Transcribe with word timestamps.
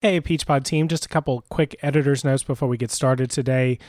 Hey, 0.00 0.20
Peachpod 0.20 0.62
team, 0.62 0.86
just 0.86 1.06
a 1.06 1.08
couple 1.08 1.42
quick 1.48 1.74
editor's 1.82 2.22
notes 2.22 2.44
before 2.44 2.68
we 2.68 2.76
get 2.76 2.92
started 2.92 3.32
today. 3.32 3.80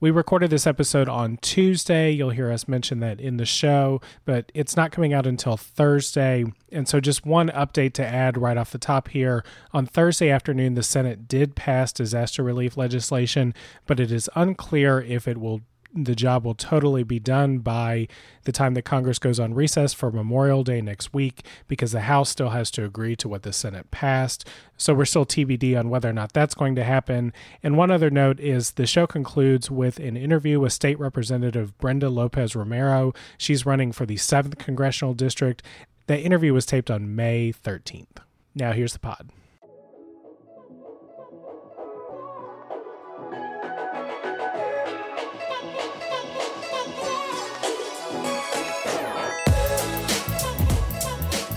We 0.00 0.10
recorded 0.10 0.50
this 0.50 0.66
episode 0.66 1.08
on 1.08 1.36
Tuesday. 1.42 2.10
You'll 2.10 2.30
hear 2.30 2.50
us 2.50 2.66
mention 2.66 2.98
that 2.98 3.20
in 3.20 3.36
the 3.36 3.46
show, 3.46 4.00
but 4.24 4.50
it's 4.52 4.76
not 4.76 4.90
coming 4.90 5.12
out 5.12 5.28
until 5.28 5.56
Thursday. 5.56 6.44
And 6.72 6.88
so, 6.88 6.98
just 6.98 7.24
one 7.24 7.50
update 7.50 7.92
to 7.92 8.04
add 8.04 8.36
right 8.36 8.56
off 8.56 8.72
the 8.72 8.78
top 8.78 9.10
here. 9.10 9.44
On 9.72 9.86
Thursday 9.86 10.28
afternoon, 10.28 10.74
the 10.74 10.82
Senate 10.82 11.28
did 11.28 11.54
pass 11.54 11.92
disaster 11.92 12.42
relief 12.42 12.76
legislation, 12.76 13.54
but 13.86 14.00
it 14.00 14.10
is 14.10 14.28
unclear 14.34 15.02
if 15.02 15.28
it 15.28 15.38
will 15.38 15.60
the 15.94 16.14
job 16.14 16.44
will 16.44 16.54
totally 16.54 17.04
be 17.04 17.20
done 17.20 17.58
by 17.58 18.08
the 18.42 18.52
time 18.52 18.74
that 18.74 18.82
Congress 18.82 19.18
goes 19.18 19.38
on 19.38 19.54
recess 19.54 19.94
for 19.94 20.10
Memorial 20.10 20.64
Day 20.64 20.80
next 20.80 21.14
week 21.14 21.46
because 21.68 21.92
the 21.92 22.02
House 22.02 22.30
still 22.30 22.50
has 22.50 22.70
to 22.72 22.84
agree 22.84 23.14
to 23.16 23.28
what 23.28 23.44
the 23.44 23.52
Senate 23.52 23.90
passed. 23.90 24.46
So 24.76 24.92
we're 24.92 25.04
still 25.04 25.24
TBD 25.24 25.78
on 25.78 25.90
whether 25.90 26.10
or 26.10 26.12
not 26.12 26.32
that's 26.32 26.54
going 26.54 26.74
to 26.74 26.84
happen. 26.84 27.32
And 27.62 27.76
one 27.76 27.90
other 27.90 28.10
note 28.10 28.40
is 28.40 28.72
the 28.72 28.86
show 28.86 29.06
concludes 29.06 29.70
with 29.70 29.98
an 30.00 30.16
interview 30.16 30.58
with 30.58 30.72
State 30.72 30.98
Representative 30.98 31.78
Brenda 31.78 32.10
Lopez 32.10 32.56
Romero. 32.56 33.12
She's 33.38 33.64
running 33.64 33.92
for 33.92 34.04
the 34.04 34.16
7th 34.16 34.58
Congressional 34.58 35.14
District. 35.14 35.62
That 36.08 36.20
interview 36.20 36.52
was 36.52 36.66
taped 36.66 36.90
on 36.90 37.14
May 37.14 37.52
13th. 37.52 38.18
Now 38.54 38.72
here's 38.72 38.92
the 38.92 38.98
pod. 38.98 39.30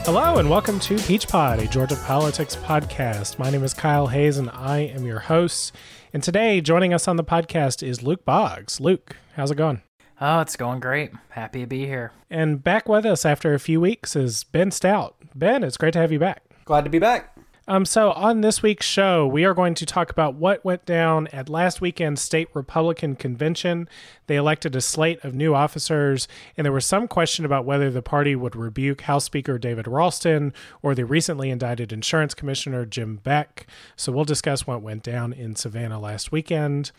Hello 0.08 0.38
and 0.38 0.50
welcome 0.50 0.80
to 0.80 0.98
Peach 1.00 1.28
Pod, 1.28 1.60
a 1.60 1.68
Georgia 1.68 1.98
politics 2.06 2.56
podcast. 2.56 3.38
My 3.38 3.50
name 3.50 3.62
is 3.66 3.74
Kyle 3.74 4.08
Hayes 4.08 4.38
and 4.38 4.50
I 4.52 4.78
am 4.78 5.04
your 5.04 5.20
host. 5.20 5.76
And 6.14 6.24
today, 6.24 6.62
joining 6.62 6.94
us 6.94 7.10
on 7.10 7.18
the 7.18 7.26
podcast 7.26 7.86
is 7.86 8.02
Luke 8.02 8.23
Boggs. 8.23 8.80
Luke, 8.80 9.18
how's 9.36 9.52
it 9.52 9.56
going? 9.56 9.81
Oh, 10.22 10.40
it's 10.40 10.56
going 10.56 10.80
great. 10.80 11.12
Happy 11.31 11.59
to 11.59 11.68
be 11.68 11.86
here. 11.86 12.14
And 12.30 12.64
back 12.64 12.88
with 12.88 13.06
us 13.06 13.26
after 13.26 13.54
a 13.54 13.59
few 13.59 13.81
weeks 13.81 14.16
is 14.16 14.46
Ben 14.46 14.72
Stout. 14.72 15.18
Ben, 15.36 15.62
it's 15.62 15.76
great 15.76 15.92
to 15.92 16.00
have 16.00 16.14
you 16.14 16.20
back. 16.20 16.42
Glad 16.64 16.86
to 16.86 16.90
be 16.90 17.00
back. 17.00 17.37
Um, 17.70 17.84
so 17.84 18.14
on 18.14 18.40
this 18.40 18.64
week's 18.64 18.86
show, 18.86 19.28
we 19.28 19.44
are 19.44 19.54
going 19.54 19.73
to 19.73 19.86
talk 19.86 20.10
about 20.10 20.36
what 20.36 20.64
went 20.64 20.86
down 20.86 21.28
at 21.34 21.50
last 21.50 21.82
weekend's 21.82 22.22
state 22.22 22.48
Republican 22.54 23.18
convention. 23.18 23.90
They 24.28 24.38
elected 24.38 24.74
a 24.74 24.80
slate 24.80 25.22
of 25.26 25.36
new 25.36 25.54
officers, 25.54 26.30
and 26.56 26.64
there 26.64 26.72
was 26.72 26.86
some 26.86 27.09
question 27.09 27.44
about 27.44 27.66
whether 27.66 27.92
the 27.92 28.02
party 28.02 28.38
would 28.38 28.56
rebuke 28.56 29.02
House 29.02 29.26
Speaker 29.26 29.58
David 29.58 29.86
Ralston 29.86 30.54
or 30.82 30.96
the 30.96 31.04
recently 31.04 31.50
indicted 31.50 31.92
insurance 31.92 32.34
commissioner 32.34 32.86
Jim 32.86 33.18
Beck. 33.18 33.68
So 33.98 34.14
we'll 34.14 34.24
discuss 34.24 34.66
what 34.66 34.81
went 34.81 35.04
down 35.04 35.34
in 35.34 35.58
Savannah 35.58 36.00
last 36.00 36.31
weekend. 36.31 36.94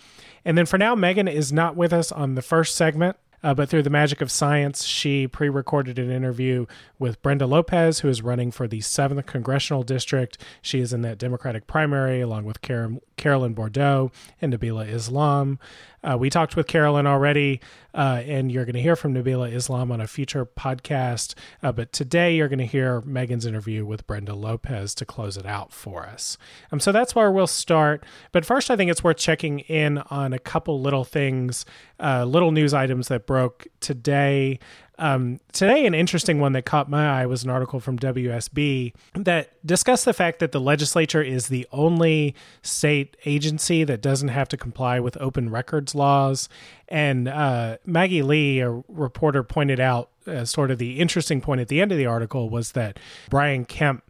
And 0.44 0.58
then 0.58 0.66
for 0.66 0.76
now, 0.76 0.94
Megan 0.94 1.28
is 1.28 1.50
not 1.50 1.76
with 1.76 1.94
us 1.94 2.12
on 2.12 2.34
the 2.34 2.42
first 2.42 2.76
segment. 2.76 3.16
Uh, 3.42 3.54
but 3.54 3.68
through 3.68 3.82
the 3.82 3.90
magic 3.90 4.20
of 4.20 4.30
science, 4.30 4.84
she 4.84 5.26
pre 5.26 5.48
recorded 5.48 5.98
an 5.98 6.10
interview 6.10 6.66
with 6.98 7.20
Brenda 7.22 7.46
Lopez, 7.46 8.00
who 8.00 8.08
is 8.08 8.22
running 8.22 8.50
for 8.50 8.66
the 8.66 8.80
7th 8.80 9.26
Congressional 9.26 9.82
District. 9.82 10.38
She 10.60 10.80
is 10.80 10.92
in 10.92 11.02
that 11.02 11.18
Democratic 11.18 11.66
primary 11.66 12.20
along 12.20 12.44
with 12.44 12.60
Car- 12.62 12.92
Carolyn 13.18 13.52
Bourdeaux 13.52 14.10
and 14.40 14.54
Nabila 14.54 14.88
Islam. 14.88 15.58
Uh, 16.02 16.16
we 16.16 16.30
talked 16.30 16.54
with 16.54 16.68
Carolyn 16.68 17.06
already, 17.06 17.60
uh, 17.92 18.22
and 18.24 18.52
you're 18.52 18.64
going 18.64 18.76
to 18.76 18.80
hear 18.80 18.94
from 18.94 19.12
Nabila 19.12 19.52
Islam 19.52 19.90
on 19.90 20.00
a 20.00 20.06
future 20.06 20.46
podcast. 20.46 21.34
Uh, 21.62 21.72
but 21.72 21.92
today 21.92 22.36
you're 22.36 22.48
going 22.48 22.60
to 22.60 22.66
hear 22.66 23.00
Megan's 23.00 23.44
interview 23.44 23.84
with 23.84 24.06
Brenda 24.06 24.34
Lopez 24.34 24.94
to 24.94 25.04
close 25.04 25.36
it 25.36 25.44
out 25.44 25.72
for 25.72 26.06
us. 26.06 26.38
Um, 26.70 26.78
so 26.78 26.92
that's 26.92 27.14
where 27.14 27.32
we'll 27.32 27.48
start. 27.48 28.04
But 28.30 28.44
first, 28.44 28.70
I 28.70 28.76
think 28.76 28.90
it's 28.90 29.02
worth 29.02 29.16
checking 29.16 29.60
in 29.60 29.98
on 30.10 30.32
a 30.32 30.38
couple 30.38 30.80
little 30.80 31.04
things, 31.04 31.64
uh, 31.98 32.24
little 32.24 32.52
news 32.52 32.72
items 32.72 33.08
that 33.08 33.26
broke 33.26 33.66
today. 33.80 34.60
Um, 34.98 35.38
today, 35.52 35.86
an 35.86 35.94
interesting 35.94 36.40
one 36.40 36.52
that 36.54 36.64
caught 36.64 36.90
my 36.90 37.20
eye 37.20 37.26
was 37.26 37.44
an 37.44 37.50
article 37.50 37.78
from 37.78 37.98
WSB 37.98 38.92
that 39.14 39.64
discussed 39.64 40.04
the 40.04 40.12
fact 40.12 40.40
that 40.40 40.50
the 40.50 40.60
legislature 40.60 41.22
is 41.22 41.46
the 41.46 41.66
only 41.70 42.34
state 42.62 43.16
agency 43.24 43.84
that 43.84 44.00
doesn't 44.00 44.28
have 44.28 44.48
to 44.48 44.56
comply 44.56 44.98
with 44.98 45.16
open 45.20 45.50
records 45.50 45.94
laws. 45.94 46.48
And 46.88 47.28
uh, 47.28 47.78
Maggie 47.86 48.22
Lee, 48.22 48.58
a 48.58 48.82
reporter, 48.88 49.44
pointed 49.44 49.78
out 49.78 50.10
uh, 50.26 50.44
sort 50.44 50.70
of 50.70 50.78
the 50.78 50.98
interesting 50.98 51.40
point 51.40 51.60
at 51.60 51.68
the 51.68 51.80
end 51.80 51.92
of 51.92 51.98
the 51.98 52.06
article 52.06 52.50
was 52.50 52.72
that 52.72 52.98
Brian 53.30 53.64
Kemp 53.64 54.02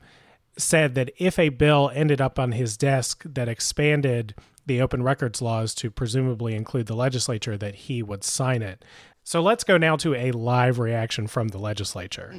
said 0.57 0.95
that 0.95 1.11
if 1.19 1.39
a 1.39 1.51
bill 1.51 1.91
ended 1.95 2.21
up 2.21 2.39
on 2.39 2.53
his 2.53 2.77
desk 2.77 3.23
that 3.25 3.49
expanded 3.49 4.35
the 4.67 4.81
open 4.83 5.03
records 5.03 5.41
laws 5.41 5.75
to 5.75 5.91
presumably 5.91 6.55
include 6.55 6.87
the 6.87 6.95
legislature, 6.95 7.57
that 7.57 7.75
he 7.75 8.03
would 8.03 8.23
sign 8.23 8.63
it. 8.63 8.85
So 9.29 9.43
let's 9.43 9.63
go 9.63 9.77
now 9.77 9.97
to 9.97 10.15
a 10.15 10.33
live 10.33 10.79
reaction 10.79 11.27
from 11.27 11.49
the 11.49 11.59
legislature. 11.59 12.35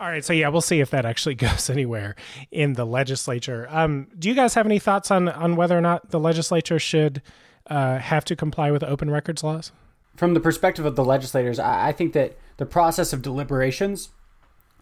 All 0.00 0.10
right, 0.10 0.24
so 0.24 0.32
yeah, 0.32 0.48
we'll 0.48 0.60
see 0.60 0.80
if 0.80 0.90
that 0.90 1.04
actually 1.04 1.34
goes 1.46 1.68
anywhere 1.68 2.16
in 2.50 2.74
the 2.74 2.86
legislature. 2.86 3.66
Um, 3.70 4.08
do 4.18 4.28
you 4.28 4.34
guys 4.34 4.54
have 4.54 4.66
any 4.66 4.78
thoughts 4.78 5.10
on 5.10 5.28
on 5.28 5.56
whether 5.56 5.76
or 5.76 5.80
not 5.80 6.10
the 6.10 6.20
legislature 6.20 6.78
should 6.78 7.22
uh, 7.66 7.98
have 7.98 8.24
to 8.26 8.36
comply 8.36 8.70
with 8.70 8.82
open 8.82 9.10
records 9.10 9.44
laws? 9.44 9.72
From 10.16 10.34
the 10.34 10.40
perspective 10.40 10.84
of 10.84 10.96
the 10.96 11.04
legislators, 11.04 11.58
I, 11.58 11.88
I 11.88 11.92
think 11.92 12.12
that 12.12 12.36
the 12.56 12.66
process 12.66 13.12
of 13.12 13.20
deliberations 13.20 14.10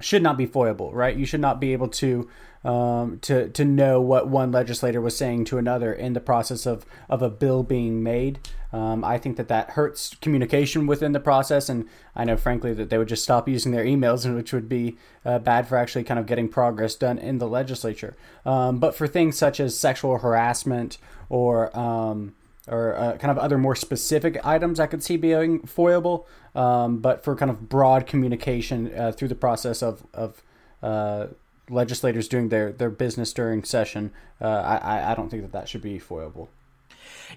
should 0.02 0.22
not 0.22 0.36
be 0.36 0.46
foiable, 0.46 0.92
right? 0.92 1.16
You 1.16 1.26
should 1.26 1.40
not 1.40 1.60
be 1.60 1.72
able 1.72 1.88
to 1.88 2.28
um, 2.64 3.18
to 3.22 3.48
to 3.48 3.64
know 3.64 4.00
what 4.00 4.28
one 4.28 4.52
legislator 4.52 5.00
was 5.00 5.16
saying 5.16 5.46
to 5.46 5.58
another 5.58 5.92
in 5.92 6.12
the 6.12 6.20
process 6.20 6.66
of 6.66 6.86
of 7.08 7.22
a 7.22 7.30
bill 7.30 7.62
being 7.62 8.02
made. 8.02 8.38
Um, 8.72 9.04
I 9.04 9.18
think 9.18 9.36
that 9.36 9.48
that 9.48 9.70
hurts 9.70 10.14
communication 10.22 10.86
within 10.86 11.12
the 11.12 11.20
process, 11.20 11.68
and 11.68 11.86
I 12.16 12.24
know, 12.24 12.38
frankly, 12.38 12.72
that 12.72 12.88
they 12.88 12.96
would 12.96 13.08
just 13.08 13.22
stop 13.22 13.48
using 13.48 13.72
their 13.72 13.84
emails, 13.84 14.24
and 14.24 14.36
which 14.36 14.52
would 14.52 14.68
be 14.68 14.96
uh, 15.24 15.38
bad 15.38 15.68
for 15.68 15.76
actually 15.76 16.04
kind 16.04 16.20
of 16.20 16.26
getting 16.26 16.48
progress 16.48 16.94
done 16.94 17.18
in 17.18 17.38
the 17.38 17.48
legislature. 17.48 18.16
Um, 18.46 18.78
but 18.78 18.94
for 18.94 19.06
things 19.06 19.36
such 19.36 19.60
as 19.60 19.78
sexual 19.78 20.18
harassment 20.18 20.98
or 21.28 21.76
um, 21.78 22.34
or 22.68 22.96
uh, 22.96 23.16
kind 23.18 23.30
of 23.30 23.38
other 23.38 23.58
more 23.58 23.74
specific 23.74 24.44
items 24.44 24.78
I 24.78 24.86
could 24.86 25.02
see 25.02 25.16
being 25.16 25.60
foiable. 25.60 26.26
Um, 26.54 26.98
but 26.98 27.24
for 27.24 27.34
kind 27.34 27.50
of 27.50 27.68
broad 27.68 28.06
communication 28.06 28.92
uh, 28.94 29.12
through 29.12 29.28
the 29.28 29.34
process 29.34 29.82
of, 29.82 30.06
of 30.12 30.42
uh, 30.82 31.28
legislators 31.68 32.28
doing 32.28 32.48
their, 32.50 32.72
their 32.72 32.90
business 32.90 33.32
during 33.32 33.64
session, 33.64 34.12
uh, 34.40 34.46
I, 34.46 35.12
I 35.12 35.14
don't 35.14 35.28
think 35.28 35.42
that 35.42 35.52
that 35.52 35.68
should 35.68 35.82
be 35.82 35.98
foiable. 35.98 36.48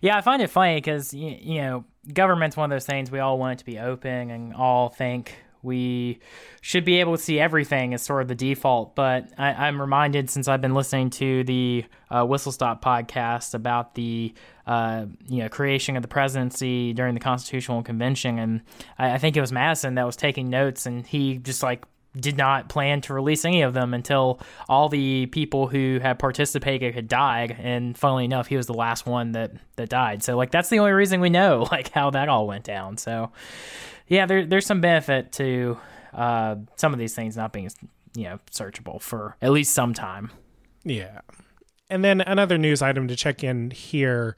Yeah, 0.01 0.17
I 0.17 0.21
find 0.21 0.41
it 0.41 0.49
funny 0.49 0.75
because, 0.75 1.13
you, 1.13 1.37
you 1.39 1.61
know, 1.61 1.85
government's 2.13 2.57
one 2.57 2.65
of 2.71 2.75
those 2.75 2.85
things 2.85 3.09
we 3.09 3.19
all 3.19 3.39
want 3.39 3.53
it 3.53 3.59
to 3.59 3.65
be 3.65 3.79
open 3.79 4.29
and 4.29 4.53
all 4.53 4.89
think 4.89 5.37
we 5.65 6.19
should 6.61 6.85
be 6.85 6.99
able 6.99 7.17
to 7.17 7.21
see 7.21 7.39
everything 7.39 7.93
as 7.93 8.01
sort 8.01 8.21
of 8.21 8.27
the 8.27 8.35
default. 8.35 8.95
But 8.95 9.29
I, 9.37 9.67
am 9.67 9.81
reminded 9.81 10.29
since 10.29 10.47
I've 10.47 10.61
been 10.61 10.73
listening 10.73 11.09
to 11.11 11.43
the 11.43 11.85
uh, 12.09 12.25
Whistle 12.25 12.51
Stop 12.51 12.83
podcast 12.83 13.53
about 13.53 13.95
the 13.95 14.33
uh, 14.65 15.05
you 15.27 15.39
know 15.43 15.49
creation 15.49 15.95
of 15.95 16.01
the 16.01 16.07
presidency 16.07 16.93
during 16.93 17.13
the 17.13 17.19
Constitutional 17.19 17.83
Convention, 17.83 18.39
and 18.39 18.61
I, 18.97 19.13
I 19.13 19.17
think 19.17 19.35
it 19.35 19.41
was 19.41 19.51
Madison 19.51 19.95
that 19.95 20.05
was 20.05 20.15
taking 20.15 20.49
notes, 20.49 20.85
and 20.85 21.05
he 21.05 21.37
just 21.37 21.61
like 21.61 21.83
did 22.19 22.37
not 22.37 22.69
plan 22.69 23.01
to 23.01 23.13
release 23.13 23.45
any 23.45 23.61
of 23.61 23.73
them 23.73 23.93
until 23.93 24.39
all 24.69 24.89
the 24.89 25.25
people 25.27 25.67
who 25.67 25.99
had 26.01 26.17
participated 26.17 26.95
had 26.95 27.07
died 27.07 27.55
and 27.59 27.97
funnily 27.97 28.25
enough 28.25 28.47
he 28.47 28.57
was 28.57 28.67
the 28.67 28.73
last 28.73 29.05
one 29.05 29.33
that 29.33 29.51
that 29.75 29.89
died 29.89 30.23
so 30.23 30.37
like 30.37 30.51
that's 30.51 30.69
the 30.69 30.79
only 30.79 30.91
reason 30.91 31.19
we 31.19 31.29
know 31.29 31.67
like 31.71 31.91
how 31.91 32.09
that 32.09 32.29
all 32.29 32.47
went 32.47 32.63
down 32.63 32.97
so 32.97 33.31
yeah, 34.07 34.25
there, 34.25 34.45
there's 34.45 34.65
some 34.65 34.81
benefit 34.81 35.31
to 35.33 35.77
uh, 36.13 36.55
some 36.75 36.93
of 36.93 36.99
these 36.99 37.13
things 37.13 37.35
not 37.35 37.51
being, 37.53 37.69
you 38.15 38.23
know, 38.23 38.39
searchable 38.51 39.01
for 39.01 39.35
at 39.41 39.51
least 39.51 39.73
some 39.73 39.93
time. 39.93 40.31
Yeah. 40.83 41.21
And 41.89 42.03
then 42.03 42.21
another 42.21 42.57
news 42.57 42.81
item 42.81 43.07
to 43.07 43.15
check 43.15 43.43
in 43.43 43.71
here 43.71 44.35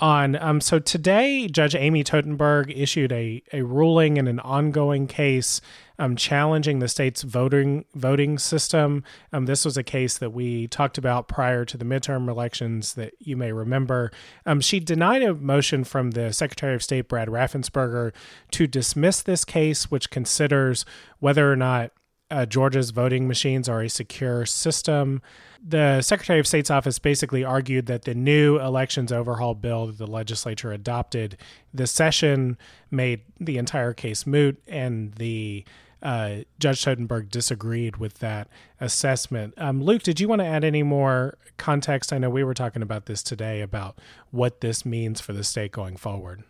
on. 0.00 0.36
Um, 0.36 0.60
so 0.60 0.78
today, 0.78 1.46
Judge 1.48 1.74
Amy 1.74 2.02
Totenberg 2.02 2.72
issued 2.74 3.12
a, 3.12 3.42
a 3.52 3.62
ruling 3.62 4.16
in 4.16 4.26
an 4.26 4.40
ongoing 4.40 5.06
case 5.06 5.60
um, 6.00 6.16
challenging 6.16 6.78
the 6.78 6.88
state's 6.88 7.22
voting 7.22 7.84
voting 7.94 8.38
system. 8.38 9.04
Um, 9.32 9.44
this 9.44 9.64
was 9.64 9.76
a 9.76 9.82
case 9.82 10.16
that 10.18 10.30
we 10.30 10.66
talked 10.66 10.96
about 10.96 11.28
prior 11.28 11.66
to 11.66 11.76
the 11.76 11.84
midterm 11.84 12.28
elections 12.28 12.94
that 12.94 13.12
you 13.18 13.36
may 13.36 13.52
remember. 13.52 14.10
Um, 14.46 14.62
she 14.62 14.80
denied 14.80 15.22
a 15.22 15.34
motion 15.34 15.84
from 15.84 16.12
the 16.12 16.32
Secretary 16.32 16.74
of 16.74 16.82
State 16.82 17.06
Brad 17.06 17.28
Raffensperger 17.28 18.12
to 18.52 18.66
dismiss 18.66 19.20
this 19.20 19.44
case, 19.44 19.90
which 19.90 20.10
considers 20.10 20.86
whether 21.18 21.52
or 21.52 21.56
not 21.56 21.92
uh, 22.30 22.46
Georgia's 22.46 22.90
voting 22.90 23.28
machines 23.28 23.68
are 23.68 23.82
a 23.82 23.90
secure 23.90 24.46
system. 24.46 25.20
The 25.62 26.00
Secretary 26.00 26.40
of 26.40 26.46
State's 26.46 26.70
office 26.70 26.98
basically 26.98 27.44
argued 27.44 27.86
that 27.86 28.02
the 28.02 28.14
new 28.14 28.58
elections 28.58 29.12
overhaul 29.12 29.54
bill 29.54 29.86
that 29.86 29.98
the 29.98 30.06
legislature 30.06 30.72
adopted 30.72 31.36
this 31.72 31.90
session 31.90 32.56
made 32.90 33.20
the 33.38 33.58
entire 33.58 33.92
case 33.92 34.26
moot, 34.26 34.58
and 34.66 35.12
the 35.14 35.64
uh, 36.02 36.36
Judge 36.58 36.82
Totenberg 36.82 37.28
disagreed 37.28 37.98
with 37.98 38.20
that 38.20 38.48
assessment. 38.80 39.54
Um, 39.58 39.82
Luke, 39.82 40.02
did 40.02 40.18
you 40.18 40.28
want 40.28 40.40
to 40.40 40.46
add 40.46 40.64
any 40.64 40.82
more 40.82 41.36
context? 41.58 42.12
I 42.12 42.18
know 42.18 42.30
we 42.30 42.42
were 42.42 42.54
talking 42.54 42.82
about 42.82 43.06
this 43.06 43.22
today 43.22 43.60
about 43.60 43.98
what 44.30 44.62
this 44.62 44.86
means 44.86 45.20
for 45.20 45.34
the 45.34 45.44
state 45.44 45.72
going 45.72 45.96
forward. 45.96 46.42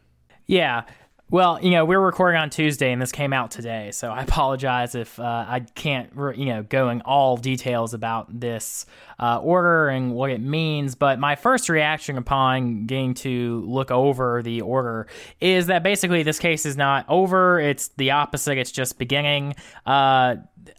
Yeah. 0.47 0.85
Well, 1.33 1.61
you 1.63 1.71
know, 1.71 1.85
we're 1.85 2.01
recording 2.01 2.41
on 2.41 2.51
Tuesday 2.51 2.91
and 2.91 3.01
this 3.01 3.13
came 3.13 3.33
out 3.33 3.53
today, 3.53 3.93
so 3.93 4.11
I 4.11 4.23
apologize 4.23 4.97
if 4.97 5.21
uh, 5.21 5.45
I 5.47 5.61
can't, 5.77 6.11
you 6.37 6.47
know, 6.47 6.65
go 6.65 6.91
in 6.91 7.03
all 7.03 7.37
details 7.37 7.95
about 7.95 8.41
this 8.41 8.85
uh, 9.21 9.39
order 9.39 9.89
and 9.89 10.13
what 10.13 10.31
it 10.31 10.41
means. 10.41 10.97
But 10.97 11.21
my 11.21 11.37
first 11.37 11.69
reaction 11.69 12.19
upon 12.19 12.87
getting 12.87 13.15
to 13.15 13.63
look 13.65 13.93
over 13.93 14.43
the 14.43 14.63
order 14.63 15.07
is 15.41 15.69
that 15.69 15.85
basically 15.85 16.25
this 16.25 16.41
case 16.41 16.67
is 16.67 16.77
not 16.77 17.07
over. 17.09 17.61
It's 17.61 17.89
the 17.97 18.11
opposite. 18.11 18.59
It's 18.59 18.73
just 18.73 18.99
beginning. 18.99 19.55
Uh, 19.87 20.35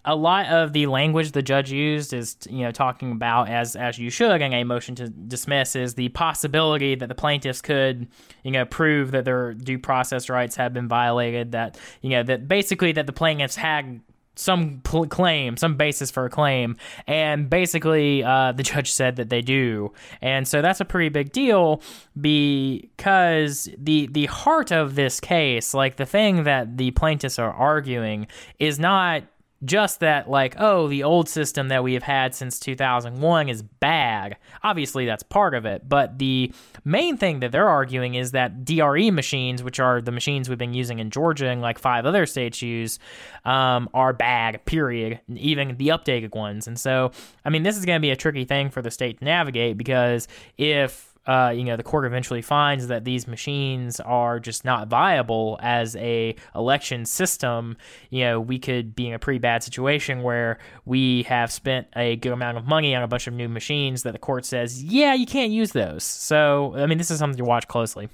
a 0.05 0.15
lot 0.15 0.47
of 0.47 0.73
the 0.73 0.87
language 0.87 1.31
the 1.31 1.41
judge 1.41 1.71
used 1.71 2.13
is 2.13 2.37
you 2.49 2.63
know 2.63 2.71
talking 2.71 3.11
about 3.11 3.49
as 3.49 3.75
as 3.75 3.97
you 3.97 4.09
should 4.09 4.41
in 4.41 4.53
a 4.53 4.63
motion 4.63 4.95
to 4.95 5.09
dismiss 5.09 5.75
is 5.75 5.95
the 5.95 6.09
possibility 6.09 6.95
that 6.95 7.07
the 7.07 7.15
plaintiffs 7.15 7.61
could 7.61 8.07
you 8.43 8.51
know 8.51 8.65
prove 8.65 9.11
that 9.11 9.25
their 9.25 9.53
due 9.53 9.79
process 9.79 10.29
rights 10.29 10.55
have 10.55 10.73
been 10.73 10.87
violated 10.87 11.51
that 11.51 11.77
you 12.01 12.09
know 12.09 12.23
that 12.23 12.47
basically 12.47 12.91
that 12.91 13.07
the 13.07 13.13
plaintiffs 13.13 13.55
had 13.55 14.01
some 14.35 14.79
pl- 14.83 15.07
claim, 15.07 15.57
some 15.57 15.75
basis 15.75 16.09
for 16.09 16.25
a 16.25 16.29
claim, 16.29 16.77
and 17.05 17.49
basically 17.49 18.23
uh, 18.23 18.51
the 18.53 18.63
judge 18.63 18.91
said 18.91 19.17
that 19.17 19.29
they 19.29 19.41
do, 19.41 19.93
and 20.21 20.47
so 20.47 20.61
that's 20.61 20.79
a 20.79 20.85
pretty 20.85 21.09
big 21.09 21.31
deal 21.31 21.81
because 22.19 23.69
the 23.77 24.07
the 24.07 24.25
heart 24.27 24.71
of 24.71 24.95
this 24.95 25.19
case, 25.19 25.73
like 25.73 25.97
the 25.97 26.05
thing 26.05 26.43
that 26.43 26.77
the 26.77 26.91
plaintiffs 26.91 27.39
are 27.39 27.53
arguing, 27.53 28.27
is 28.59 28.79
not 28.79 29.23
just 29.63 29.99
that 29.99 30.29
like 30.29 30.55
oh 30.57 30.87
the 30.87 31.03
old 31.03 31.29
system 31.29 31.67
that 31.67 31.83
we 31.83 31.93
have 31.93 32.03
had 32.03 32.33
since 32.33 32.59
2001 32.59 33.49
is 33.49 33.61
bad. 33.61 34.37
Obviously 34.63 35.05
that's 35.05 35.23
part 35.23 35.53
of 35.53 35.65
it 35.65 35.87
but 35.87 36.17
the 36.17 36.51
main 36.83 37.17
thing 37.17 37.39
that 37.39 37.51
they're 37.51 37.69
arguing 37.69 38.15
is 38.15 38.31
that 38.31 38.65
dre 38.65 39.09
machines 39.09 39.63
which 39.63 39.79
are 39.79 40.01
the 40.01 40.11
machines 40.11 40.49
we've 40.49 40.57
been 40.57 40.73
using 40.73 40.99
in 40.99 41.09
georgia 41.09 41.47
and 41.47 41.61
like 41.61 41.77
five 41.77 42.05
other 42.05 42.25
states 42.25 42.61
use 42.61 42.99
um, 43.45 43.89
are 43.93 44.13
bad 44.13 44.63
period 44.65 45.19
even 45.35 45.77
the 45.77 45.89
updated 45.89 46.33
ones. 46.35 46.67
And 46.67 46.79
so 46.79 47.11
i 47.45 47.49
mean 47.49 47.63
this 47.63 47.77
is 47.77 47.85
going 47.85 47.97
to 47.97 48.01
be 48.01 48.11
a 48.11 48.15
tricky 48.15 48.45
thing 48.45 48.69
for 48.69 48.81
the 48.81 48.91
state 48.91 49.19
to 49.19 49.25
navigate 49.25 49.77
because 49.77 50.27
if 50.57 51.10
uh, 51.27 51.53
you 51.55 51.63
know, 51.63 51.77
the 51.77 51.83
court 51.83 52.05
eventually 52.05 52.41
finds 52.41 52.87
that 52.87 53.05
these 53.05 53.27
machines 53.27 53.99
are 53.99 54.39
just 54.39 54.65
not 54.65 54.87
viable 54.87 55.59
as 55.61 55.95
a 55.97 56.35
election 56.55 57.05
system, 57.05 57.77
you 58.09 58.21
know, 58.21 58.39
we 58.39 58.57
could 58.57 58.95
be 58.95 59.07
in 59.07 59.13
a 59.13 59.19
pretty 59.19 59.37
bad 59.37 59.61
situation 59.61 60.23
where 60.23 60.57
we 60.85 61.23
have 61.23 61.51
spent 61.51 61.87
a 61.95 62.15
good 62.15 62.31
amount 62.31 62.57
of 62.57 62.65
money 62.65 62.95
on 62.95 63.03
a 63.03 63.07
bunch 63.07 63.27
of 63.27 63.33
new 63.33 63.47
machines 63.47 64.01
that 64.03 64.13
the 64.13 64.19
court 64.19 64.45
says, 64.45 64.83
yeah, 64.83 65.13
you 65.13 65.27
can't 65.27 65.51
use 65.51 65.73
those. 65.73 66.03
So, 66.03 66.73
I 66.75 66.87
mean, 66.87 66.97
this 66.97 67.11
is 67.11 67.19
something 67.19 67.37
to 67.37 67.45
watch 67.45 67.67
closely. 67.67 68.09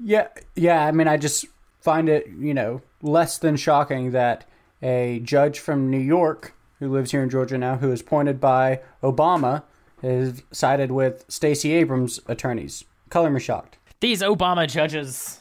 Yeah, 0.00 0.26
yeah. 0.56 0.84
I 0.84 0.90
mean, 0.90 1.06
I 1.06 1.18
just 1.18 1.44
find 1.80 2.08
it, 2.08 2.26
you 2.38 2.54
know, 2.54 2.82
less 3.00 3.38
than 3.38 3.56
shocking 3.56 4.10
that 4.10 4.44
a 4.82 5.20
judge 5.22 5.60
from 5.60 5.90
New 5.90 5.98
York 5.98 6.54
who 6.80 6.88
lives 6.88 7.12
here 7.12 7.22
in 7.22 7.30
Georgia 7.30 7.58
now, 7.58 7.76
who 7.76 7.92
is 7.92 8.00
appointed 8.00 8.40
by 8.40 8.80
Obama, 9.02 9.62
has 10.02 10.42
sided 10.52 10.90
with 10.92 11.24
Stacey 11.28 11.72
Abrams' 11.72 12.20
attorneys. 12.26 12.84
Color 13.08 13.30
me 13.30 13.40
shocked. 13.40 13.76
These 14.00 14.22
Obama 14.22 14.68
judges. 14.68 15.39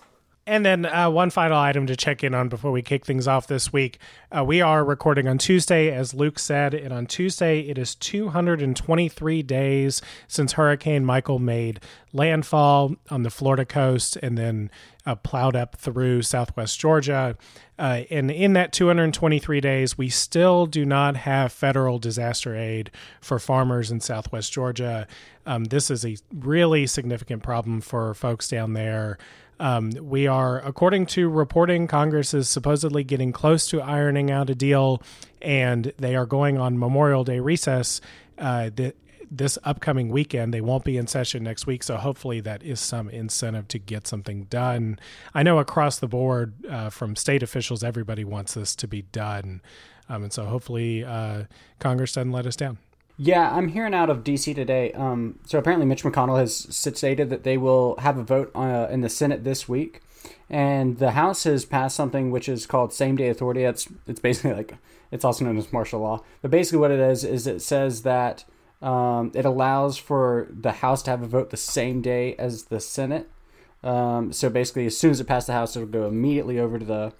And 0.50 0.66
then 0.66 0.88
uh, 0.88 1.12
one 1.12 1.30
final 1.30 1.60
item 1.60 1.86
to 1.86 1.96
check 1.96 2.24
in 2.24 2.34
on 2.34 2.50
before 2.50 2.72
we 2.72 2.82
kick 2.82 3.06
things 3.06 3.28
off 3.28 3.46
this 3.46 3.72
week. 3.72 4.00
Uh, 4.36 4.44
we 4.44 4.62
are 4.62 4.84
recording 4.84 5.28
on 5.28 5.38
Tuesday, 5.38 5.92
as 5.92 6.16
Luke 6.16 6.40
said, 6.40 6.74
and 6.74 6.92
on 6.92 7.06
Tuesday 7.06 7.60
it 7.60 7.78
is 7.78 7.94
223 7.94 9.44
days 9.44 10.02
since 10.28 10.54
Hurricane 10.54 11.06
Michael 11.06 11.38
made 11.38 11.82
landfall 12.14 12.96
on 13.12 13.22
the 13.22 13.30
Florida 13.30 13.64
coast 13.64 14.18
and 14.24 14.40
then 14.40 14.72
uh, 15.06 15.14
plowed 15.14 15.56
up 15.56 15.76
through 15.76 16.24
southwest 16.24 16.80
Georgia. 16.80 17.38
Uh, 17.78 18.02
and 18.10 18.32
in 18.32 18.54
that 18.54 18.74
223 18.74 19.62
days, 19.62 20.00
we 20.00 20.10
still 20.10 20.66
do 20.66 20.84
not 20.84 21.16
have 21.16 21.52
federal 21.52 22.00
disaster 22.00 22.56
aid 22.56 22.90
for 23.22 23.38
farmers 23.38 23.92
in 23.92 24.00
southwest 24.00 24.52
Georgia. 24.52 25.06
Um, 25.46 25.66
this 25.66 25.92
is 25.92 26.04
a 26.04 26.18
really 26.34 26.88
significant 26.88 27.44
problem 27.44 27.82
for 27.82 28.16
folks 28.16 28.48
down 28.48 28.74
there. 28.74 29.20
Um, 29.60 29.92
we 30.00 30.26
are, 30.28 30.60
according 30.60 31.08
to 31.08 31.30
reporting, 31.30 31.88
Congress 31.88 32.34
is 32.34 32.48
supposedly 32.48 33.04
getting 33.04 33.32
close 33.32 33.68
to 33.70 33.82
ironing 33.82 34.32
out 34.32 34.50
a 34.50 34.56
deal, 34.56 35.02
and 35.42 35.92
they 35.98 36.16
are 36.16 36.26
going 36.26 36.58
on 36.58 36.80
Memorial 36.80 37.24
Day 37.24 37.40
recess 37.40 38.00
uh, 38.38 38.70
the, 38.74 38.94
this 39.30 39.58
upcoming 39.64 40.10
weekend. 40.10 40.54
They 40.54 40.62
won't 40.62 40.86
be 40.86 40.98
in 40.98 41.08
session 41.08 41.44
next 41.44 41.68
week, 41.68 41.84
so 41.84 41.98
hopefully 41.98 42.40
that 42.42 42.64
is 42.64 42.80
some 42.80 43.10
incentive 43.10 43.68
to 43.70 43.80
get 43.80 44.08
something 44.08 44.46
done. 44.46 44.98
I 45.34 45.44
know 45.44 45.60
across 45.60 46.00
the 46.00 46.08
board 46.08 46.66
uh, 46.66 46.90
from 46.90 47.16
state 47.16 47.44
officials, 47.44 47.84
everybody 47.84 48.24
wants 48.24 48.54
this 48.54 48.76
to 48.78 48.88
be 48.88 49.04
done, 49.04 49.62
um, 50.08 50.24
and 50.24 50.34
so 50.34 50.46
hopefully 50.46 51.04
uh, 51.04 51.44
Congress 51.80 52.14
doesn't 52.14 52.32
let 52.32 52.46
us 52.46 52.56
down. 52.56 52.78
Yeah, 53.22 53.54
I'm 53.54 53.68
hearing 53.68 53.94
out 53.94 54.10
of 54.10 54.24
D.C. 54.24 54.54
today. 54.54 54.94
Um, 54.94 55.40
so 55.46 55.60
apparently, 55.60 55.86
Mitch 55.86 56.04
McConnell 56.04 56.40
has 56.40 56.56
stated 56.74 57.30
that 57.30 57.44
they 57.44 57.58
will 57.58 57.98
have 57.98 58.18
a 58.18 58.24
vote 58.24 58.50
uh, 58.56 58.88
in 58.90 59.02
the 59.02 59.10
Senate 59.10 59.44
this 59.44 59.68
week, 59.68 60.00
and 60.50 61.00
the 61.00 61.12
House 61.12 61.44
has 61.44 61.66
passed 61.66 61.98
something 61.98 62.32
which 62.32 62.48
is 62.48 62.66
called 62.66 62.94
same 62.94 63.18
day 63.18 63.28
authority. 63.28 63.64
It's 63.64 63.90
it's 64.08 64.22
basically 64.22 64.54
like 64.54 64.78
it's 65.12 65.26
also 65.26 65.44
known 65.44 65.58
as 65.58 65.74
martial 65.74 66.00
law. 66.00 66.24
But 66.42 66.52
basically, 66.52 66.80
what 66.80 66.92
it 66.92 67.02
is 67.02 67.26
is 67.26 67.46
it 67.46 67.62
says 67.62 68.04
that 68.04 68.46
um, 68.82 69.34
it 69.36 69.44
allows 69.44 69.98
for 69.98 70.48
the 70.50 70.72
House 70.72 71.04
to 71.04 71.12
have 71.12 71.22
a 71.22 71.28
vote 71.28 71.50
the 71.50 71.58
same 71.58 72.02
day 72.02 72.36
as 72.36 72.64
the 72.66 72.80
Senate. 72.80 73.30
Um, 73.84 74.32
so 74.32 74.50
basically, 74.50 74.86
as 74.86 74.98
soon 74.98 75.12
as 75.12 75.20
it 75.20 75.28
passes 75.28 75.48
the 75.48 75.54
House, 75.54 75.76
it'll 75.76 75.90
go 75.90 76.08
immediately 76.08 76.58
over 76.58 76.80
to 76.80 76.86
the 76.86 77.14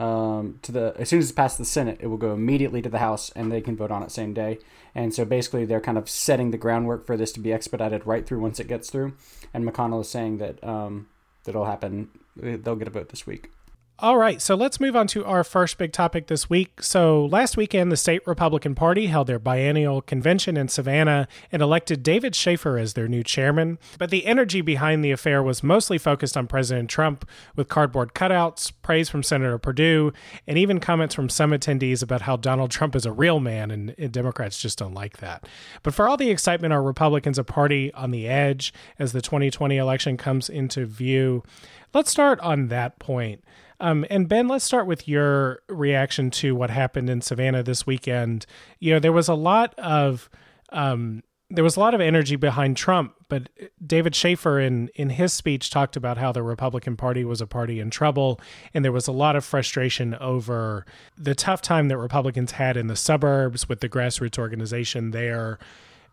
um, 0.00 0.58
to 0.62 0.72
the 0.72 0.94
as 0.98 1.10
soon 1.10 1.18
as 1.18 1.30
it 1.30 1.36
passed 1.36 1.58
the 1.58 1.66
Senate, 1.66 1.98
it 2.00 2.06
will 2.06 2.16
go 2.16 2.32
immediately 2.32 2.80
to 2.80 2.88
the 2.88 3.00
House, 3.00 3.30
and 3.36 3.52
they 3.52 3.60
can 3.60 3.76
vote 3.76 3.90
on 3.90 4.02
it 4.02 4.10
same 4.10 4.32
day. 4.32 4.58
And 4.94 5.14
so 5.14 5.24
basically, 5.24 5.64
they're 5.64 5.80
kind 5.80 5.98
of 5.98 6.08
setting 6.08 6.50
the 6.50 6.58
groundwork 6.58 7.06
for 7.06 7.16
this 7.16 7.32
to 7.32 7.40
be 7.40 7.52
expedited 7.52 8.06
right 8.06 8.26
through 8.26 8.40
once 8.40 8.60
it 8.60 8.68
gets 8.68 8.90
through. 8.90 9.14
And 9.54 9.64
McConnell 9.64 10.02
is 10.02 10.08
saying 10.08 10.38
that 10.38 10.62
um, 10.62 11.08
that'll 11.44 11.64
happen. 11.64 12.10
They'll 12.36 12.76
get 12.76 12.88
a 12.88 12.92
vote 12.92 13.08
this 13.08 13.26
week. 13.26 13.50
All 13.98 14.16
right, 14.16 14.42
so 14.42 14.56
let's 14.56 14.80
move 14.80 14.96
on 14.96 15.06
to 15.08 15.24
our 15.24 15.44
first 15.44 15.78
big 15.78 15.92
topic 15.92 16.26
this 16.26 16.50
week. 16.50 16.82
So, 16.82 17.26
last 17.26 17.56
weekend, 17.56 17.92
the 17.92 17.96
state 17.96 18.26
Republican 18.26 18.74
Party 18.74 19.06
held 19.06 19.28
their 19.28 19.38
biennial 19.38 20.00
convention 20.02 20.56
in 20.56 20.66
Savannah 20.66 21.28
and 21.52 21.62
elected 21.62 22.02
David 22.02 22.34
Shafer 22.34 22.78
as 22.78 22.94
their 22.94 23.06
new 23.06 23.22
chairman. 23.22 23.78
But 23.98 24.10
the 24.10 24.26
energy 24.26 24.60
behind 24.60 25.04
the 25.04 25.12
affair 25.12 25.40
was 25.40 25.62
mostly 25.62 25.98
focused 25.98 26.36
on 26.36 26.48
President 26.48 26.90
Trump, 26.90 27.28
with 27.54 27.68
cardboard 27.68 28.12
cutouts, 28.12 28.72
praise 28.82 29.08
from 29.08 29.22
Senator 29.22 29.58
Perdue, 29.58 30.12
and 30.48 30.58
even 30.58 30.80
comments 30.80 31.14
from 31.14 31.28
some 31.28 31.52
attendees 31.52 32.02
about 32.02 32.22
how 32.22 32.36
Donald 32.36 32.72
Trump 32.72 32.96
is 32.96 33.06
a 33.06 33.12
real 33.12 33.38
man, 33.38 33.70
and, 33.70 33.94
and 33.98 34.10
Democrats 34.10 34.60
just 34.60 34.78
don't 34.78 34.94
like 34.94 35.18
that. 35.18 35.46
But 35.84 35.94
for 35.94 36.08
all 36.08 36.16
the 36.16 36.30
excitement, 36.30 36.72
are 36.72 36.82
Republicans 36.82 37.38
a 37.38 37.44
party 37.44 37.92
on 37.94 38.10
the 38.10 38.26
edge 38.26 38.74
as 38.98 39.12
the 39.12 39.22
2020 39.22 39.76
election 39.76 40.16
comes 40.16 40.48
into 40.48 40.86
view? 40.86 41.44
Let's 41.94 42.10
start 42.10 42.40
on 42.40 42.66
that 42.68 42.98
point. 42.98 43.44
Um, 43.82 44.06
and 44.08 44.28
Ben, 44.28 44.46
let's 44.46 44.64
start 44.64 44.86
with 44.86 45.08
your 45.08 45.60
reaction 45.68 46.30
to 46.30 46.54
what 46.54 46.70
happened 46.70 47.10
in 47.10 47.20
Savannah 47.20 47.64
this 47.64 47.84
weekend. 47.84 48.46
You 48.78 48.94
know, 48.94 49.00
there 49.00 49.12
was 49.12 49.28
a 49.28 49.34
lot 49.34 49.74
of 49.76 50.30
um, 50.70 51.24
there 51.50 51.64
was 51.64 51.76
a 51.76 51.80
lot 51.80 51.92
of 51.92 52.00
energy 52.00 52.36
behind 52.36 52.76
Trump, 52.76 53.14
but 53.28 53.48
David 53.84 54.14
Shafer 54.14 54.60
in 54.60 54.88
in 54.94 55.10
his 55.10 55.32
speech 55.32 55.68
talked 55.68 55.96
about 55.96 56.16
how 56.16 56.30
the 56.30 56.44
Republican 56.44 56.96
Party 56.96 57.24
was 57.24 57.40
a 57.40 57.46
party 57.46 57.80
in 57.80 57.90
trouble, 57.90 58.40
and 58.72 58.84
there 58.84 58.92
was 58.92 59.08
a 59.08 59.12
lot 59.12 59.34
of 59.34 59.44
frustration 59.44 60.14
over 60.14 60.86
the 61.18 61.34
tough 61.34 61.60
time 61.60 61.88
that 61.88 61.98
Republicans 61.98 62.52
had 62.52 62.76
in 62.76 62.86
the 62.86 62.96
suburbs 62.96 63.68
with 63.68 63.80
the 63.80 63.88
grassroots 63.88 64.38
organization 64.38 65.10
there. 65.10 65.58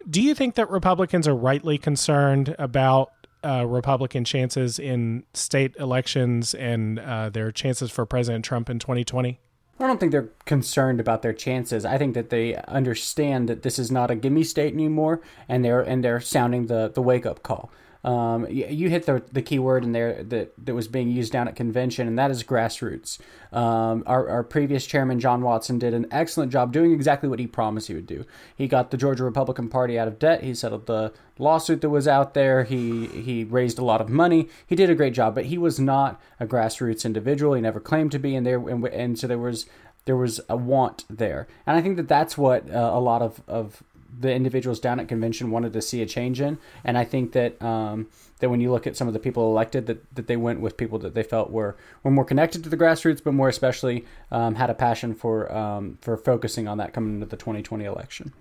Do 0.09 0.23
you 0.23 0.33
think 0.33 0.55
that 0.55 0.71
Republicans 0.71 1.27
are 1.27 1.35
rightly 1.35 1.77
concerned 1.77 2.55
about 2.57 3.11
uh, 3.43 3.65
Republican 3.65 4.25
chances 4.25 4.79
in 4.79 5.23
state 5.33 5.75
elections 5.77 6.53
and 6.53 6.99
uh, 6.99 7.29
their 7.29 7.51
chances 7.51 7.91
for 7.91 8.05
President 8.05 8.43
Trump 8.45 8.69
in 8.69 8.79
2020? 8.79 9.39
I 9.81 9.87
don't 9.87 9.97
think 9.99 10.11
they're 10.11 10.29
concerned 10.45 10.99
about 10.99 11.21
their 11.21 11.31
chances. 11.31 11.85
I 11.85 11.97
think 11.97 12.13
that 12.13 12.29
they 12.29 12.55
understand 12.67 13.47
that 13.47 13.63
this 13.63 13.79
is 13.79 13.89
not 13.89 14.11
a 14.11 14.15
gimme 14.15 14.43
state 14.43 14.73
anymore, 14.73 15.21
and 15.47 15.63
they're 15.63 15.81
and 15.81 16.03
they're 16.03 16.19
sounding 16.19 16.67
the 16.67 16.91
the 16.93 17.01
wake 17.01 17.25
up 17.25 17.43
call. 17.43 17.71
Um, 18.01 18.47
you, 18.49 18.87
hit 18.87 19.05
the 19.05 19.21
the 19.31 19.41
key 19.41 19.59
word 19.59 19.83
in 19.83 19.91
there 19.91 20.23
that 20.23 20.53
that 20.65 20.73
was 20.73 20.87
being 20.87 21.11
used 21.11 21.33
down 21.33 21.49
at 21.49 21.57
convention, 21.57 22.07
and 22.07 22.17
that 22.17 22.31
is 22.31 22.43
grassroots. 22.43 23.19
Um, 23.51 24.03
our 24.07 24.29
our 24.29 24.43
previous 24.43 24.85
chairman 24.85 25.19
John 25.19 25.41
Watson 25.41 25.79
did 25.79 25.93
an 25.93 26.07
excellent 26.09 26.49
job 26.51 26.71
doing 26.71 26.93
exactly 26.93 27.27
what 27.27 27.39
he 27.39 27.47
promised 27.47 27.87
he 27.89 27.93
would 27.93 28.07
do. 28.07 28.25
He 28.55 28.69
got 28.69 28.91
the 28.91 28.97
Georgia 28.97 29.25
Republican 29.25 29.67
Party 29.67 29.99
out 29.99 30.07
of 30.07 30.17
debt. 30.17 30.43
He 30.43 30.53
settled 30.53 30.85
the 30.85 31.11
lawsuit 31.37 31.81
that 31.81 31.89
was 31.89 32.07
out 32.07 32.33
there. 32.33 32.63
He 32.63 33.07
he 33.07 33.43
raised 33.43 33.77
a 33.77 33.83
lot 33.83 33.99
of 33.99 34.07
money. 34.07 34.47
He 34.65 34.77
did 34.77 34.89
a 34.89 34.95
great 34.95 35.13
job, 35.13 35.35
but 35.35 35.45
he 35.45 35.57
was 35.57 35.77
not 35.77 36.21
a 36.39 36.47
grassroots 36.47 37.03
individual. 37.03 37.53
He 37.53 37.61
never 37.61 37.81
claimed 37.81 38.13
to 38.13 38.19
be, 38.19 38.33
and 38.33 38.45
there 38.45 38.65
and, 38.65 38.85
and 38.85 39.19
so 39.19 39.27
there 39.27 39.37
was 39.37 39.65
there 40.05 40.15
was 40.15 40.39
a 40.47 40.55
want 40.55 41.03
there, 41.09 41.47
and 41.67 41.77
I 41.77 41.81
think 41.81 41.97
that 41.97 42.07
that's 42.07 42.37
what 42.37 42.69
uh, 42.71 42.91
a 42.93 42.99
lot 42.99 43.21
of 43.21 43.41
of 43.47 43.83
the 44.17 44.33
individuals 44.33 44.79
down 44.79 44.99
at 44.99 45.07
convention 45.07 45.51
wanted 45.51 45.73
to 45.73 45.81
see 45.81 46.01
a 46.01 46.05
change 46.05 46.41
in. 46.41 46.57
And 46.83 46.97
I 46.97 47.03
think 47.03 47.33
that 47.33 47.61
um, 47.61 48.07
that 48.39 48.49
when 48.49 48.61
you 48.61 48.71
look 48.71 48.87
at 48.87 48.95
some 48.95 49.07
of 49.07 49.13
the 49.13 49.19
people 49.19 49.49
elected, 49.49 49.85
that, 49.87 50.15
that 50.15 50.27
they 50.27 50.37
went 50.37 50.61
with 50.61 50.77
people 50.77 50.97
that 50.99 51.13
they 51.13 51.23
felt 51.23 51.51
were 51.51 51.75
were 52.03 52.11
more 52.11 52.25
connected 52.25 52.63
to 52.63 52.69
the 52.69 52.77
grassroots, 52.77 53.23
but 53.23 53.33
more 53.33 53.49
especially 53.49 54.05
um, 54.31 54.55
had 54.55 54.69
a 54.69 54.73
passion 54.73 55.13
for 55.13 55.51
um, 55.51 55.97
for 56.01 56.17
focusing 56.17 56.67
on 56.67 56.77
that 56.77 56.93
coming 56.93 57.15
into 57.15 57.25
the 57.25 57.37
2020 57.37 57.85
election. 57.85 58.33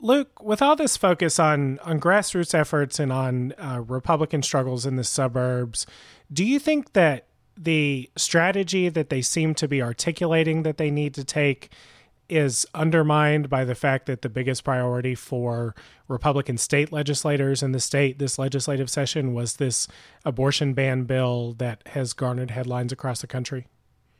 Luke, 0.00 0.40
with 0.42 0.62
all 0.62 0.76
this 0.76 0.96
focus 0.96 1.38
on 1.38 1.78
on 1.80 2.00
grassroots 2.00 2.54
efforts 2.54 3.00
and 3.00 3.12
on 3.12 3.52
uh, 3.52 3.82
Republican 3.86 4.42
struggles 4.42 4.86
in 4.86 4.96
the 4.96 5.04
suburbs, 5.04 5.86
do 6.32 6.44
you 6.44 6.58
think 6.58 6.92
that 6.92 7.24
the 7.56 8.08
strategy 8.16 8.88
that 8.88 9.10
they 9.10 9.20
seem 9.20 9.52
to 9.52 9.66
be 9.66 9.82
articulating 9.82 10.62
that 10.62 10.76
they 10.76 10.90
need 10.90 11.12
to 11.14 11.24
take 11.24 11.70
is 12.28 12.66
undermined 12.74 13.48
by 13.48 13.64
the 13.64 13.74
fact 13.74 14.06
that 14.06 14.22
the 14.22 14.28
biggest 14.28 14.64
priority 14.64 15.14
for 15.14 15.74
Republican 16.08 16.58
state 16.58 16.92
legislators 16.92 17.62
in 17.62 17.72
the 17.72 17.80
state 17.80 18.18
this 18.18 18.38
legislative 18.38 18.90
session 18.90 19.34
was 19.34 19.56
this 19.56 19.88
abortion 20.24 20.74
ban 20.74 21.04
bill 21.04 21.54
that 21.58 21.82
has 21.86 22.12
garnered 22.12 22.50
headlines 22.50 22.92
across 22.92 23.20
the 23.20 23.26
country? 23.26 23.66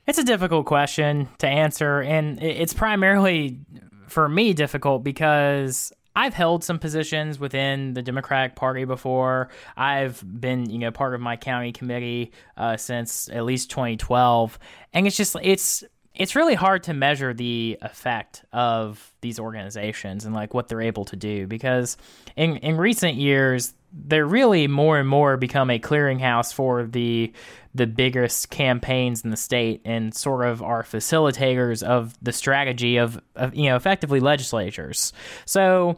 It's 0.07 0.19
a 0.19 0.25
difficult 0.25 0.65
question 0.65 1.29
to 1.39 1.47
answer, 1.47 2.01
and 2.01 2.43
it's 2.43 2.73
primarily 2.73 3.61
for 4.07 4.27
me 4.27 4.55
difficult 4.55 5.05
because 5.05 5.93
I've 6.17 6.35
held 6.35 6.65
some 6.65 6.79
positions 6.79 7.39
within 7.39 7.95
the 7.95 8.03
Democratic 8.03 8.57
Party 8.57 8.85
before. 8.85 9.51
I've 9.77 10.25
been, 10.41 10.69
you 10.69 10.79
know, 10.79 10.91
part 10.91 11.15
of 11.15 11.21
my 11.21 11.37
county 11.37 11.71
committee 11.71 12.33
uh, 12.57 12.77
since 12.77 13.29
at 13.29 13.45
least 13.45 13.71
2012, 13.71 14.59
and 14.95 15.07
it's 15.07 15.17
just 15.17 15.37
it's 15.43 15.85
it's 16.19 16.35
really 16.37 16.55
hard 16.55 16.83
to 16.83 16.93
measure 16.93 17.33
the 17.33 17.79
effect 17.81 18.45
of 18.53 19.15
these 19.21 19.39
organizations 19.39 20.25
and 20.25 20.35
like 20.35 20.53
what 20.53 20.69
they're 20.69 20.83
able 20.83 21.05
to 21.07 21.17
do 21.17 21.47
because 21.47 21.97
in 22.37 22.57
in 22.59 22.77
recent 22.77 23.15
years 23.15 23.75
they're 23.93 24.27
really 24.27 24.67
more 24.67 24.99
and 24.99 25.09
more 25.09 25.37
become 25.37 25.71
a 25.71 25.79
clearinghouse 25.79 26.53
for 26.53 26.85
the 26.85 27.33
the 27.75 27.87
biggest 27.87 28.51
campaigns 28.51 29.25
in 29.25 29.31
the 29.31 29.37
state 29.37 29.81
and 29.85 30.15
sort 30.15 30.47
of 30.47 30.63
are 30.63 30.83
facilitators 30.83 31.83
of 31.83 32.15
the 32.21 32.33
strategy 32.33 32.97
of, 32.97 33.21
of 33.37 33.55
you 33.55 33.65
know 33.65 33.77
effectively 33.77 34.21
legislatures. 34.21 35.13
So 35.45 35.97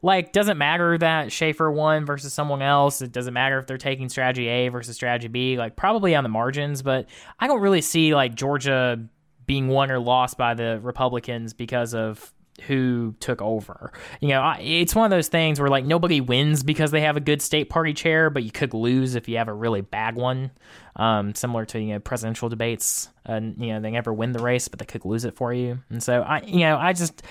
like 0.00 0.32
doesn't 0.32 0.58
matter 0.58 0.96
that 0.98 1.30
Shafer 1.32 1.70
won 1.70 2.06
versus 2.06 2.32
someone 2.32 2.62
else. 2.62 3.02
It 3.02 3.12
doesn't 3.12 3.34
matter 3.34 3.58
if 3.58 3.66
they're 3.66 3.78
taking 3.78 4.08
strategy 4.08 4.48
A 4.48 4.68
versus 4.68 4.96
strategy 4.96 5.28
B. 5.28 5.58
Like 5.58 5.76
probably 5.76 6.14
on 6.14 6.24
the 6.24 6.30
margins, 6.30 6.82
but 6.82 7.06
I 7.38 7.46
don't 7.46 7.60
really 7.60 7.82
see 7.82 8.14
like 8.14 8.34
Georgia 8.34 9.00
being 9.48 9.66
won 9.66 9.90
or 9.90 9.98
lost 9.98 10.38
by 10.38 10.54
the 10.54 10.78
Republicans 10.80 11.54
because 11.54 11.94
of 11.94 12.32
who 12.66 13.14
took 13.18 13.40
over. 13.40 13.92
You 14.20 14.28
know, 14.28 14.54
it's 14.60 14.94
one 14.94 15.04
of 15.04 15.10
those 15.10 15.28
things 15.28 15.58
where 15.58 15.70
like 15.70 15.84
nobody 15.84 16.20
wins 16.20 16.62
because 16.62 16.90
they 16.90 17.00
have 17.00 17.16
a 17.16 17.20
good 17.20 17.40
state 17.40 17.70
party 17.70 17.94
chair, 17.94 18.30
but 18.30 18.44
you 18.44 18.50
could 18.50 18.74
lose 18.74 19.14
if 19.14 19.26
you 19.26 19.38
have 19.38 19.48
a 19.48 19.52
really 19.52 19.80
bad 19.80 20.16
one. 20.16 20.50
Um, 20.96 21.34
similar 21.34 21.64
to 21.66 21.80
you 21.80 21.94
know 21.94 21.98
presidential 21.98 22.48
debates, 22.48 23.08
and 23.24 23.56
you 23.58 23.72
know 23.72 23.80
they 23.80 23.90
never 23.90 24.12
win 24.12 24.32
the 24.32 24.42
race, 24.42 24.68
but 24.68 24.78
they 24.78 24.84
could 24.84 25.04
lose 25.04 25.24
it 25.24 25.34
for 25.34 25.52
you. 25.52 25.78
And 25.88 26.02
so 26.02 26.20
I, 26.22 26.42
you 26.42 26.60
know, 26.60 26.76
I 26.76 26.92
just, 26.92 27.22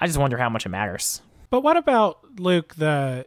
I 0.00 0.06
just 0.06 0.18
wonder 0.18 0.36
how 0.36 0.50
much 0.50 0.66
it 0.66 0.70
matters. 0.70 1.22
But 1.48 1.62
what 1.62 1.76
about 1.76 2.18
Luke? 2.38 2.74
The 2.74 3.26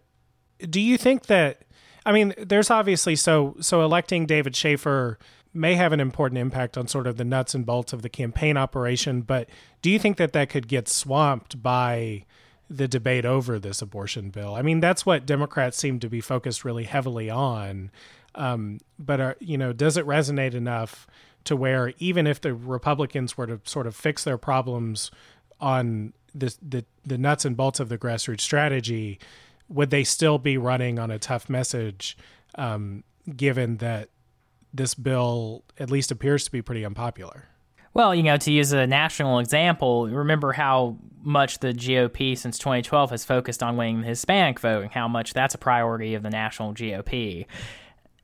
do 0.69 0.79
you 0.79 0.97
think 0.97 1.25
that? 1.25 1.63
I 2.05 2.13
mean, 2.13 2.33
there's 2.37 2.69
obviously 2.69 3.15
so 3.15 3.55
so 3.61 3.81
electing 3.83 4.27
David 4.27 4.55
Shafer 4.55 5.17
may 5.57 5.75
have 5.75 5.91
an 5.91 5.99
important 5.99 6.37
impact 6.39 6.77
on 6.77 6.87
sort 6.87 7.07
of 7.07 7.17
the 7.17 7.25
nuts 7.25 7.53
and 7.53 7.65
bolts 7.65 7.93
of 7.93 8.01
the 8.01 8.09
campaign 8.09 8.57
operation. 8.57 9.21
But 9.21 9.49
do 9.81 9.89
you 9.89 9.99
think 9.99 10.17
that 10.17 10.33
that 10.33 10.49
could 10.49 10.67
get 10.67 10.87
swamped 10.87 11.61
by 11.61 12.25
the 12.69 12.87
debate 12.87 13.25
over 13.25 13.59
this 13.59 13.81
abortion 13.81 14.29
bill? 14.29 14.55
I 14.55 14.61
mean, 14.61 14.79
that's 14.79 15.05
what 15.05 15.25
Democrats 15.25 15.77
seem 15.77 15.99
to 15.99 16.09
be 16.09 16.21
focused 16.21 16.63
really 16.63 16.83
heavily 16.83 17.29
on. 17.29 17.91
Um, 18.35 18.79
but 18.99 19.19
are, 19.19 19.35
you 19.39 19.57
know, 19.57 19.73
does 19.73 19.97
it 19.97 20.05
resonate 20.05 20.53
enough 20.53 21.07
to 21.45 21.55
where 21.55 21.93
even 21.97 22.27
if 22.27 22.41
the 22.41 22.53
Republicans 22.53 23.37
were 23.37 23.47
to 23.47 23.59
sort 23.63 23.87
of 23.87 23.95
fix 23.95 24.23
their 24.23 24.37
problems 24.37 25.11
on 25.59 26.13
this, 26.35 26.59
the 26.61 26.85
the 27.03 27.17
nuts 27.17 27.45
and 27.45 27.57
bolts 27.57 27.79
of 27.79 27.89
the 27.89 27.97
grassroots 27.97 28.41
strategy, 28.41 29.17
would 29.69 29.89
they 29.89 30.03
still 30.03 30.37
be 30.37 30.57
running 30.57 30.99
on 30.99 31.09
a 31.09 31.17
tough 31.17 31.49
message? 31.49 32.17
Um, 32.55 33.03
given 33.35 33.77
that 33.77 34.09
this 34.73 34.93
bill 34.93 35.63
at 35.79 35.89
least 35.89 36.11
appears 36.11 36.45
to 36.45 36.51
be 36.51 36.61
pretty 36.61 36.85
unpopular. 36.85 37.45
Well, 37.93 38.13
you 38.13 38.21
know, 38.21 38.37
to 38.37 38.51
use 38.51 38.73
a 38.73 38.85
national 38.85 39.39
example, 39.39 40.07
remember 40.07 40.51
how 40.51 40.97
much 41.23 41.59
the 41.59 41.73
GOP 41.73 42.37
since 42.37 42.59
2012 42.59 43.09
has 43.09 43.25
focused 43.25 43.63
on 43.63 43.75
winning 43.75 44.01
the 44.01 44.07
Hispanic 44.07 44.59
vote 44.59 44.83
and 44.83 44.91
how 44.91 45.07
much 45.07 45.33
that's 45.33 45.55
a 45.55 45.57
priority 45.57 46.13
of 46.13 46.21
the 46.21 46.29
national 46.29 46.73
GOP. 46.73 47.47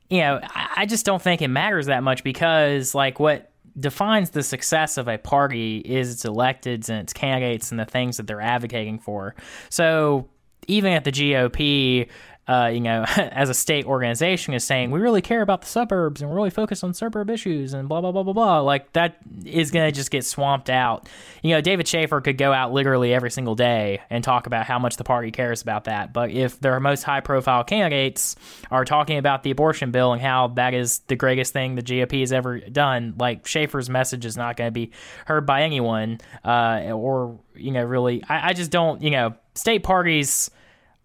You 0.10 0.20
know, 0.20 0.42
I 0.54 0.86
just 0.86 1.06
don't 1.08 1.22
think 1.22 1.42
it 1.42 1.48
matters 1.48 1.88
that 1.88 2.04
much 2.04 2.24
because, 2.24 2.94
like, 2.94 3.20
what 3.20 3.52
defines 3.80 4.30
the 4.30 4.44
success 4.44 4.98
of 5.00 5.08
a 5.08 5.18
party 5.18 5.80
is 5.80 6.12
its 6.12 6.24
electeds 6.24 6.90
and 6.90 7.00
its 7.00 7.14
candidates 7.14 7.72
and 7.72 7.80
the 7.80 7.86
things 7.86 8.18
that 8.18 8.28
they're 8.28 8.42
advocating 8.42 9.00
for. 9.00 9.34
So, 9.70 10.30
even 10.68 10.94
at 10.94 11.04
the 11.04 11.12
GOP, 11.12 12.08
uh, 12.48 12.70
you 12.74 12.82
know, 12.82 13.06
as 13.18 13.50
a 13.50 13.54
state 13.54 13.86
organization 13.86 14.54
is 14.54 14.64
saying 14.64 14.92
we 14.92 15.00
really 15.00 15.22
care 15.22 15.42
about 15.42 15.62
the 15.62 15.68
suburbs 15.68 16.22
and 16.22 16.30
we're 16.30 16.36
really 16.36 16.50
focused 16.50 16.84
on 16.84 16.94
suburb 16.94 17.30
issues 17.30 17.74
and 17.74 17.88
blah 17.88 18.02
blah 18.02 18.12
blah 18.12 18.24
blah 18.24 18.34
blah. 18.34 18.60
Like 18.60 18.92
that 18.94 19.18
is 19.46 19.72
going 19.72 19.88
to 19.88 19.96
just 19.96 20.12
get 20.12 20.26
swamped 20.26 20.70
out. 20.70 21.08
You 21.42 21.52
know, 21.52 21.62
David 21.62 21.88
Shafer 21.88 22.22
could 22.22 22.38
go 22.38 22.52
out 22.52 22.74
literally 22.74 23.14
every 23.14 23.32
single 23.32 23.56
day 23.56 24.02
and 24.10 24.24
talk 24.24 24.48
about 24.48 24.66
how 24.66 24.78
much 24.78 24.98
the 24.98 25.04
party 25.04 25.32
cares 25.32 25.62
about 25.62 25.86
that. 25.86 26.14
But 26.14 26.32
if 26.32 26.60
their 26.60 26.80
most 26.80 27.04
high 27.04 27.22
profile 27.22 27.64
candidates 27.64 28.36
are 28.70 28.86
talking 28.86 29.18
about 29.18 29.44
the 29.44 29.52
abortion 29.52 29.92
bill 29.92 30.12
and 30.14 30.22
how 30.22 30.50
that 30.50 30.74
is 30.74 31.00
the 31.08 31.16
greatest 31.16 31.54
thing 31.54 31.76
the 31.76 31.82
GOP 31.82 32.20
has 32.20 32.34
ever 32.34 32.60
done, 32.60 33.16
like 33.18 33.48
Shafer's 33.48 33.90
message 33.90 34.26
is 34.26 34.36
not 34.36 34.58
going 34.58 34.68
to 34.68 34.72
be 34.72 34.92
heard 35.26 35.46
by 35.46 35.64
anyone, 35.64 36.20
uh, 36.44 36.92
or 36.92 37.40
you 37.56 37.72
know, 37.72 37.84
really, 37.84 38.24
I, 38.28 38.50
I 38.50 38.54
just 38.54 38.72
don't. 38.72 39.02
You 39.02 39.12
know, 39.12 39.36
state 39.56 39.84
parties 39.84 40.50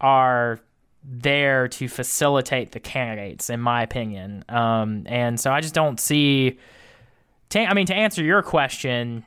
are 0.00 0.60
there 1.10 1.68
to 1.68 1.88
facilitate 1.88 2.72
the 2.72 2.80
candidates, 2.80 3.48
in 3.48 3.60
my 3.60 3.82
opinion. 3.82 4.44
Um, 4.48 5.04
and 5.06 5.40
so 5.40 5.50
I 5.50 5.60
just 5.60 5.74
don't 5.74 5.98
see. 5.98 6.58
To, 7.50 7.60
I 7.60 7.72
mean, 7.72 7.86
to 7.86 7.94
answer 7.94 8.22
your 8.22 8.42
question, 8.42 9.24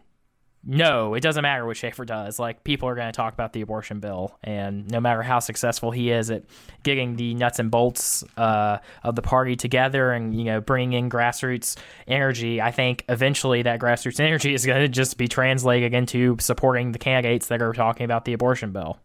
no, 0.63 1.15
it 1.15 1.21
doesn't 1.21 1.41
matter 1.41 1.65
what 1.65 1.75
Shafer 1.75 2.05
does. 2.05 2.38
Like, 2.38 2.63
people 2.63 2.88
are 2.88 2.93
going 2.93 3.07
to 3.07 3.15
talk 3.15 3.33
about 3.33 3.51
the 3.51 3.61
abortion 3.61 4.00
bill, 4.00 4.38
and 4.43 4.88
no 4.91 5.00
matter 5.00 5.23
how 5.23 5.39
successful 5.39 5.89
he 5.89 6.11
is 6.11 6.29
at 6.29 6.43
getting 6.83 7.15
the 7.15 7.33
nuts 7.33 7.57
and 7.57 7.71
bolts 7.71 8.23
uh, 8.38 8.77
of 9.03 9.15
the 9.15 9.23
party 9.23 9.55
together 9.55 10.11
and 10.11 10.38
you 10.38 10.43
know 10.43 10.61
bringing 10.61 10.93
in 10.93 11.09
grassroots 11.09 11.77
energy, 12.07 12.61
I 12.61 12.69
think 12.69 13.05
eventually 13.09 13.63
that 13.63 13.79
grassroots 13.79 14.19
energy 14.23 14.53
is 14.53 14.67
going 14.67 14.81
to 14.81 14.88
just 14.88 15.17
be 15.17 15.27
translated 15.27 15.95
into 15.95 16.38
supporting 16.39 16.91
the 16.91 17.00
candidates 17.00 17.47
that 17.47 17.63
are 17.63 17.73
talking 17.73 18.03
about 18.03 18.25
the 18.25 18.33
abortion 18.33 18.71
bill. 18.71 19.00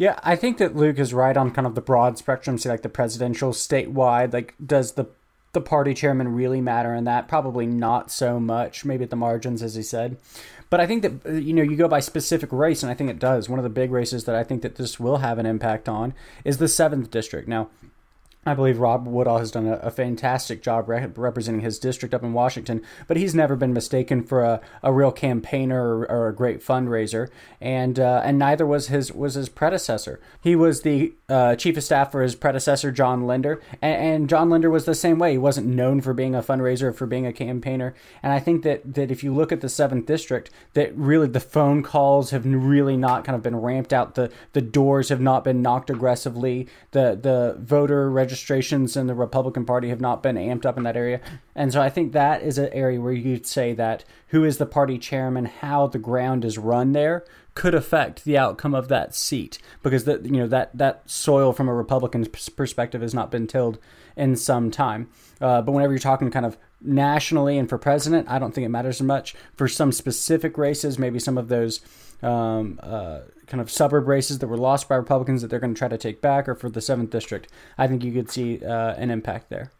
Yeah, 0.00 0.18
I 0.22 0.34
think 0.34 0.56
that 0.56 0.74
Luke 0.74 0.98
is 0.98 1.12
right 1.12 1.36
on 1.36 1.50
kind 1.50 1.66
of 1.66 1.74
the 1.74 1.82
broad 1.82 2.16
spectrum, 2.16 2.56
say 2.56 2.70
like 2.70 2.80
the 2.80 2.88
presidential, 2.88 3.52
statewide. 3.52 4.32
Like, 4.32 4.54
does 4.64 4.92
the 4.92 5.08
the 5.52 5.60
party 5.60 5.92
chairman 5.92 6.34
really 6.34 6.62
matter 6.62 6.94
in 6.94 7.04
that? 7.04 7.28
Probably 7.28 7.66
not 7.66 8.10
so 8.10 8.40
much. 8.40 8.82
Maybe 8.82 9.04
at 9.04 9.10
the 9.10 9.16
margins, 9.16 9.62
as 9.62 9.74
he 9.74 9.82
said. 9.82 10.16
But 10.70 10.80
I 10.80 10.86
think 10.86 11.02
that 11.02 11.26
uh, 11.26 11.32
you 11.32 11.52
know 11.52 11.60
you 11.62 11.76
go 11.76 11.86
by 11.86 12.00
specific 12.00 12.50
race, 12.50 12.82
and 12.82 12.90
I 12.90 12.94
think 12.94 13.10
it 13.10 13.18
does. 13.18 13.50
One 13.50 13.58
of 13.58 13.62
the 13.62 13.68
big 13.68 13.90
races 13.90 14.24
that 14.24 14.34
I 14.34 14.42
think 14.42 14.62
that 14.62 14.76
this 14.76 14.98
will 14.98 15.18
have 15.18 15.38
an 15.38 15.44
impact 15.44 15.86
on 15.86 16.14
is 16.46 16.56
the 16.56 16.66
seventh 16.66 17.10
district. 17.10 17.46
Now, 17.46 17.68
I 18.46 18.54
believe 18.54 18.78
Rob 18.78 19.06
Woodall 19.06 19.36
has 19.36 19.50
done 19.50 19.66
a, 19.66 19.74
a 19.74 19.90
fantastic 19.90 20.62
job 20.62 20.88
re- 20.88 21.06
representing 21.14 21.60
his 21.60 21.78
district 21.78 22.14
up 22.14 22.22
in 22.22 22.32
Washington, 22.32 22.80
but 23.06 23.18
he's 23.18 23.34
never 23.34 23.54
been 23.54 23.74
mistaken 23.74 24.22
for 24.22 24.42
a, 24.42 24.62
a 24.82 24.94
real 24.94 25.12
campaigner 25.12 25.98
or, 25.98 26.10
or 26.10 26.28
a 26.28 26.34
great 26.34 26.64
fundraiser, 26.64 27.28
and 27.60 28.00
uh, 28.00 28.22
and 28.24 28.38
neither 28.38 28.66
was 28.66 28.86
his 28.86 29.12
was 29.12 29.34
his 29.34 29.50
predecessor. 29.50 30.20
He 30.40 30.56
was 30.56 30.80
the 30.80 31.12
uh, 31.28 31.54
chief 31.56 31.76
of 31.76 31.84
staff 31.84 32.10
for 32.10 32.22
his 32.22 32.34
predecessor 32.34 32.90
John 32.90 33.26
Linder, 33.26 33.60
and, 33.82 34.02
and, 34.02 34.28
John 34.28 34.48
Linder 34.48 34.70
was 34.70 34.86
the 34.86 34.94
same 34.94 35.18
way. 35.18 35.32
He 35.32 35.38
wasn't 35.38 35.66
known 35.66 36.00
for 36.00 36.14
being 36.14 36.34
a 36.34 36.42
fundraiser, 36.42 36.84
or 36.84 36.92
for 36.94 37.06
being 37.06 37.26
a 37.26 37.34
campaigner, 37.34 37.94
and 38.22 38.32
I 38.32 38.38
think 38.38 38.62
that 38.62 38.94
that 38.94 39.10
if 39.10 39.22
you 39.22 39.34
look 39.34 39.52
at 39.52 39.60
the 39.60 39.68
seventh 39.68 40.06
district, 40.06 40.50
that 40.72 40.96
really 40.96 41.28
the 41.28 41.40
phone 41.40 41.82
calls 41.82 42.30
have 42.30 42.46
really 42.46 42.96
not 42.96 43.22
kind 43.22 43.36
of 43.36 43.42
been 43.42 43.56
ramped 43.56 43.92
out. 43.92 44.14
The 44.14 44.32
the 44.54 44.62
doors 44.62 45.10
have 45.10 45.20
not 45.20 45.44
been 45.44 45.60
knocked 45.60 45.90
aggressively. 45.90 46.68
The 46.92 47.18
the 47.20 47.58
voter 47.58 48.10
registrations 48.30 48.96
in 48.96 49.08
the 49.08 49.14
Republican 49.14 49.64
Party 49.64 49.88
have 49.88 50.00
not 50.00 50.22
been 50.22 50.36
amped 50.36 50.64
up 50.64 50.76
in 50.76 50.84
that 50.84 50.96
area. 50.96 51.20
And 51.56 51.72
so 51.72 51.82
I 51.82 51.90
think 51.90 52.12
that 52.12 52.42
is 52.42 52.58
an 52.58 52.68
area 52.72 53.00
where 53.00 53.12
you'd 53.12 53.44
say 53.44 53.72
that 53.74 54.04
who 54.28 54.44
is 54.44 54.58
the 54.58 54.66
party 54.66 54.98
chairman, 54.98 55.46
how 55.46 55.88
the 55.88 55.98
ground 55.98 56.44
is 56.44 56.56
run 56.56 56.92
there 56.92 57.24
could 57.54 57.74
affect 57.74 58.24
the 58.24 58.38
outcome 58.38 58.72
of 58.72 58.86
that 58.86 59.12
seat 59.12 59.58
because 59.82 60.04
that 60.04 60.24
you 60.24 60.30
know 60.30 60.46
that 60.46 60.70
that 60.72 61.02
soil 61.10 61.52
from 61.52 61.68
a 61.68 61.74
Republican 61.74 62.24
perspective 62.54 63.02
has 63.02 63.12
not 63.12 63.32
been 63.32 63.48
tilled 63.48 63.78
in 64.16 64.36
some 64.36 64.70
time. 64.70 65.08
Uh, 65.40 65.60
but 65.60 65.72
whenever 65.72 65.92
you're 65.92 65.98
talking 65.98 66.30
kind 66.30 66.46
of 66.46 66.56
nationally 66.80 67.58
and 67.58 67.68
for 67.68 67.78
president, 67.78 68.30
I 68.30 68.38
don't 68.38 68.54
think 68.54 68.64
it 68.64 68.68
matters 68.68 69.02
much. 69.02 69.34
For 69.56 69.66
some 69.66 69.90
specific 69.90 70.56
races, 70.56 71.00
maybe 71.00 71.18
some 71.18 71.36
of 71.36 71.48
those 71.48 71.80
um, 72.22 72.78
uh, 72.80 73.20
kind 73.50 73.60
of 73.60 73.70
suburb 73.70 74.08
races 74.08 74.38
that 74.38 74.46
were 74.46 74.56
lost 74.56 74.88
by 74.88 74.94
Republicans 74.94 75.42
that 75.42 75.48
they're 75.48 75.60
going 75.60 75.74
to 75.74 75.78
try 75.78 75.88
to 75.88 75.98
take 75.98 76.22
back, 76.22 76.48
or 76.48 76.54
for 76.54 76.70
the 76.70 76.80
seventh 76.80 77.10
district, 77.10 77.48
I 77.76 77.86
think 77.86 78.02
you 78.02 78.12
could 78.12 78.30
see 78.30 78.64
uh, 78.64 78.94
an 78.94 79.10
impact 79.10 79.50
there. 79.50 79.70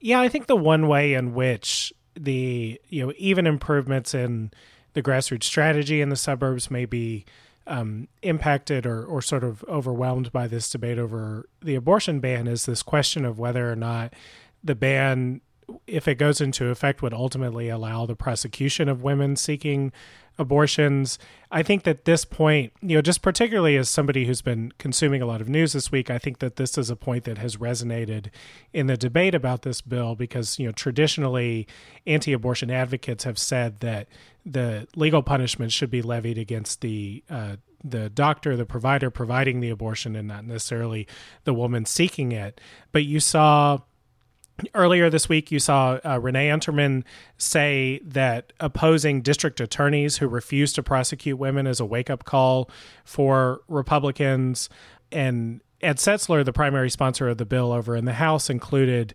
Yeah, 0.00 0.20
I 0.20 0.28
think 0.28 0.46
the 0.46 0.56
one 0.56 0.88
way 0.88 1.14
in 1.14 1.34
which 1.34 1.92
the 2.14 2.80
you 2.88 3.06
know 3.06 3.12
even 3.18 3.46
improvements 3.46 4.14
in 4.14 4.50
the 4.94 5.02
grassroots 5.02 5.44
strategy 5.44 6.00
in 6.00 6.08
the 6.08 6.16
suburbs 6.16 6.70
may 6.70 6.84
be 6.84 7.24
um, 7.66 8.08
impacted 8.22 8.86
or, 8.86 9.04
or 9.04 9.20
sort 9.20 9.44
of 9.44 9.62
overwhelmed 9.68 10.32
by 10.32 10.46
this 10.46 10.70
debate 10.70 10.98
over 10.98 11.48
the 11.60 11.74
abortion 11.74 12.18
ban 12.18 12.46
is 12.46 12.66
this 12.66 12.82
question 12.82 13.24
of 13.24 13.38
whether 13.38 13.70
or 13.70 13.76
not 13.76 14.14
the 14.64 14.74
ban, 14.74 15.40
if 15.86 16.08
it 16.08 16.16
goes 16.16 16.40
into 16.40 16.66
effect, 16.68 17.02
would 17.02 17.12
ultimately 17.12 17.68
allow 17.68 18.06
the 18.06 18.16
prosecution 18.16 18.88
of 18.88 19.02
women 19.02 19.36
seeking 19.36 19.92
abortions. 20.38 21.18
I 21.50 21.62
think 21.62 21.84
that 21.84 22.04
this 22.04 22.24
point, 22.24 22.72
you 22.80 22.96
know, 22.96 23.02
just 23.02 23.22
particularly 23.22 23.76
as 23.76 23.88
somebody 23.88 24.26
who's 24.26 24.42
been 24.42 24.72
consuming 24.78 25.22
a 25.22 25.26
lot 25.26 25.40
of 25.40 25.48
news 25.48 25.72
this 25.72 25.90
week, 25.90 26.10
I 26.10 26.18
think 26.18 26.38
that 26.38 26.56
this 26.56 26.76
is 26.78 26.90
a 26.90 26.96
point 26.96 27.24
that 27.24 27.38
has 27.38 27.56
resonated 27.56 28.26
in 28.72 28.86
the 28.86 28.96
debate 28.96 29.34
about 29.34 29.62
this 29.62 29.80
bill 29.80 30.14
because, 30.14 30.58
you 30.58 30.66
know, 30.66 30.72
traditionally 30.72 31.66
anti 32.06 32.32
abortion 32.32 32.70
advocates 32.70 33.24
have 33.24 33.38
said 33.38 33.80
that 33.80 34.08
the 34.44 34.86
legal 34.94 35.22
punishment 35.22 35.72
should 35.72 35.90
be 35.90 36.02
levied 36.02 36.38
against 36.38 36.80
the 36.80 37.22
uh, 37.28 37.56
the 37.84 38.10
doctor, 38.10 38.56
the 38.56 38.66
provider 38.66 39.08
providing 39.10 39.60
the 39.60 39.70
abortion, 39.70 40.16
and 40.16 40.26
not 40.26 40.44
necessarily 40.44 41.06
the 41.44 41.54
woman 41.54 41.84
seeking 41.84 42.32
it. 42.32 42.60
But 42.90 43.04
you 43.04 43.20
saw 43.20 43.78
Earlier 44.74 45.08
this 45.08 45.28
week, 45.28 45.52
you 45.52 45.60
saw 45.60 45.98
uh, 46.04 46.18
Renee 46.20 46.48
Unterman 46.48 47.04
say 47.36 48.00
that 48.04 48.52
opposing 48.58 49.22
district 49.22 49.60
attorneys 49.60 50.16
who 50.16 50.26
refuse 50.26 50.72
to 50.72 50.82
prosecute 50.82 51.38
women 51.38 51.66
is 51.66 51.78
a 51.78 51.84
wake 51.84 52.10
up 52.10 52.24
call 52.24 52.68
for 53.04 53.60
Republicans. 53.68 54.68
And 55.12 55.60
Ed 55.80 55.98
Setzler, 55.98 56.44
the 56.44 56.52
primary 56.52 56.90
sponsor 56.90 57.28
of 57.28 57.38
the 57.38 57.46
bill 57.46 57.70
over 57.70 57.94
in 57.94 58.04
the 58.04 58.14
House, 58.14 58.50
included 58.50 59.14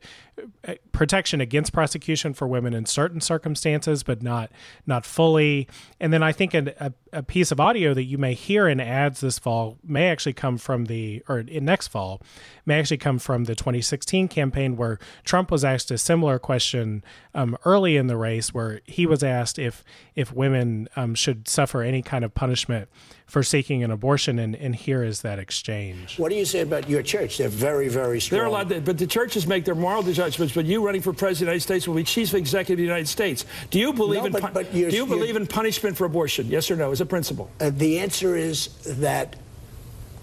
protection 0.91 1.41
against 1.41 1.73
prosecution 1.73 2.33
for 2.33 2.47
women 2.47 2.73
in 2.73 2.85
certain 2.85 3.19
circumstances, 3.19 4.03
but 4.03 4.21
not 4.21 4.51
not 4.85 5.05
fully. 5.05 5.67
And 5.99 6.13
then 6.13 6.23
I 6.23 6.31
think 6.31 6.53
a, 6.53 6.93
a, 7.11 7.23
piece 7.23 7.51
of 7.51 7.59
audio 7.59 7.93
that 7.93 8.03
you 8.03 8.17
may 8.17 8.33
hear 8.33 8.67
in 8.67 8.79
ads 8.79 9.21
this 9.21 9.39
fall 9.39 9.77
may 9.83 10.09
actually 10.09 10.33
come 10.33 10.57
from 10.57 10.85
the 10.85 11.23
or 11.27 11.39
in 11.39 11.65
next 11.65 11.87
fall 11.87 12.21
may 12.65 12.79
actually 12.79 12.97
come 12.97 13.19
from 13.19 13.45
the 13.45 13.55
2016 13.55 14.27
campaign 14.27 14.77
where 14.77 14.99
Trump 15.23 15.51
was 15.51 15.65
asked 15.65 15.91
a 15.91 15.97
similar 15.97 16.39
question 16.39 17.03
um, 17.33 17.57
early 17.65 17.97
in 17.97 18.07
the 18.07 18.17
race, 18.17 18.53
where 18.53 18.81
he 18.85 19.05
was 19.05 19.23
asked 19.23 19.59
if 19.59 19.83
if 20.15 20.31
women 20.31 20.87
um, 20.95 21.15
should 21.15 21.47
suffer 21.47 21.81
any 21.81 22.01
kind 22.01 22.23
of 22.23 22.33
punishment 22.33 22.89
for 23.33 23.41
seeking 23.41 23.83
an 23.83 23.89
abortion, 23.89 24.37
and, 24.37 24.55
and 24.55 24.75
here 24.75 25.03
is 25.03 25.21
that 25.21 25.39
exchange. 25.39 26.19
What 26.19 26.29
do 26.29 26.35
you 26.35 26.45
say 26.45 26.59
about 26.59 26.87
your 26.87 27.01
church? 27.01 27.39
They're 27.39 27.49
very, 27.49 27.87
very 27.87 28.19
strong. 28.19 28.37
They're 28.37 28.47
allowed, 28.47 28.69
to, 28.69 28.81
but 28.81 28.99
the 28.99 29.07
churches 29.07 29.47
make 29.47 29.65
their 29.65 29.73
moral 29.73 30.03
But 30.37 30.65
you 30.65 30.85
running 30.85 31.01
for 31.01 31.13
president 31.13 31.33
of 31.33 31.37
the 31.39 31.45
United 31.45 31.61
States 31.61 31.87
will 31.87 31.95
be 31.95 32.03
chief 32.03 32.33
executive 32.33 32.73
of 32.73 32.77
the 32.77 32.83
United 32.83 33.07
States. 33.07 33.45
Do 33.69 33.79
you 33.79 33.93
believe 33.93 34.21
no, 34.21 34.25
in 34.27 34.31
but, 34.31 34.53
but 34.53 34.71
do 34.71 34.79
you 34.79 35.05
believe 35.05 35.35
in 35.35 35.47
punishment 35.47 35.97
for 35.97 36.05
abortion? 36.05 36.47
Yes 36.47 36.69
or 36.71 36.75
no, 36.75 36.91
as 36.91 37.01
a 37.01 37.05
principle? 37.05 37.49
Uh, 37.59 37.71
the 37.73 37.99
answer 37.99 38.35
is 38.35 38.67
that 38.97 39.35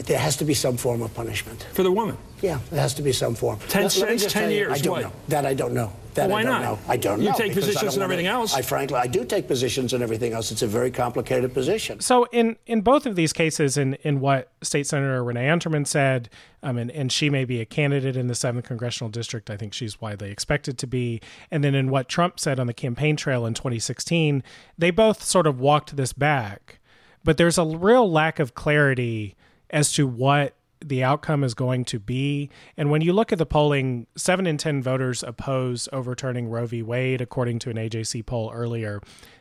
there 0.06 0.18
has 0.18 0.36
to 0.36 0.44
be 0.44 0.54
some 0.54 0.76
form 0.76 1.02
of 1.02 1.12
punishment 1.14 1.62
for 1.72 1.82
the 1.82 1.92
woman. 1.92 2.16
Yeah, 2.40 2.58
there 2.70 2.80
has 2.80 2.94
to 2.94 3.02
be 3.02 3.12
some 3.12 3.34
form. 3.34 3.58
Ten 3.68 3.82
let, 3.82 3.92
cents, 3.92 4.22
let 4.22 4.30
ten 4.30 4.50
years. 4.50 4.72
I 4.72 4.78
don't 4.78 4.92
what? 4.92 5.02
know. 5.02 5.12
That 5.28 5.46
I 5.46 5.54
don't 5.54 5.74
know. 5.74 5.92
That 6.14 6.28
well, 6.28 6.30
why 6.30 6.40
I 6.40 6.42
don't 6.42 6.52
not? 6.52 6.62
Know. 6.62 6.78
I 6.88 6.96
don't 6.96 7.18
you 7.20 7.24
know. 7.26 7.30
You 7.32 7.38
take 7.38 7.54
positions 7.54 7.94
and 7.94 8.02
everything 8.02 8.24
to, 8.24 8.30
else. 8.30 8.54
I 8.54 8.62
frankly, 8.62 8.96
I 8.96 9.06
do 9.06 9.24
take 9.24 9.46
positions 9.46 9.92
and 9.92 10.02
everything 10.02 10.32
else. 10.32 10.50
It's 10.50 10.62
a 10.62 10.66
very 10.66 10.90
complicated 10.90 11.54
position. 11.54 12.00
So 12.00 12.24
in 12.32 12.56
in 12.66 12.80
both 12.80 13.06
of 13.06 13.14
these 13.14 13.32
cases, 13.32 13.76
in 13.76 13.94
in 14.02 14.20
what 14.20 14.50
State 14.62 14.86
Senator 14.86 15.22
Renee 15.22 15.46
Unterman 15.46 15.86
said, 15.86 16.30
um, 16.62 16.78
and 16.78 16.90
and 16.90 17.12
she 17.12 17.30
may 17.30 17.44
be 17.44 17.60
a 17.60 17.66
candidate 17.66 18.16
in 18.16 18.26
the 18.26 18.34
seventh 18.34 18.66
congressional 18.66 19.10
district. 19.10 19.50
I 19.50 19.56
think 19.56 19.72
she's 19.72 20.00
widely 20.00 20.30
expected 20.30 20.78
to 20.78 20.86
be. 20.86 21.20
And 21.50 21.62
then 21.62 21.74
in 21.74 21.90
what 21.90 22.08
Trump 22.08 22.40
said 22.40 22.58
on 22.58 22.66
the 22.66 22.74
campaign 22.74 23.16
trail 23.16 23.46
in 23.46 23.54
2016, 23.54 24.42
they 24.78 24.90
both 24.90 25.22
sort 25.22 25.46
of 25.46 25.60
walked 25.60 25.96
this 25.96 26.12
back. 26.12 26.78
But 27.22 27.36
there's 27.36 27.58
a 27.58 27.64
real 27.64 28.10
lack 28.10 28.38
of 28.38 28.54
clarity 28.54 29.36
as 29.70 29.92
to 29.92 30.06
what 30.06 30.54
the 30.85 31.04
outcome 31.04 31.44
is 31.44 31.54
going 31.54 31.85
to 31.85 31.98
be. 31.98 32.50
And 32.76 32.90
when 32.90 33.02
you 33.02 33.12
look 33.12 33.33
at 33.33 33.38
the 33.38 33.46
polling, 33.46 34.06
seven 34.16 34.46
in 34.46 34.56
10 34.56 34.83
voters 34.83 35.22
oppose 35.22 35.88
overturning 35.92 36.48
Roe 36.48 36.66
v. 36.66 36.83
Wade, 36.83 37.20
according 37.20 37.59
to 37.61 37.70
an 37.70 37.76
AJC 37.76 38.24
poll 38.26 38.50
earlier 38.52 39.00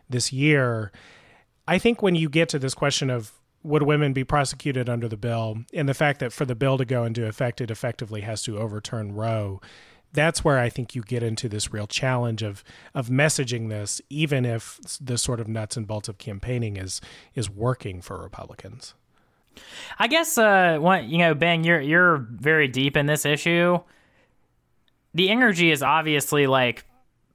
this 0.09 0.33
year. 0.33 0.91
I 1.67 1.77
think 1.77 2.01
when 2.01 2.15
you 2.15 2.29
get 2.29 2.49
to 2.49 2.59
this 2.59 2.73
question 2.73 3.09
of 3.09 3.33
would 3.61 3.83
women 3.83 4.13
be 4.13 4.23
prosecuted 4.23 4.89
under 4.89 5.07
the 5.07 5.17
bill, 5.17 5.63
and 5.73 5.87
the 5.87 5.93
fact 5.93 6.19
that 6.19 6.33
for 6.33 6.45
the 6.45 6.55
bill 6.55 6.77
to 6.77 6.85
go 6.85 7.03
into 7.03 7.25
effect, 7.27 7.61
it 7.61 7.69
effectively 7.69 8.21
has 8.21 8.41
to 8.43 8.57
overturn 8.57 9.13
Roe. 9.13 9.59
That's 10.11 10.43
where 10.43 10.57
I 10.57 10.69
think 10.69 10.95
you 10.95 11.03
get 11.03 11.21
into 11.21 11.47
this 11.47 11.71
real 11.71 11.85
challenge 11.85 12.41
of 12.41 12.63
of 12.95 13.09
messaging 13.09 13.69
this, 13.69 14.01
even 14.09 14.45
if 14.45 14.79
the 14.99 15.17
sort 15.17 15.39
of 15.39 15.47
nuts 15.47 15.77
and 15.77 15.85
bolts 15.85 16.09
of 16.09 16.17
campaigning 16.17 16.77
is 16.77 16.99
is 17.35 17.49
working 17.49 18.01
for 18.01 18.19
Republicans. 18.21 18.95
I 19.97 20.07
guess 20.07 20.37
uh, 20.37 20.79
you 21.05 21.17
know, 21.17 21.33
Ben, 21.33 21.63
you're 21.63 21.81
you're 21.81 22.17
very 22.17 22.67
deep 22.67 22.95
in 22.97 23.05
this 23.05 23.25
issue. 23.25 23.79
The 25.13 25.29
energy 25.29 25.71
is 25.71 25.81
obviously 25.81 26.47
like 26.47 26.85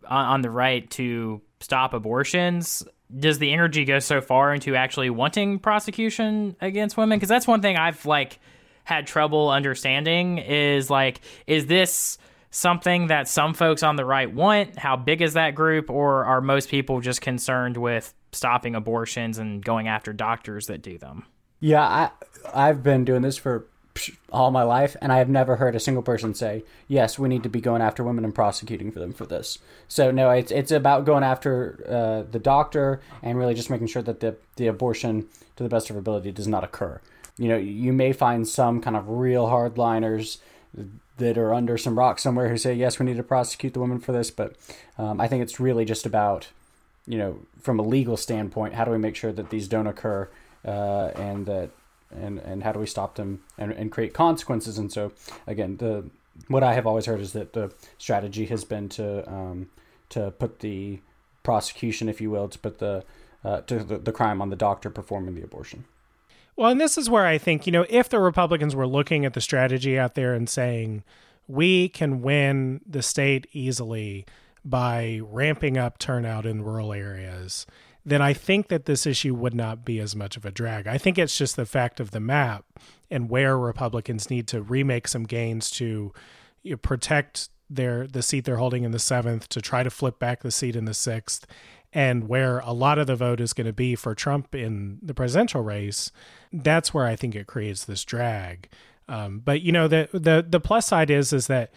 on, 0.09 0.27
on 0.27 0.41
the 0.43 0.51
right 0.51 0.89
to 0.93 1.43
stop 1.61 1.95
abortions. 1.95 2.83
Does 3.17 3.39
the 3.39 3.53
energy 3.53 3.85
go 3.85 3.99
so 3.99 4.21
far 4.21 4.55
into 4.55 4.75
actually 4.75 5.11
wanting 5.11 5.59
prosecution 5.59 6.57
against 6.61 6.97
women? 6.97 7.19
Because 7.19 7.29
that's 7.29 7.47
one 7.47 7.63
thing 7.63 7.77
I've 7.77 8.05
like 8.07 8.39
had 8.85 9.07
trouble 9.07 9.51
understanding. 9.51 10.39
Is 10.39 10.91
like, 10.91 11.21
is 11.47 11.67
this 11.67 12.19
something 12.51 13.09
that 13.09 13.29
some 13.29 13.53
folks 13.53 13.83
on 13.83 13.97
the 13.97 14.05
right 14.05 14.33
want? 14.33 14.79
How 14.79 14.97
big 14.97 15.23
is 15.23 15.35
that 15.35 15.55
group, 15.55 15.91
or 15.91 16.25
are 16.25 16.41
most 16.41 16.69
people 16.69 17.01
just 17.01 17.21
concerned 17.21 17.77
with 17.77 18.15
stopping 18.33 18.75
abortions 18.75 19.39
and 19.39 19.65
going 19.65 19.89
after 19.89 20.13
doctors 20.13 20.67
that 20.67 20.83
do 20.83 20.99
them? 20.99 21.25
Yeah, 21.65 21.81
I 21.83 22.11
I've 22.53 22.83
been 22.83 23.07
doing 23.07 23.23
this 23.23 23.39
for 23.39 23.65
all 24.31 24.51
my 24.51 24.65
life, 24.65 24.97
and 25.01 25.11
I 25.11 25.17
have 25.17 25.31
never 25.31 25.57
heard 25.57 25.75
a 25.75 25.81
single 25.81 26.03
person 26.03 26.35
say, 26.35 26.63
"Yes, 26.89 27.19
we 27.19 27.27
need 27.27 27.43
to 27.43 27.49
be 27.49 27.63
going 27.63 27.81
after 27.81 28.05
women 28.05 28.23
and 28.23 28.35
prosecuting 28.35 28.93
for 28.93 29.01
them 29.01 29.15
for 29.15 29.25
this." 29.25 29.57
So 29.89 30.11
no, 30.11 30.29
it's 30.29 30.53
it's 30.53 30.71
about 30.71 31.07
going 31.07 31.25
after 31.25 31.83
uh, 31.89 32.31
the 32.31 32.39
doctor 32.39 33.01
and 33.23 33.39
really 33.39 33.55
just 33.55 33.71
making 33.71 33.87
sure 33.87 34.03
that 34.03 34.21
the 34.21 34.37
the 34.57 34.67
abortion, 34.67 35.27
to 35.57 35.63
the 35.63 35.71
best 35.71 35.89
of 35.89 35.97
ability, 35.97 36.33
does 36.33 36.47
not 36.47 36.65
occur. 36.65 37.01
You 37.39 37.49
know, 37.49 37.57
you 37.57 37.95
may 37.95 38.13
find 38.13 38.47
some 38.47 38.83
kind 38.83 38.95
of 38.95 39.09
real 39.09 39.47
hardliners 39.47 40.37
that 41.17 41.39
are 41.39 41.55
under 41.55 41.79
some 41.79 41.99
rock 41.99 42.19
somewhere 42.19 42.51
who 42.51 42.59
say, 42.59 42.75
"Yes, 42.75 42.99
we 42.99 43.07
need 43.07 43.17
to 43.17 43.23
prosecute 43.23 43.73
the 43.73 43.81
woman 43.81 44.01
for 44.01 44.13
this," 44.13 44.31
but 44.31 44.55
um, 44.99 45.19
I 45.19 45.29
think 45.29 45.43
it's 45.43 45.59
really 45.59 45.87
just 45.87 46.05
about, 46.05 46.49
you 47.07 47.17
know, 47.17 47.39
from 47.59 47.79
a 47.79 47.83
legal 47.83 48.19
standpoint, 48.19 48.75
how 48.75 48.85
do 48.85 48.91
we 48.91 48.99
make 48.99 49.17
sure 49.17 49.33
that 49.33 49.49
these 49.49 49.67
don't 49.67 49.87
occur 49.87 50.29
uh, 50.65 51.11
and 51.17 51.47
that 51.47 51.71
and 52.15 52.39
and 52.39 52.63
how 52.63 52.73
do 52.73 52.79
we 52.79 52.87
stop 52.87 53.17
them 53.17 53.43
and, 53.59 53.73
and 53.73 53.91
create 53.91 54.15
consequences 54.15 54.79
and 54.79 54.93
so 54.93 55.13
again 55.47 55.77
the 55.79 56.05
what 56.49 56.63
I 56.63 56.75
have 56.75 56.87
always 56.87 57.07
heard 57.07 57.21
is 57.21 57.33
that 57.33 57.53
the 57.53 57.73
strategy 57.99 58.47
has 58.47 58.65
been 58.65 58.89
to 58.91 59.29
um, 59.31 59.71
to 60.11 60.31
put 60.33 60.61
the 60.61 61.01
prosecution, 61.43 62.09
if 62.09 62.21
you 62.21 62.31
will, 62.31 62.49
to 62.49 62.59
put 62.59 62.79
the 62.79 63.05
uh, 63.45 63.61
to 63.63 63.85
the, 63.85 63.99
the 63.99 64.13
crime 64.13 64.41
on 64.41 64.51
the 64.51 64.57
doctor 64.57 64.91
performing 64.91 65.35
the 65.35 65.43
abortion. 65.43 65.85
Well, 66.57 66.71
and 66.71 66.81
this 66.81 66.97
is 66.97 67.11
where 67.11 67.27
I 67.27 67.39
think 67.39 67.67
you 67.67 67.73
know 67.73 67.87
if 67.89 68.09
the 68.09 68.19
Republicans 68.19 68.75
were 68.75 68.87
looking 68.87 69.25
at 69.25 69.35
the 69.35 69.41
strategy 69.41 69.99
out 69.99 70.15
there 70.15 70.35
and 70.35 70.49
saying 70.49 71.05
we 71.47 71.89
can 71.89 72.23
win 72.23 72.81
the 72.87 73.03
state 73.03 73.47
easily 73.53 74.25
by 74.65 75.21
ramping 75.23 75.77
up 75.77 75.99
turnout 75.99 76.47
in 76.47 76.63
rural 76.63 76.93
areas, 76.93 77.67
then 78.05 78.21
I 78.21 78.33
think 78.33 78.69
that 78.69 78.85
this 78.85 79.07
issue 79.07 79.35
would 79.35 79.55
not 79.55 79.85
be 79.85 79.99
as 79.99 80.15
much 80.15 80.37
of 80.37 80.45
a 80.45 80.51
drag. 80.51 80.87
I 80.87 80.99
think 80.99 81.19
it's 81.19 81.39
just 81.39 81.57
the 81.57 81.67
fact 81.67 82.01
of 82.01 82.11
the 82.11 82.21
map 82.21 82.65
and 83.11 83.31
where 83.31 83.59
Republicans 83.59 84.31
need 84.31 84.47
to 84.49 84.63
remake 84.63 85.09
some 85.09 85.25
gains 85.25 85.71
to 85.73 86.13
you 86.63 86.73
know, 86.73 86.77
protect 86.77 87.49
their 87.71 88.07
the 88.07 88.23
seat 88.23 88.45
they're 88.45 88.57
holding 88.57 88.85
in 88.85 88.91
the 88.91 88.99
seventh, 88.99 89.49
to 89.49 89.61
try 89.61 89.83
to 89.83 89.91
flip 89.91 90.19
back 90.19 90.43
the 90.43 90.51
seat 90.51 90.77
in 90.77 90.85
the 90.85 90.95
sixth, 90.95 91.47
and 91.93 92.29
where 92.29 92.59
a 92.61 92.73
lot 92.73 92.99
of 92.99 93.07
the 93.07 93.17
vote 93.17 93.41
is 93.41 93.53
going 93.53 93.67
to 93.67 93.73
be 93.73 93.95
for 93.95 94.15
Trump 94.15 94.55
in 94.55 94.99
the 95.03 95.15
presidential 95.15 95.63
race. 95.63 96.13
That's 96.53 96.93
where 96.93 97.07
I 97.07 97.17
think 97.17 97.35
it 97.35 97.47
creates 97.47 97.85
this 97.85 98.05
drag. 98.05 98.69
Um, 99.09 99.41
but 99.41 99.63
you 99.63 99.73
know 99.73 99.89
the 99.89 100.09
the 100.13 100.45
the 100.47 100.61
plus 100.61 100.87
side 100.87 101.11
is 101.11 101.33
is 101.33 101.47
that 101.47 101.73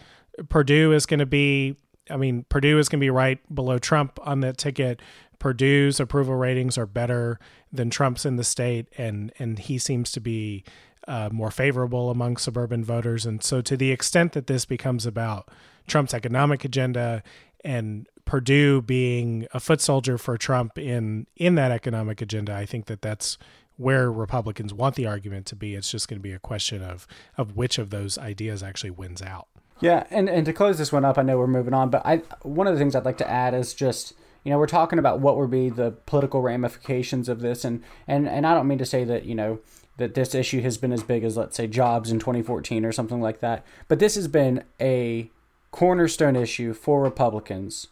Perdue 0.48 0.92
is 0.92 1.06
going 1.06 1.20
to 1.20 1.26
be. 1.26 1.76
I 2.10 2.16
mean, 2.16 2.46
Perdue 2.48 2.78
is 2.78 2.88
going 2.88 3.00
to 3.00 3.04
be 3.04 3.10
right 3.10 3.38
below 3.54 3.78
Trump 3.78 4.18
on 4.22 4.40
that 4.40 4.56
ticket. 4.56 5.02
Perdue's 5.38 6.00
approval 6.00 6.34
ratings 6.34 6.76
are 6.76 6.86
better 6.86 7.38
than 7.72 7.90
Trump's 7.90 8.26
in 8.26 8.36
the 8.36 8.44
state, 8.44 8.86
and 8.96 9.32
and 9.38 9.58
he 9.58 9.78
seems 9.78 10.10
to 10.12 10.20
be 10.20 10.64
uh, 11.06 11.30
more 11.32 11.50
favorable 11.50 12.10
among 12.10 12.36
suburban 12.36 12.84
voters. 12.84 13.24
And 13.24 13.42
so, 13.42 13.60
to 13.62 13.76
the 13.76 13.90
extent 13.90 14.32
that 14.32 14.46
this 14.46 14.64
becomes 14.64 15.06
about 15.06 15.48
Trump's 15.86 16.14
economic 16.14 16.64
agenda 16.64 17.22
and 17.64 18.06
Perdue 18.24 18.82
being 18.82 19.46
a 19.54 19.60
foot 19.60 19.80
soldier 19.80 20.18
for 20.18 20.36
Trump 20.36 20.78
in 20.78 21.26
in 21.36 21.54
that 21.54 21.72
economic 21.72 22.20
agenda, 22.20 22.54
I 22.54 22.66
think 22.66 22.86
that 22.86 23.00
that's 23.00 23.38
where 23.78 24.12
Republicans 24.12 24.74
want 24.74 24.96
the 24.96 25.06
argument 25.06 25.46
to 25.46 25.56
be. 25.56 25.74
It's 25.74 25.90
just 25.90 26.08
going 26.08 26.18
to 26.18 26.22
be 26.22 26.32
a 26.32 26.38
question 26.38 26.82
of 26.82 27.06
of 27.38 27.56
which 27.56 27.78
of 27.78 27.90
those 27.90 28.18
ideas 28.18 28.62
actually 28.62 28.90
wins 28.90 29.22
out. 29.22 29.48
Yeah, 29.80 30.04
and 30.10 30.28
and 30.28 30.44
to 30.44 30.52
close 30.52 30.76
this 30.76 30.92
one 30.92 31.04
up, 31.04 31.16
I 31.16 31.22
know 31.22 31.38
we're 31.38 31.46
moving 31.46 31.72
on, 31.72 31.88
but 31.88 32.04
I 32.04 32.18
one 32.42 32.66
of 32.66 32.74
the 32.74 32.78
things 32.78 32.94
I'd 32.94 33.04
like 33.04 33.18
to 33.18 33.30
add 33.30 33.54
is 33.54 33.72
just 33.72 34.12
you 34.48 34.54
know 34.54 34.58
we're 34.58 34.66
talking 34.66 34.98
about 34.98 35.20
what 35.20 35.36
would 35.36 35.50
be 35.50 35.68
the 35.68 35.90
political 36.06 36.40
ramifications 36.40 37.28
of 37.28 37.40
this 37.40 37.66
and 37.66 37.84
and 38.06 38.26
and 38.26 38.46
I 38.46 38.54
don't 38.54 38.66
mean 38.66 38.78
to 38.78 38.86
say 38.86 39.04
that 39.04 39.26
you 39.26 39.34
know 39.34 39.58
that 39.98 40.14
this 40.14 40.34
issue 40.34 40.62
has 40.62 40.78
been 40.78 40.90
as 40.90 41.02
big 41.02 41.22
as 41.22 41.36
let's 41.36 41.54
say 41.54 41.66
jobs 41.66 42.10
in 42.10 42.18
2014 42.18 42.82
or 42.86 42.90
something 42.90 43.20
like 43.20 43.40
that 43.40 43.62
but 43.88 43.98
this 43.98 44.14
has 44.14 44.26
been 44.26 44.64
a 44.80 45.30
cornerstone 45.70 46.34
issue 46.34 46.72
for 46.72 47.02
Republicans 47.02 47.88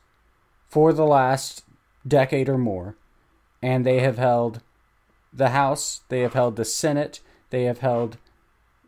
for 0.67 0.95
the 0.95 1.05
last 1.05 1.63
decade 2.09 2.49
or 2.49 2.57
more 2.57 2.97
and 3.61 3.85
they 3.85 4.01
have 4.01 4.17
held 4.17 4.63
the 5.35 5.51
House 5.51 6.05
they 6.09 6.21
have 6.21 6.33
held 6.33 6.57
the 6.57 6.65
Senate 6.65 7.21
they 7.51 7.65
have 7.65 7.81
held 7.81 8.17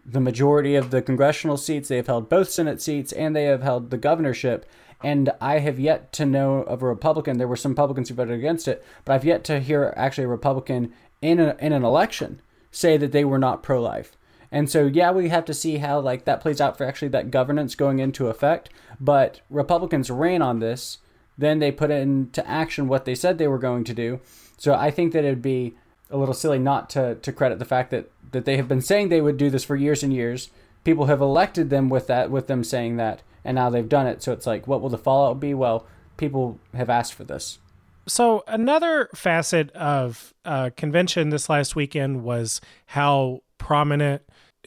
the 0.06 0.20
majority 0.20 0.74
of 0.74 0.90
the 0.90 1.02
congressional 1.02 1.58
seats 1.58 1.90
they 1.90 1.96
have 1.96 2.06
held 2.06 2.30
both 2.30 2.48
Senate 2.48 2.80
seats 2.80 3.12
and 3.12 3.36
they 3.36 3.44
have 3.44 3.62
held 3.62 3.90
the 3.90 3.98
governorship 3.98 4.64
and 5.02 5.30
I 5.40 5.60
have 5.60 5.78
yet 5.78 6.12
to 6.14 6.26
know 6.26 6.58
of 6.62 6.82
a 6.82 6.86
Republican. 6.86 7.38
There 7.38 7.48
were 7.48 7.56
some 7.56 7.72
Republicans 7.72 8.08
who 8.08 8.14
voted 8.14 8.38
against 8.38 8.68
it, 8.68 8.84
but 9.04 9.14
I've 9.14 9.24
yet 9.24 9.44
to 9.44 9.60
hear 9.60 9.94
actually 9.96 10.24
a 10.24 10.28
Republican 10.28 10.92
in 11.22 11.40
a, 11.40 11.56
in 11.60 11.72
an 11.72 11.84
election 11.84 12.40
say 12.70 12.96
that 12.96 13.12
they 13.12 13.24
were 13.24 13.38
not 13.38 13.62
pro 13.62 13.80
life. 13.80 14.16
And 14.50 14.70
so, 14.70 14.86
yeah, 14.86 15.10
we 15.10 15.28
have 15.28 15.44
to 15.46 15.54
see 15.54 15.78
how 15.78 16.00
like 16.00 16.24
that 16.24 16.40
plays 16.40 16.60
out 16.60 16.78
for 16.78 16.84
actually 16.84 17.08
that 17.08 17.30
governance 17.30 17.74
going 17.74 17.98
into 17.98 18.28
effect. 18.28 18.70
But 18.98 19.40
Republicans 19.50 20.10
ran 20.10 20.42
on 20.42 20.58
this, 20.58 20.98
then 21.36 21.58
they 21.58 21.70
put 21.70 21.90
into 21.90 22.46
action 22.48 22.88
what 22.88 23.04
they 23.04 23.14
said 23.14 23.38
they 23.38 23.48
were 23.48 23.58
going 23.58 23.84
to 23.84 23.94
do. 23.94 24.20
So 24.56 24.74
I 24.74 24.90
think 24.90 25.12
that 25.12 25.24
it'd 25.24 25.42
be 25.42 25.76
a 26.10 26.16
little 26.16 26.34
silly 26.34 26.58
not 26.58 26.88
to 26.90 27.16
to 27.16 27.32
credit 27.32 27.58
the 27.58 27.64
fact 27.64 27.90
that 27.90 28.10
that 28.32 28.44
they 28.44 28.56
have 28.56 28.68
been 28.68 28.80
saying 28.80 29.08
they 29.08 29.20
would 29.20 29.36
do 29.36 29.50
this 29.50 29.64
for 29.64 29.76
years 29.76 30.02
and 30.02 30.12
years. 30.12 30.50
People 30.84 31.06
have 31.06 31.20
elected 31.20 31.70
them 31.70 31.88
with 31.88 32.06
that, 32.06 32.30
with 32.30 32.46
them 32.46 32.64
saying 32.64 32.96
that, 32.96 33.22
and 33.48 33.54
now 33.54 33.70
they've 33.70 33.88
done 33.88 34.06
it. 34.06 34.22
So 34.22 34.32
it's 34.32 34.46
like, 34.46 34.66
what 34.66 34.82
will 34.82 34.90
the 34.90 34.98
fallout 34.98 35.40
be? 35.40 35.54
Well, 35.54 35.86
people 36.18 36.60
have 36.74 36.90
asked 36.90 37.14
for 37.14 37.24
this. 37.24 37.58
So 38.06 38.44
another 38.46 39.08
facet 39.14 39.70
of 39.70 40.34
uh, 40.44 40.68
convention 40.76 41.30
this 41.30 41.48
last 41.48 41.74
weekend 41.74 42.22
was 42.24 42.60
how 42.84 43.40
prominent 43.56 44.20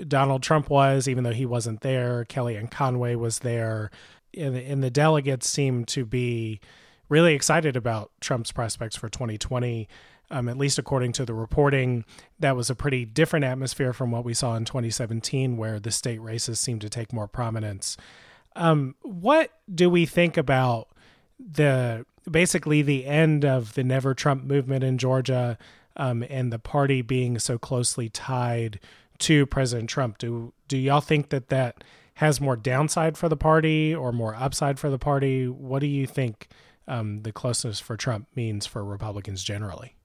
Donald 0.07 0.41
Trump 0.41 0.71
was, 0.71 1.07
even 1.07 1.23
though 1.23 1.31
he 1.31 1.45
wasn't 1.45 1.81
there. 1.81 2.25
Kellyanne 2.25 2.71
Conway 2.71 3.13
was 3.13 3.39
there, 3.39 3.91
and, 4.35 4.57
and 4.57 4.83
the 4.83 4.89
delegates 4.89 5.47
seemed 5.47 5.87
to 5.89 6.03
be 6.03 6.59
really 7.07 7.35
excited 7.35 7.75
about 7.75 8.09
Trump's 8.19 8.51
prospects 8.51 8.95
for 8.95 9.09
2020. 9.09 9.87
Um, 10.31 10.49
at 10.49 10.57
least 10.57 10.79
according 10.79 11.11
to 11.13 11.25
the 11.25 11.35
reporting, 11.35 12.03
that 12.39 12.55
was 12.55 12.71
a 12.71 12.75
pretty 12.75 13.05
different 13.05 13.45
atmosphere 13.45 13.93
from 13.93 14.09
what 14.09 14.25
we 14.25 14.33
saw 14.33 14.55
in 14.55 14.65
2017, 14.65 15.55
where 15.55 15.79
the 15.79 15.91
state 15.91 16.21
races 16.21 16.59
seemed 16.59 16.81
to 16.81 16.89
take 16.89 17.13
more 17.13 17.27
prominence. 17.27 17.95
Um, 18.55 18.95
what 19.01 19.51
do 19.73 19.89
we 19.89 20.05
think 20.05 20.37
about 20.37 20.89
the 21.39 22.05
basically 22.29 22.81
the 22.81 23.05
end 23.05 23.45
of 23.45 23.73
the 23.73 23.83
Never 23.83 24.13
Trump 24.13 24.43
movement 24.43 24.83
in 24.83 24.97
Georgia 24.97 25.57
um, 25.95 26.23
and 26.29 26.51
the 26.51 26.59
party 26.59 27.01
being 27.01 27.39
so 27.39 27.57
closely 27.57 28.09
tied 28.09 28.79
to 29.19 29.45
President 29.45 29.89
Trump? 29.89 30.17
Do 30.17 30.53
do 30.67 30.77
y'all 30.77 31.01
think 31.01 31.29
that 31.29 31.49
that 31.49 31.83
has 32.15 32.39
more 32.39 32.55
downside 32.55 33.17
for 33.17 33.29
the 33.29 33.37
party 33.37 33.95
or 33.95 34.11
more 34.11 34.35
upside 34.35 34.79
for 34.79 34.89
the 34.89 34.99
party? 34.99 35.47
What 35.47 35.79
do 35.79 35.87
you 35.87 36.05
think 36.05 36.49
um, 36.87 37.23
the 37.23 37.31
closeness 37.31 37.79
for 37.79 37.97
Trump 37.97 38.27
means 38.35 38.65
for 38.65 38.83
Republicans 38.83 39.43
generally? 39.43 39.95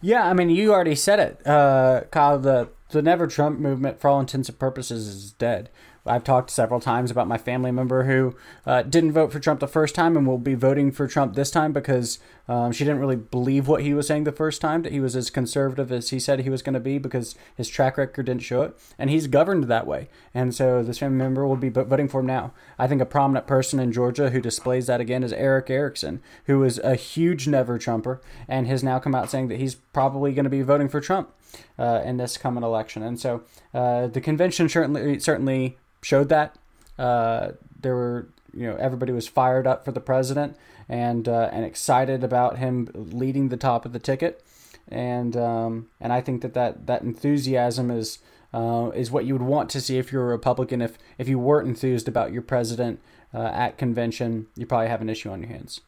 Yeah, 0.00 0.28
I 0.28 0.34
mean, 0.34 0.50
you 0.50 0.72
already 0.72 0.94
said 0.94 1.20
it, 1.20 1.46
uh, 1.46 2.02
Kyle. 2.10 2.38
The 2.38 2.68
the 2.90 3.02
Never 3.02 3.26
Trump 3.26 3.58
movement, 3.58 4.00
for 4.00 4.08
all 4.08 4.20
intents 4.20 4.48
and 4.48 4.58
purposes, 4.58 5.08
is 5.08 5.32
dead. 5.32 5.70
I've 6.06 6.24
talked 6.24 6.50
several 6.50 6.80
times 6.80 7.10
about 7.10 7.28
my 7.28 7.38
family 7.38 7.70
member 7.70 8.04
who 8.04 8.36
uh, 8.66 8.82
didn't 8.82 9.12
vote 9.12 9.32
for 9.32 9.40
Trump 9.40 9.60
the 9.60 9.68
first 9.68 9.94
time 9.94 10.16
and 10.16 10.26
will 10.26 10.38
be 10.38 10.54
voting 10.54 10.92
for 10.92 11.06
Trump 11.06 11.34
this 11.34 11.50
time 11.50 11.72
because 11.72 12.18
um, 12.46 12.72
she 12.72 12.84
didn't 12.84 13.00
really 13.00 13.16
believe 13.16 13.66
what 13.66 13.82
he 13.82 13.94
was 13.94 14.06
saying 14.06 14.24
the 14.24 14.32
first 14.32 14.60
time, 14.60 14.82
that 14.82 14.92
he 14.92 15.00
was 15.00 15.16
as 15.16 15.30
conservative 15.30 15.90
as 15.90 16.10
he 16.10 16.20
said 16.20 16.40
he 16.40 16.50
was 16.50 16.60
going 16.60 16.74
to 16.74 16.80
be 16.80 16.98
because 16.98 17.34
his 17.56 17.68
track 17.68 17.96
record 17.96 18.26
didn't 18.26 18.42
show 18.42 18.62
it. 18.62 18.78
And 18.98 19.08
he's 19.08 19.26
governed 19.26 19.64
that 19.64 19.86
way. 19.86 20.08
And 20.34 20.54
so 20.54 20.82
this 20.82 20.98
family 20.98 21.16
member 21.16 21.46
will 21.46 21.56
be 21.56 21.70
voting 21.70 22.08
for 22.08 22.20
him 22.20 22.26
now. 22.26 22.52
I 22.78 22.86
think 22.86 23.00
a 23.00 23.06
prominent 23.06 23.46
person 23.46 23.80
in 23.80 23.92
Georgia 23.92 24.30
who 24.30 24.40
displays 24.40 24.86
that 24.86 25.00
again 25.00 25.22
is 25.22 25.32
Erick 25.32 25.70
Erickson, 25.70 26.20
who 26.44 26.62
is 26.64 26.78
a 26.80 26.96
huge 26.96 27.48
never 27.48 27.78
Trumper 27.78 28.20
and 28.46 28.66
has 28.66 28.84
now 28.84 28.98
come 28.98 29.14
out 29.14 29.30
saying 29.30 29.48
that 29.48 29.58
he's 29.58 29.76
probably 29.76 30.34
going 30.34 30.44
to 30.44 30.50
be 30.50 30.62
voting 30.62 30.88
for 30.88 31.00
Trump. 31.00 31.30
Uh, 31.78 32.02
in 32.04 32.16
this 32.16 32.36
coming 32.36 32.64
election, 32.64 33.00
and 33.00 33.20
so 33.20 33.44
uh, 33.72 34.08
the 34.08 34.20
convention 34.20 34.68
certainly 34.68 35.20
certainly 35.20 35.78
showed 36.04 36.28
that. 36.28 36.56
Uh, 36.98 37.52
there 37.80 37.94
were, 37.94 38.28
you 38.52 38.66
know, 38.66 38.76
everybody 38.76 39.12
was 39.12 39.26
fired 39.26 39.66
up 39.66 39.84
for 39.84 39.92
the 39.92 40.00
president 40.00 40.56
and 40.88 41.28
uh, 41.28 41.48
and 41.52 41.64
excited 41.64 42.22
about 42.22 42.58
him 42.58 42.88
leading 42.94 43.48
the 43.48 43.56
top 43.56 43.84
of 43.84 43.92
the 43.92 43.98
ticket, 43.98 44.44
and 44.88 45.36
um, 45.36 45.88
and 46.00 46.12
I 46.12 46.20
think 46.20 46.42
that 46.42 46.54
that, 46.54 46.86
that 46.86 47.02
enthusiasm 47.02 47.90
is 47.90 48.18
uh, 48.52 48.90
is 48.94 49.10
what 49.10 49.24
you 49.24 49.32
would 49.32 49.42
want 49.42 49.70
to 49.70 49.80
see 49.80 49.98
if 49.98 50.12
you're 50.12 50.24
a 50.24 50.26
Republican. 50.26 50.82
If 50.82 50.98
if 51.18 51.28
you 51.28 51.38
weren't 51.38 51.68
enthused 51.68 52.06
about 52.06 52.32
your 52.32 52.42
president 52.42 53.00
uh, 53.32 53.50
at 53.52 53.78
convention, 53.78 54.46
you 54.56 54.66
probably 54.66 54.88
have 54.88 55.00
an 55.00 55.08
issue 55.08 55.30
on 55.30 55.40
your 55.40 55.50
hands 55.50 55.80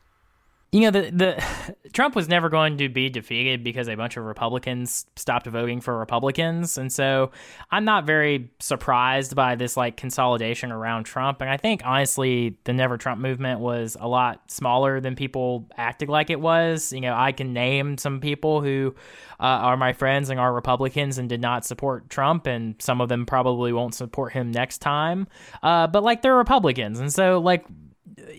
you 0.77 0.83
know 0.83 0.91
the 0.91 1.11
the 1.11 1.77
Trump 1.95 2.15
was 2.15 2.29
never 2.29 2.51
going 2.51 2.77
to 2.77 2.91
be 2.91 3.09
defeated 3.09 3.65
because 3.65 3.89
a 3.89 3.95
bunch 3.95 4.19
of 4.19 4.25
Republicans 4.25 5.07
stopped 5.17 5.47
voting 5.47 5.81
for 5.81 5.99
Republicans, 5.99 6.77
and 6.77 6.93
so 6.93 7.31
I'm 7.71 7.87
not 7.87 8.05
very 8.05 8.51
surprised 8.61 9.35
by 9.35 9.55
this 9.55 9.79
like 9.79 9.97
consolidation 9.97 10.73
around 10.73 11.05
Trump. 11.05 11.41
And 11.41 11.49
I 11.49 11.57
think 11.57 11.81
honestly, 11.87 12.59
the 12.65 12.75
Never 12.75 12.99
Trump 12.99 13.23
movement 13.23 13.61
was 13.61 13.97
a 13.99 14.07
lot 14.07 14.51
smaller 14.51 15.01
than 15.01 15.17
people 15.17 15.67
acted 15.79 16.11
like 16.11 16.29
it 16.29 16.41
was. 16.41 16.93
You 16.93 17.01
know, 17.01 17.15
I 17.15 17.33
can 17.33 17.55
name 17.55 17.97
some 17.97 18.21
people 18.21 18.61
who 18.61 18.95
uh, 19.41 19.45
are 19.45 19.79
my 19.79 19.95
friends 19.95 20.29
and 20.29 20.39
are 20.39 20.53
Republicans 20.53 21.17
and 21.17 21.27
did 21.27 21.41
not 21.41 21.65
support 21.65 22.11
Trump, 22.11 22.47
and 22.47 22.75
some 22.81 23.01
of 23.01 23.09
them 23.09 23.25
probably 23.25 23.73
won't 23.73 23.95
support 23.95 24.35
him 24.35 24.51
next 24.51 24.79
time. 24.79 25.27
Uh, 25.63 25.87
but 25.87 26.03
like 26.03 26.21
they're 26.21 26.37
Republicans, 26.37 27.01
and 27.01 27.11
so 27.11 27.39
like 27.39 27.65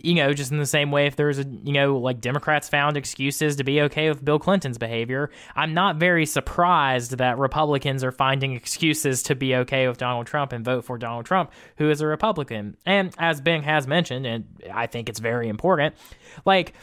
you 0.03 0.15
know, 0.15 0.33
just 0.33 0.51
in 0.51 0.57
the 0.57 0.65
same 0.65 0.89
way, 0.89 1.05
if 1.05 1.15
there's 1.15 1.37
a, 1.37 1.45
you 1.63 1.71
know, 1.71 1.97
like 1.97 2.19
Democrats 2.19 2.67
found 2.67 2.97
excuses 2.97 3.55
to 3.57 3.63
be 3.63 3.81
okay 3.81 4.09
with 4.09 4.25
Bill 4.25 4.39
Clinton's 4.39 4.79
behavior, 4.79 5.29
I'm 5.55 5.73
not 5.73 5.97
very 5.97 6.25
surprised 6.25 7.17
that 7.19 7.37
Republicans 7.37 8.03
are 8.03 8.11
finding 8.11 8.53
excuses 8.53 9.21
to 9.23 9.35
be 9.35 9.55
okay 9.55 9.87
with 9.87 9.97
Donald 9.97 10.25
Trump 10.25 10.51
and 10.51 10.65
vote 10.65 10.83
for 10.83 10.97
Donald 10.97 11.25
Trump, 11.25 11.51
who 11.77 11.91
is 11.91 12.01
a 12.01 12.07
Republican. 12.07 12.75
And 12.85 13.13
as 13.19 13.39
Bing 13.39 13.63
has 13.63 13.85
mentioned, 13.85 14.25
and 14.25 14.45
I 14.73 14.87
think 14.87 15.09
it's 15.09 15.19
very 15.19 15.47
important, 15.47 15.95
like, 16.43 16.73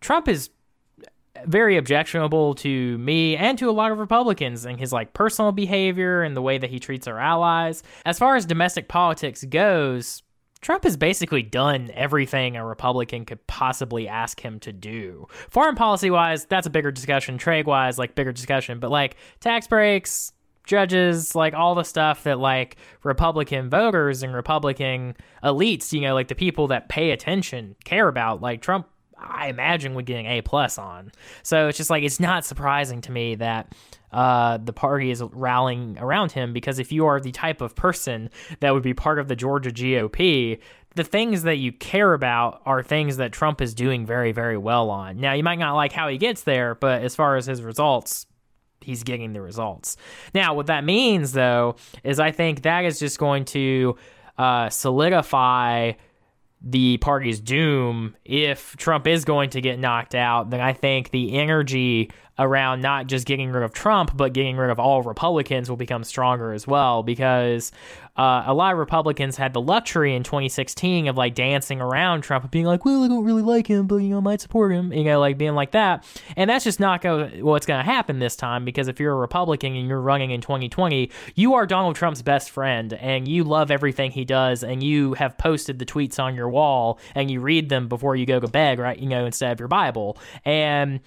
Trump 0.00 0.26
is 0.26 0.50
very 1.46 1.76
objectionable 1.76 2.54
to 2.54 2.98
me 2.98 3.36
and 3.36 3.56
to 3.58 3.70
a 3.70 3.72
lot 3.72 3.92
of 3.92 3.98
Republicans 3.98 4.64
and 4.64 4.78
his 4.78 4.92
like 4.92 5.12
personal 5.12 5.50
behavior 5.50 6.22
and 6.22 6.36
the 6.36 6.42
way 6.42 6.58
that 6.58 6.70
he 6.70 6.78
treats 6.78 7.06
our 7.06 7.18
allies. 7.18 7.82
As 8.04 8.18
far 8.18 8.36
as 8.36 8.44
domestic 8.44 8.88
politics 8.88 9.44
goes, 9.44 10.22
Trump 10.64 10.84
has 10.84 10.96
basically 10.96 11.42
done 11.42 11.90
everything 11.92 12.56
a 12.56 12.64
Republican 12.64 13.26
could 13.26 13.46
possibly 13.46 14.08
ask 14.08 14.40
him 14.40 14.58
to 14.60 14.72
do. 14.72 15.28
Foreign 15.50 15.74
policy 15.74 16.08
wise, 16.08 16.46
that's 16.46 16.66
a 16.66 16.70
bigger 16.70 16.90
discussion. 16.90 17.36
Trade 17.36 17.66
wise, 17.66 17.98
like 17.98 18.14
bigger 18.14 18.32
discussion. 18.32 18.80
But 18.80 18.90
like 18.90 19.16
tax 19.40 19.66
breaks, 19.66 20.32
judges, 20.64 21.34
like 21.34 21.52
all 21.52 21.74
the 21.74 21.82
stuff 21.82 22.22
that 22.22 22.38
like 22.38 22.78
Republican 23.02 23.68
voters 23.68 24.22
and 24.22 24.34
Republican 24.34 25.18
elites, 25.42 25.92
you 25.92 26.00
know, 26.00 26.14
like 26.14 26.28
the 26.28 26.34
people 26.34 26.68
that 26.68 26.88
pay 26.88 27.10
attention 27.10 27.76
care 27.84 28.08
about. 28.08 28.40
Like 28.40 28.62
Trump, 28.62 28.88
I 29.26 29.48
imagine 29.48 29.94
would 29.94 30.06
get 30.06 30.20
an 30.20 30.26
A 30.26 30.42
plus 30.42 30.78
on. 30.78 31.12
So 31.42 31.68
it's 31.68 31.78
just 31.78 31.90
like 31.90 32.02
it's 32.02 32.20
not 32.20 32.44
surprising 32.44 33.00
to 33.02 33.12
me 33.12 33.34
that 33.36 33.74
uh, 34.12 34.58
the 34.58 34.72
party 34.72 35.10
is 35.10 35.22
rallying 35.22 35.98
around 35.98 36.32
him 36.32 36.52
because 36.52 36.78
if 36.78 36.92
you 36.92 37.06
are 37.06 37.20
the 37.20 37.32
type 37.32 37.60
of 37.60 37.74
person 37.74 38.30
that 38.60 38.72
would 38.72 38.82
be 38.82 38.94
part 38.94 39.18
of 39.18 39.28
the 39.28 39.36
Georgia 39.36 39.70
GOP, 39.70 40.60
the 40.94 41.04
things 41.04 41.42
that 41.42 41.56
you 41.56 41.72
care 41.72 42.14
about 42.14 42.62
are 42.64 42.82
things 42.82 43.16
that 43.16 43.32
Trump 43.32 43.60
is 43.60 43.74
doing 43.74 44.06
very, 44.06 44.30
very 44.30 44.56
well 44.56 44.90
on. 44.90 45.18
Now, 45.18 45.32
you 45.32 45.42
might 45.42 45.58
not 45.58 45.74
like 45.74 45.92
how 45.92 46.08
he 46.08 46.18
gets 46.18 46.42
there, 46.42 46.76
but 46.76 47.02
as 47.02 47.16
far 47.16 47.36
as 47.36 47.46
his 47.46 47.62
results, 47.62 48.26
he's 48.80 49.02
getting 49.02 49.32
the 49.32 49.40
results. 49.40 49.96
Now, 50.32 50.54
what 50.54 50.66
that 50.66 50.84
means, 50.84 51.32
though, 51.32 51.76
is 52.04 52.20
I 52.20 52.30
think 52.30 52.62
that 52.62 52.84
is 52.84 53.00
just 53.00 53.18
going 53.18 53.44
to 53.46 53.96
uh, 54.38 54.70
solidify 54.70 55.92
the 56.64 56.96
party's 56.98 57.40
doom. 57.40 58.16
If 58.24 58.76
Trump 58.76 59.06
is 59.06 59.24
going 59.24 59.50
to 59.50 59.60
get 59.60 59.78
knocked 59.78 60.14
out, 60.14 60.50
then 60.50 60.60
I 60.60 60.72
think 60.72 61.10
the 61.10 61.38
energy 61.38 62.10
around 62.38 62.80
not 62.80 63.06
just 63.06 63.26
getting 63.26 63.50
rid 63.50 63.62
of 63.62 63.72
Trump, 63.72 64.16
but 64.16 64.32
getting 64.32 64.56
rid 64.56 64.70
of 64.70 64.80
all 64.80 65.02
Republicans 65.02 65.70
will 65.70 65.76
become 65.76 66.02
stronger 66.04 66.52
as 66.52 66.66
well 66.66 67.02
because 67.02 67.70
uh, 68.16 68.44
a 68.46 68.54
lot 68.54 68.72
of 68.72 68.78
Republicans 68.78 69.36
had 69.36 69.52
the 69.52 69.60
luxury 69.60 70.14
in 70.14 70.22
2016 70.22 71.08
of 71.08 71.16
like 71.16 71.34
dancing 71.34 71.80
around 71.80 72.22
Trump 72.22 72.44
and 72.44 72.50
being 72.50 72.64
like, 72.64 72.84
well, 72.84 73.02
I 73.02 73.08
don't 73.08 73.24
really 73.24 73.42
like 73.42 73.66
him, 73.66 73.86
but 73.86 73.96
you 73.96 74.08
know, 74.08 74.18
I 74.18 74.20
might 74.20 74.40
support 74.40 74.72
him, 74.72 74.92
you 74.92 75.04
know, 75.04 75.18
like 75.18 75.36
being 75.36 75.54
like 75.54 75.72
that. 75.72 76.04
And 76.36 76.48
that's 76.48 76.64
just 76.64 76.78
not 76.78 77.02
go- 77.02 77.28
what's 77.40 77.66
going 77.66 77.84
to 77.84 77.90
happen 77.90 78.20
this 78.20 78.36
time 78.36 78.64
because 78.64 78.86
if 78.86 79.00
you're 79.00 79.12
a 79.12 79.16
Republican 79.16 79.74
and 79.74 79.88
you're 79.88 80.00
running 80.00 80.30
in 80.30 80.40
2020, 80.40 81.10
you 81.34 81.54
are 81.54 81.66
Donald 81.66 81.96
Trump's 81.96 82.22
best 82.22 82.50
friend 82.50 82.92
and 82.94 83.26
you 83.26 83.42
love 83.42 83.70
everything 83.70 84.12
he 84.12 84.24
does 84.24 84.62
and 84.62 84.82
you 84.82 85.14
have 85.14 85.36
posted 85.36 85.80
the 85.80 85.86
tweets 85.86 86.22
on 86.22 86.36
your 86.36 86.48
wall 86.48 87.00
and 87.14 87.30
you 87.30 87.40
read 87.40 87.68
them 87.68 87.88
before 87.88 88.14
you 88.14 88.26
go 88.26 88.38
to 88.38 88.48
bed, 88.48 88.78
right? 88.78 88.98
You 88.98 89.08
know, 89.08 89.24
instead 89.26 89.52
of 89.52 89.58
your 89.58 89.68
Bible. 89.68 90.18
And 90.44 91.00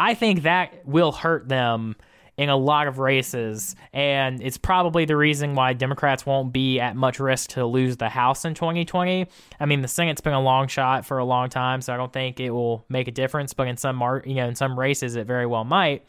I 0.00 0.14
think 0.14 0.42
that 0.42 0.86
will 0.86 1.12
hurt 1.12 1.48
them 1.48 1.94
in 2.38 2.48
a 2.48 2.56
lot 2.56 2.88
of 2.88 2.98
races, 2.98 3.76
and 3.92 4.42
it's 4.42 4.56
probably 4.56 5.04
the 5.04 5.16
reason 5.16 5.54
why 5.54 5.74
Democrats 5.74 6.24
won't 6.24 6.54
be 6.54 6.80
at 6.80 6.96
much 6.96 7.20
risk 7.20 7.50
to 7.50 7.66
lose 7.66 7.98
the 7.98 8.08
House 8.08 8.46
in 8.46 8.54
2020. 8.54 9.26
I 9.60 9.66
mean, 9.66 9.82
the 9.82 9.88
Senate's 9.88 10.22
been 10.22 10.32
a 10.32 10.40
long 10.40 10.68
shot 10.68 11.04
for 11.04 11.18
a 11.18 11.24
long 11.24 11.50
time, 11.50 11.82
so 11.82 11.92
I 11.92 11.98
don't 11.98 12.14
think 12.14 12.40
it 12.40 12.50
will 12.50 12.82
make 12.88 13.08
a 13.08 13.10
difference. 13.10 13.52
But 13.52 13.68
in 13.68 13.76
some, 13.76 14.00
you 14.24 14.36
know, 14.36 14.48
in 14.48 14.54
some 14.54 14.78
races, 14.78 15.16
it 15.16 15.26
very 15.26 15.44
well 15.44 15.64
might. 15.64 16.06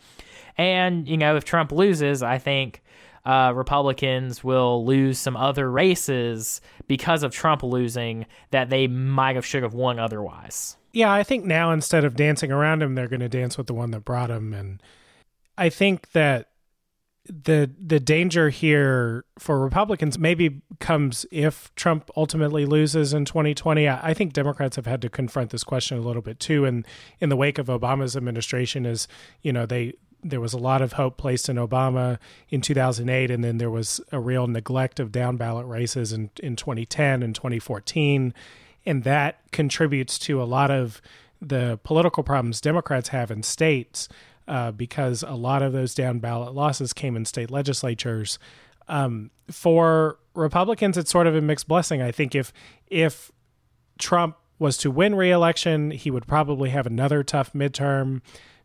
And 0.58 1.06
you 1.06 1.18
know, 1.18 1.36
if 1.36 1.44
Trump 1.44 1.74
loses, 1.74 2.24
I 2.24 2.38
think 2.38 2.82
uh, 3.26 3.54
Republicans 3.56 4.44
will 4.44 4.86
lose 4.86 5.20
some 5.20 5.38
other 5.38 5.70
races 5.70 6.62
because 6.88 7.24
of 7.24 7.34
Trump 7.34 7.64
losing 7.64 8.26
that 8.52 8.70
they 8.70 8.88
might 8.88 9.36
have 9.36 9.46
should 9.46 9.64
have 9.64 9.74
won 9.74 10.00
otherwise. 10.00 10.78
Yeah, 10.94 11.12
I 11.12 11.24
think 11.24 11.46
now 11.46 11.72
instead 11.72 12.04
of 12.04 12.16
dancing 12.16 12.52
around 12.52 12.82
him, 12.82 12.96
they're 12.96 13.08
going 13.08 13.22
to 13.22 13.30
dance 13.30 13.58
with 13.58 13.68
the 13.68 13.74
one 13.74 13.92
that 13.92 14.04
brought 14.04 14.30
him, 14.30 14.54
and 14.54 14.82
I 15.58 15.70
think 15.70 16.12
that 16.12 16.52
the 17.26 17.70
the 17.80 18.00
danger 18.00 18.50
here 18.50 19.24
for 19.38 19.60
Republicans 19.60 20.18
maybe 20.18 20.62
comes 20.80 21.26
if 21.32 21.74
Trump 21.76 22.10
ultimately 22.18 22.66
loses 22.66 23.14
in 23.14 23.26
2020. 23.26 23.88
I, 23.88 24.14
think 24.14 24.34
Democrats 24.34 24.76
have 24.76 24.88
had 24.88 25.02
to 25.04 25.10
confront 25.10 25.52
this 25.52 25.64
question 25.64 25.98
a 25.98 26.02
little 26.02 26.24
bit 26.24 26.40
too, 26.40 26.66
and 26.66 26.86
in 27.20 27.30
the 27.30 27.36
wake 27.36 27.60
of 27.60 27.68
Obama's 27.68 28.18
administration, 28.18 28.86
is 28.86 29.08
you 29.42 29.54
know 29.54 29.66
they 29.66 29.94
there 30.24 30.42
was 30.42 30.54
a 30.54 30.58
lot 30.58 30.82
of 30.82 30.94
hope 30.94 31.18
placed 31.18 31.50
in 31.50 31.56
Obama 31.56 32.20
in 32.50 32.62
2008, 32.62 33.32
and 33.32 33.44
then 33.44 33.58
there 33.58 33.70
was 33.70 34.02
a 34.12 34.20
real 34.20 34.48
neglect 34.48 35.00
of 35.00 35.12
down 35.12 35.38
ballot 35.38 35.66
races 35.66 36.14
in 36.14 36.30
in 36.42 36.56
2010 36.56 37.24
and 37.24 37.36
2014 37.36 38.34
and 38.86 39.04
that 39.04 39.40
contributes 39.52 40.18
to 40.18 40.42
a 40.42 40.46
lot 40.46 40.72
of 40.72 41.02
the 41.42 41.80
political 41.84 42.24
problems 42.24 42.62
Democrats 42.62 43.10
have 43.10 43.32
in 43.32 43.44
states 43.44 44.08
uh, 44.48 44.72
because 44.72 45.24
a 45.24 45.34
lot 45.34 45.62
of 45.62 45.74
those 45.74 45.94
down 45.94 46.20
ballot 46.20 46.54
losses 46.54 46.94
came 46.94 47.16
in 47.16 47.26
state 47.26 47.52
legislatures. 47.52 48.40
Um, 48.88 49.32
for 49.50 50.20
Republicans, 50.34 50.98
it's 50.98 51.12
sort 51.12 51.28
of 51.28 51.36
a 51.36 51.42
mixed 51.42 51.68
blessing. 51.68 52.02
I 52.02 52.12
think 52.12 52.36
if 52.36 52.52
if 52.88 53.32
Trump 53.98 54.36
was 54.60 54.78
to 54.78 54.92
win 54.92 55.16
re-election, 55.16 55.92
he 55.92 56.12
would 56.12 56.28
probably 56.28 56.70
have 56.70 56.86
another 56.86 57.24
tough 57.24 57.54
midterm 57.54 58.22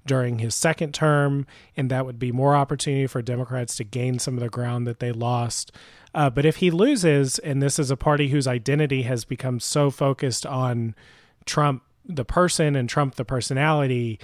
during 0.06 0.38
his 0.38 0.54
second 0.54 0.94
term, 0.94 1.46
and 1.76 1.90
that 1.90 2.06
would 2.06 2.18
be 2.18 2.32
more 2.32 2.54
opportunity 2.54 3.06
for 3.06 3.22
Democrats 3.22 3.76
to 3.76 3.84
gain 3.84 4.18
some 4.18 4.34
of 4.34 4.40
the 4.40 4.48
ground 4.48 4.86
that 4.86 5.00
they 5.00 5.12
lost. 5.12 5.72
Uh, 6.14 6.30
but 6.30 6.46
if 6.46 6.56
he 6.56 6.70
loses, 6.70 7.38
and 7.40 7.62
this 7.62 7.78
is 7.78 7.90
a 7.90 7.96
party 7.96 8.28
whose 8.28 8.46
identity 8.46 9.02
has 9.02 9.24
become 9.24 9.60
so 9.60 9.90
focused 9.90 10.46
on 10.46 10.94
Trump 11.44 11.82
the 12.08 12.24
person 12.24 12.76
and 12.76 12.88
Trump 12.88 13.16
the 13.16 13.24
personality, 13.24 14.18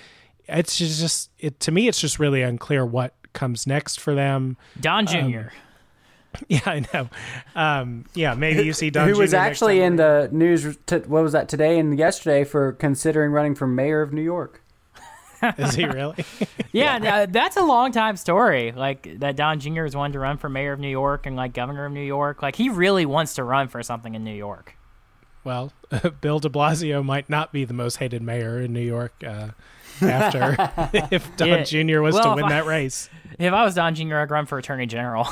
it's 0.48 0.78
just 0.78 1.30
it 1.38 1.60
to 1.60 1.70
me. 1.70 1.88
It's 1.88 2.00
just 2.00 2.18
really 2.18 2.42
unclear 2.42 2.86
what 2.86 3.14
comes 3.32 3.66
next 3.66 4.00
for 4.00 4.14
them. 4.14 4.56
Don 4.80 5.06
Jr. 5.06 5.16
Um, 5.18 5.50
yeah, 6.48 6.60
I 6.64 6.86
know. 6.92 7.08
Um, 7.54 8.06
yeah, 8.14 8.34
maybe 8.34 8.62
you 8.62 8.72
see 8.72 8.90
Don. 8.90 9.06
Jr. 9.06 9.10
Who 9.10 9.14
Jr. 9.16 9.20
was 9.20 9.34
actually 9.34 9.80
in 9.80 9.96
the 9.96 10.28
news? 10.32 10.76
T- 10.86 10.96
what 10.96 11.22
was 11.22 11.32
that 11.32 11.48
today 11.48 11.78
and 11.78 11.98
yesterday 11.98 12.44
for 12.44 12.72
considering 12.72 13.32
running 13.32 13.54
for 13.54 13.66
mayor 13.66 14.00
of 14.02 14.12
New 14.12 14.22
York? 14.22 14.61
Is 15.58 15.74
he 15.74 15.84
really? 15.84 16.24
yeah, 16.72 16.98
yeah. 17.02 17.26
that's 17.26 17.56
a 17.56 17.64
long 17.64 17.92
time 17.92 18.16
story. 18.16 18.72
Like 18.72 19.18
that 19.20 19.36
Don 19.36 19.60
Jr. 19.60 19.84
is 19.84 19.96
wanting 19.96 20.12
to 20.12 20.18
run 20.20 20.38
for 20.38 20.48
mayor 20.48 20.72
of 20.72 20.80
New 20.80 20.88
York 20.88 21.26
and 21.26 21.34
like 21.36 21.52
governor 21.52 21.84
of 21.84 21.92
New 21.92 22.04
York. 22.04 22.42
Like 22.42 22.56
he 22.56 22.68
really 22.68 23.06
wants 23.06 23.34
to 23.34 23.44
run 23.44 23.68
for 23.68 23.82
something 23.82 24.14
in 24.14 24.22
New 24.24 24.34
York. 24.34 24.76
Well, 25.44 25.72
Bill 26.20 26.38
De 26.38 26.48
Blasio 26.48 27.04
might 27.04 27.28
not 27.28 27.52
be 27.52 27.64
the 27.64 27.74
most 27.74 27.96
hated 27.96 28.22
mayor 28.22 28.60
in 28.60 28.72
New 28.72 28.80
York 28.80 29.12
uh, 29.26 29.48
after 30.00 30.56
if 31.10 31.36
Don 31.36 31.48
yeah. 31.48 31.64
Jr. 31.64 32.00
was 32.00 32.14
well, 32.14 32.36
to 32.36 32.36
win 32.36 32.44
I, 32.44 32.50
that 32.50 32.66
race. 32.66 33.10
If 33.38 33.52
I 33.52 33.64
was 33.64 33.74
Don 33.74 33.94
Jr., 33.94 34.18
I'd 34.18 34.30
run 34.30 34.46
for 34.46 34.58
attorney 34.58 34.86
general. 34.86 35.28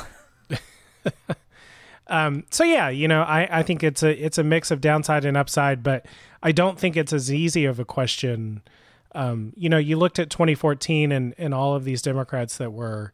um, 2.07 2.43
so 2.49 2.65
yeah, 2.65 2.89
you 2.89 3.07
know, 3.07 3.21
I, 3.21 3.59
I 3.59 3.63
think 3.63 3.81
it's 3.81 4.03
a 4.03 4.11
it's 4.25 4.37
a 4.37 4.43
mix 4.43 4.71
of 4.71 4.81
downside 4.81 5.23
and 5.23 5.37
upside, 5.37 5.83
but 5.83 6.05
I 6.43 6.51
don't 6.51 6.77
think 6.77 6.97
it's 6.97 7.13
as 7.13 7.31
easy 7.31 7.63
of 7.63 7.79
a 7.79 7.85
question 7.85 8.61
um, 9.13 9.53
you 9.55 9.69
know, 9.69 9.77
you 9.77 9.97
looked 9.97 10.19
at 10.19 10.29
2014 10.29 11.11
and, 11.11 11.33
and 11.37 11.53
all 11.53 11.75
of 11.75 11.83
these 11.83 12.01
Democrats 12.01 12.57
that 12.57 12.71
were 12.71 13.13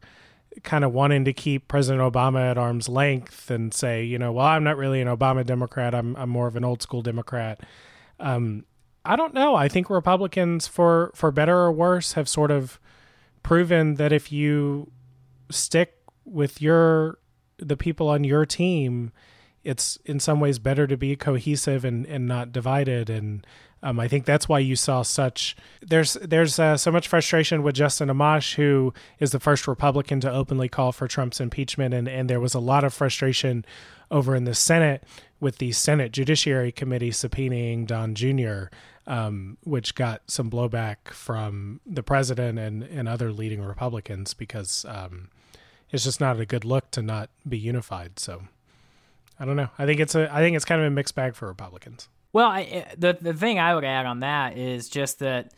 kind 0.62 0.84
of 0.84 0.92
wanting 0.92 1.24
to 1.24 1.32
keep 1.32 1.68
President 1.68 2.00
Obama 2.02 2.50
at 2.50 2.58
arm's 2.58 2.88
length 2.88 3.50
and 3.50 3.72
say, 3.72 4.04
you 4.04 4.18
know, 4.18 4.32
well, 4.32 4.46
I'm 4.46 4.64
not 4.64 4.76
really 4.76 5.00
an 5.00 5.08
Obama 5.08 5.44
Democrat. 5.44 5.94
I'm, 5.94 6.16
I'm 6.16 6.30
more 6.30 6.46
of 6.46 6.56
an 6.56 6.64
old 6.64 6.82
school 6.82 7.02
Democrat. 7.02 7.60
Um, 8.18 8.64
I 9.04 9.16
don't 9.16 9.34
know. 9.34 9.54
I 9.54 9.68
think 9.68 9.90
Republicans, 9.90 10.66
for, 10.66 11.12
for 11.14 11.30
better 11.30 11.56
or 11.56 11.72
worse, 11.72 12.12
have 12.12 12.28
sort 12.28 12.50
of 12.50 12.80
proven 13.42 13.94
that 13.94 14.12
if 14.12 14.30
you 14.32 14.90
stick 15.50 15.94
with 16.24 16.60
your 16.60 17.18
the 17.58 17.76
people 17.76 18.08
on 18.08 18.22
your 18.22 18.46
team, 18.46 19.10
it's 19.64 19.98
in 20.04 20.20
some 20.20 20.38
ways 20.38 20.58
better 20.58 20.86
to 20.86 20.96
be 20.96 21.16
cohesive 21.16 21.84
and, 21.84 22.06
and 22.06 22.26
not 22.26 22.52
divided. 22.52 23.10
And 23.10 23.46
um, 23.82 24.00
I 24.00 24.08
think 24.08 24.24
that's 24.24 24.48
why 24.48 24.58
you 24.58 24.74
saw 24.76 25.02
such 25.02 25.56
there's 25.80 26.14
there's 26.14 26.58
uh, 26.58 26.76
so 26.76 26.90
much 26.90 27.06
frustration 27.06 27.62
with 27.62 27.76
Justin 27.76 28.08
Amash, 28.08 28.54
who 28.56 28.92
is 29.20 29.30
the 29.30 29.40
first 29.40 29.68
Republican 29.68 30.20
to 30.20 30.30
openly 30.30 30.68
call 30.68 30.92
for 30.92 31.06
Trump's 31.06 31.40
impeachment, 31.40 31.94
and 31.94 32.08
and 32.08 32.28
there 32.28 32.40
was 32.40 32.54
a 32.54 32.60
lot 32.60 32.84
of 32.84 32.92
frustration 32.92 33.64
over 34.10 34.34
in 34.34 34.44
the 34.44 34.54
Senate 34.54 35.04
with 35.38 35.58
the 35.58 35.72
Senate 35.72 36.12
Judiciary 36.12 36.72
Committee 36.72 37.10
subpoenaing 37.10 37.86
Don 37.86 38.14
Jr., 38.14 38.74
um, 39.06 39.58
which 39.62 39.94
got 39.94 40.22
some 40.26 40.50
blowback 40.50 41.08
from 41.12 41.80
the 41.86 42.02
president 42.02 42.58
and 42.58 42.82
and 42.82 43.08
other 43.08 43.32
leading 43.32 43.62
Republicans 43.62 44.34
because 44.34 44.84
um, 44.88 45.28
it's 45.90 46.04
just 46.04 46.20
not 46.20 46.40
a 46.40 46.46
good 46.46 46.64
look 46.64 46.90
to 46.90 47.02
not 47.02 47.30
be 47.48 47.58
unified. 47.58 48.18
So 48.18 48.42
I 49.38 49.44
don't 49.44 49.56
know. 49.56 49.68
I 49.78 49.86
think 49.86 50.00
it's 50.00 50.16
a 50.16 50.34
I 50.34 50.40
think 50.40 50.56
it's 50.56 50.64
kind 50.64 50.80
of 50.80 50.86
a 50.88 50.90
mixed 50.90 51.14
bag 51.14 51.36
for 51.36 51.46
Republicans. 51.46 52.08
Well, 52.32 52.48
I, 52.48 52.62
eh, 52.62 52.84
the 52.96 53.18
the 53.20 53.34
thing 53.34 53.58
I 53.58 53.74
would 53.74 53.84
add 53.84 54.06
on 54.06 54.20
that 54.20 54.56
is 54.56 54.88
just 54.88 55.20
that 55.20 55.52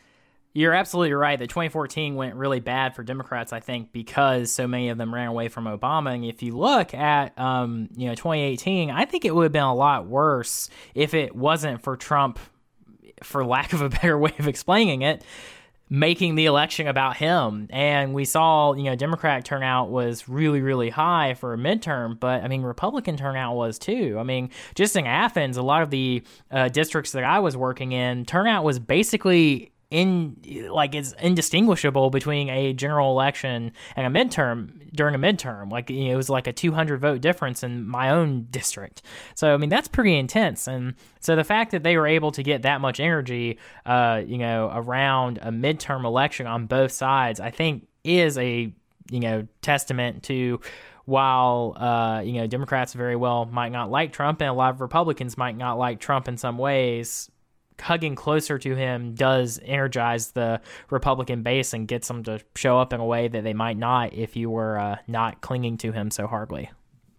you're 0.53 0.73
absolutely 0.73 1.13
right 1.13 1.39
that 1.39 1.49
2014 1.49 2.15
went 2.15 2.35
really 2.35 2.59
bad 2.59 2.95
for 2.95 3.03
Democrats. 3.03 3.53
I 3.53 3.59
think 3.59 3.91
because 3.91 4.51
so 4.51 4.67
many 4.67 4.89
of 4.89 4.97
them 4.97 5.13
ran 5.13 5.27
away 5.27 5.47
from 5.47 5.65
Obama. 5.65 6.13
And 6.13 6.25
if 6.25 6.43
you 6.43 6.57
look 6.57 6.93
at 6.93 7.37
um, 7.39 7.89
you 7.95 8.07
know 8.07 8.15
2018, 8.15 8.89
I 8.89 9.05
think 9.05 9.25
it 9.25 9.33
would 9.33 9.43
have 9.43 9.51
been 9.51 9.63
a 9.63 9.75
lot 9.75 10.07
worse 10.07 10.69
if 10.93 11.13
it 11.13 11.35
wasn't 11.35 11.81
for 11.81 11.95
Trump, 11.95 12.39
for 13.23 13.45
lack 13.45 13.73
of 13.73 13.81
a 13.81 13.89
better 13.89 14.17
way 14.19 14.33
of 14.39 14.47
explaining 14.47 15.01
it 15.01 15.23
making 15.93 16.35
the 16.35 16.45
election 16.45 16.87
about 16.87 17.17
him. 17.17 17.67
And 17.69 18.13
we 18.13 18.23
saw, 18.23 18.73
you 18.73 18.83
know, 18.83 18.95
Democrat 18.95 19.43
turnout 19.43 19.89
was 19.89 20.29
really, 20.29 20.61
really 20.61 20.89
high 20.89 21.33
for 21.33 21.53
a 21.53 21.57
midterm, 21.57 22.17
but 22.17 22.45
I 22.45 22.47
mean, 22.47 22.61
Republican 22.61 23.17
turnout 23.17 23.57
was 23.57 23.77
too. 23.77 24.15
I 24.17 24.23
mean, 24.23 24.51
just 24.73 24.95
in 24.95 25.05
Athens, 25.05 25.57
a 25.57 25.61
lot 25.61 25.81
of 25.81 25.89
the 25.89 26.23
uh, 26.49 26.69
districts 26.69 27.11
that 27.11 27.25
I 27.25 27.39
was 27.39 27.57
working 27.57 27.91
in, 27.91 28.23
turnout 28.23 28.63
was 28.63 28.79
basically 28.79 29.70
in 29.91 30.37
like 30.69 30.95
it's 30.95 31.13
indistinguishable 31.21 32.09
between 32.09 32.49
a 32.49 32.73
general 32.73 33.11
election 33.11 33.73
and 33.95 34.07
a 34.07 34.19
midterm 34.19 34.89
during 34.95 35.13
a 35.13 35.19
midterm. 35.19 35.69
Like 35.69 35.89
you 35.89 36.05
know, 36.05 36.13
it 36.13 36.15
was 36.15 36.29
like 36.29 36.47
a 36.47 36.53
200 36.53 36.99
vote 36.99 37.21
difference 37.21 37.61
in 37.61 37.85
my 37.85 38.09
own 38.09 38.47
district. 38.49 39.01
So 39.35 39.53
i 39.53 39.57
mean 39.57 39.69
that's 39.69 39.89
pretty 39.89 40.17
intense. 40.17 40.67
And 40.67 40.95
so 41.19 41.35
the 41.35 41.43
fact 41.43 41.71
that 41.71 41.83
they 41.83 41.97
were 41.97 42.07
able 42.07 42.31
to 42.31 42.41
get 42.41 42.63
that 42.63 42.81
much 42.81 42.99
energy 42.99 43.59
uh 43.85 44.21
you 44.25 44.37
know 44.37 44.71
around 44.73 45.39
a 45.41 45.51
midterm 45.51 46.05
election 46.05 46.47
on 46.47 46.65
both 46.65 46.91
sides 46.91 47.39
i 47.39 47.51
think 47.51 47.87
is 48.03 48.37
a 48.37 48.73
you 49.11 49.19
know 49.19 49.47
testament 49.61 50.23
to 50.23 50.59
while 51.05 51.75
uh, 51.77 52.21
you 52.21 52.33
know 52.33 52.47
Democrats 52.47 52.93
very 52.93 53.15
well 53.15 53.45
might 53.45 53.71
not 53.71 53.89
like 53.89 54.13
Trump 54.13 54.41
and 54.41 54.49
a 54.49 54.53
lot 54.53 54.73
of 54.73 54.81
Republicans 54.81 55.37
might 55.37 55.57
not 55.57 55.77
like 55.77 55.99
Trump 55.99 56.27
in 56.27 56.37
some 56.37 56.57
ways, 56.57 57.29
hugging 57.81 58.15
closer 58.15 58.57
to 58.57 58.75
him 58.75 59.13
does 59.13 59.59
energize 59.63 60.31
the 60.31 60.61
Republican 60.89 61.43
base 61.43 61.73
and 61.73 61.87
gets 61.87 62.07
them 62.07 62.23
to 62.23 62.39
show 62.55 62.79
up 62.79 62.93
in 62.93 62.99
a 62.99 63.05
way 63.05 63.27
that 63.27 63.43
they 63.43 63.53
might 63.53 63.77
not 63.77 64.13
if 64.13 64.35
you 64.35 64.49
were 64.49 64.77
uh, 64.77 64.95
not 65.07 65.41
clinging 65.41 65.77
to 65.77 65.91
him 65.91 66.11
so 66.11 66.27
hardly. 66.27 66.69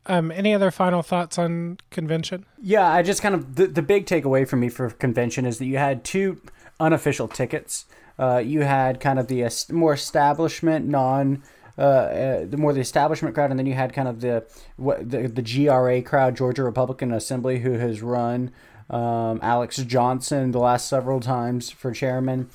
Um, 0.07 0.33
any 0.33 0.53
other 0.53 0.71
final 0.71 1.03
thoughts 1.03 1.39
on 1.39 1.79
convention? 1.91 2.45
Yeah, 2.61 2.91
I 2.91 3.03
just 3.03 3.23
kind 3.23 3.35
of 3.35 3.55
the, 3.55 3.67
the 3.67 3.83
big 3.83 4.07
takeaway 4.07 4.49
for 4.49 4.57
me 4.57 4.69
for 4.69 4.91
convention 4.91 5.47
is 5.47 5.59
that 5.59 5.67
you 5.67 5.79
had 5.79 6.03
two 6.03 6.41
unofficial 6.81 7.29
tickets. 7.29 7.85
Uh, 8.19 8.39
you 8.39 8.63
had 8.63 9.01
kind 9.01 9.19
of 9.19 9.29
the 9.29 9.49
more 9.71 9.93
establishment, 9.95 10.87
non, 10.87 11.43
uh, 11.79 11.83
uh, 11.83 12.45
the 12.45 12.57
more 12.57 12.73
the 12.73 12.81
establishment 12.81 13.35
crowd, 13.35 13.51
and 13.51 13.59
then 13.59 13.67
you 13.67 13.75
had 13.75 13.93
kind 13.93 14.09
of 14.09 14.21
the 14.21 14.45
what 14.77 15.09
the, 15.09 15.29
the 15.29 15.43
GRA 15.43 16.03
crowd, 16.03 16.37
Georgia 16.37 16.65
Republican 16.65 17.13
Assembly, 17.13 17.61
who 17.61 17.73
has 17.73 18.03
run 18.03 18.51
um, 18.93 19.41
Alex 19.43 19.79
Johnson 19.79 20.53
the 20.53 20.59
last 20.59 20.89
several 20.89 21.21
times 21.21 21.71
for 21.71 21.93
chairman. 21.93 22.49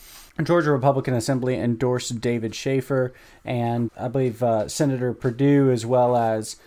Georgia 0.43 0.71
Republican 0.71 1.15
Assembly 1.15 1.55
endorsed 1.55 2.21
David 2.21 2.53
Shafer 2.53 3.11
and 3.43 3.89
I 3.99 4.07
believe 4.07 4.43
uh, 4.43 4.67
Senator 4.67 5.13
Perdue, 5.13 5.71
as 5.71 5.85
well 5.85 6.15
as 6.15 6.57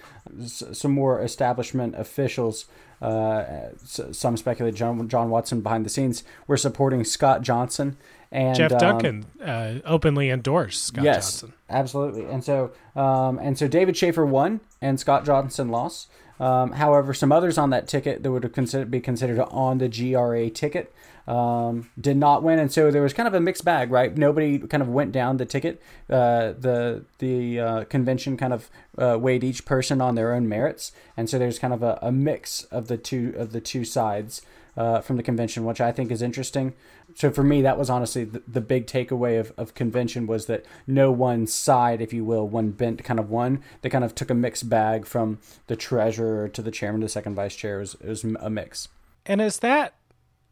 some 0.46 0.92
more 0.92 1.22
establishment 1.22 1.94
officials. 1.96 2.66
Uh, 3.00 3.70
some 3.84 4.36
speculate 4.36 4.74
John, 4.74 5.08
John 5.08 5.30
Watson 5.30 5.62
behind 5.62 5.86
the 5.86 5.90
scenes 5.90 6.22
were 6.46 6.58
supporting 6.58 7.02
Scott 7.04 7.40
Johnson 7.40 7.96
and 8.30 8.56
Geoff 8.56 8.72
um, 8.72 8.78
Duncan 8.78 9.26
um, 9.40 9.48
uh, 9.48 9.72
openly 9.86 10.30
endorsed 10.30 10.84
Scott 10.84 11.04
yes, 11.04 11.40
Johnson. 11.40 11.52
Absolutely, 11.70 12.24
and 12.26 12.44
so 12.44 12.72
um, 12.94 13.38
and 13.38 13.58
so 13.58 13.68
David 13.68 13.96
Shafer 13.96 14.26
won 14.26 14.60
and 14.80 15.00
Scott 15.00 15.24
Johnson 15.24 15.70
lost. 15.70 16.10
Um, 16.40 16.72
however, 16.72 17.12
some 17.12 17.30
others 17.30 17.58
on 17.58 17.70
that 17.70 17.86
ticket 17.86 18.22
that 18.22 18.32
would 18.32 18.90
be 18.90 19.00
considered 19.00 19.40
on 19.40 19.78
the 19.78 19.88
GRA 19.88 20.48
ticket 20.48 20.92
um, 21.28 21.90
did 22.00 22.16
not 22.16 22.42
win, 22.42 22.58
and 22.58 22.72
so 22.72 22.90
there 22.90 23.02
was 23.02 23.12
kind 23.12 23.28
of 23.28 23.34
a 23.34 23.40
mixed 23.40 23.64
bag, 23.64 23.90
right? 23.90 24.16
Nobody 24.16 24.58
kind 24.58 24.82
of 24.82 24.88
went 24.88 25.12
down 25.12 25.36
the 25.36 25.44
ticket. 25.44 25.80
Uh, 26.08 26.54
the 26.58 27.04
the 27.18 27.60
uh, 27.60 27.84
convention 27.84 28.36
kind 28.36 28.52
of 28.52 28.70
uh, 28.98 29.18
weighed 29.18 29.44
each 29.44 29.64
person 29.64 30.00
on 30.00 30.14
their 30.14 30.32
own 30.32 30.48
merits, 30.48 30.92
and 31.16 31.28
so 31.28 31.38
there's 31.38 31.58
kind 31.58 31.74
of 31.74 31.82
a, 31.82 31.98
a 32.02 32.10
mix 32.10 32.64
of 32.64 32.88
the 32.88 32.96
two 32.96 33.34
of 33.36 33.52
the 33.52 33.60
two 33.60 33.84
sides 33.84 34.42
uh, 34.76 35.00
from 35.00 35.16
the 35.16 35.22
convention, 35.22 35.64
which 35.64 35.80
I 35.80 35.92
think 35.92 36.10
is 36.10 36.22
interesting. 36.22 36.74
So 37.14 37.30
for 37.30 37.42
me, 37.42 37.62
that 37.62 37.78
was 37.78 37.90
honestly 37.90 38.24
the, 38.24 38.42
the, 38.46 38.60
big 38.60 38.86
takeaway 38.86 39.40
of, 39.40 39.52
of 39.56 39.74
convention 39.74 40.26
was 40.26 40.46
that 40.46 40.64
no 40.86 41.10
one 41.10 41.46
side, 41.46 42.00
if 42.00 42.12
you 42.12 42.24
will, 42.24 42.48
one 42.48 42.70
bent 42.70 43.02
kind 43.02 43.18
of 43.18 43.30
won. 43.30 43.62
They 43.82 43.90
kind 43.90 44.04
of 44.04 44.14
took 44.14 44.30
a 44.30 44.34
mixed 44.34 44.68
bag 44.68 45.06
from 45.06 45.38
the 45.66 45.76
treasurer 45.76 46.48
to 46.48 46.62
the 46.62 46.70
chairman 46.70 47.00
to 47.00 47.06
the 47.06 47.10
second 47.10 47.34
vice 47.34 47.56
chair. 47.56 47.78
It 47.78 47.80
was, 47.80 47.94
it 47.94 48.08
was 48.08 48.24
a 48.24 48.50
mix. 48.50 48.88
And 49.26 49.40
is 49.40 49.58
that 49.58 49.94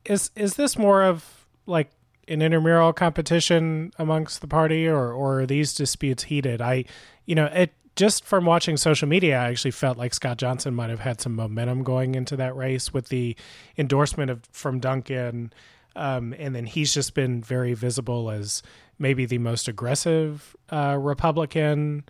is 0.04 0.30
is 0.34 0.54
this 0.54 0.78
more 0.78 1.02
of 1.02 1.46
like 1.66 1.90
an 2.26 2.42
intramural 2.42 2.92
competition 2.92 3.92
amongst 3.98 4.40
the 4.40 4.46
party, 4.46 4.86
or 4.86 5.12
or 5.12 5.40
are 5.40 5.46
these 5.46 5.74
disputes 5.74 6.24
heated? 6.24 6.60
I, 6.60 6.84
you 7.26 7.34
know, 7.34 7.46
it 7.46 7.72
just 7.98 8.24
from 8.24 8.44
watching 8.44 8.76
social 8.76 9.08
media, 9.08 9.36
I 9.36 9.48
actually 9.48 9.72
felt 9.72 9.98
like 9.98 10.14
Scott 10.14 10.38
Johnson 10.38 10.72
might 10.72 10.88
have 10.88 11.00
had 11.00 11.20
some 11.20 11.34
momentum 11.34 11.82
going 11.82 12.14
into 12.14 12.36
that 12.36 12.54
race 12.54 12.94
with 12.94 13.08
the 13.08 13.34
endorsement 13.76 14.30
of 14.30 14.42
from 14.52 14.78
Duncan, 14.78 15.52
um, 15.96 16.32
and 16.38 16.54
then 16.54 16.64
he's 16.64 16.94
just 16.94 17.14
been 17.14 17.42
very 17.42 17.74
visible 17.74 18.30
as 18.30 18.62
maybe 19.00 19.26
the 19.26 19.38
most 19.38 19.66
aggressive 19.66 20.54
uh, 20.70 20.96
Republican 20.96 22.04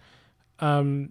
um, 0.60 1.08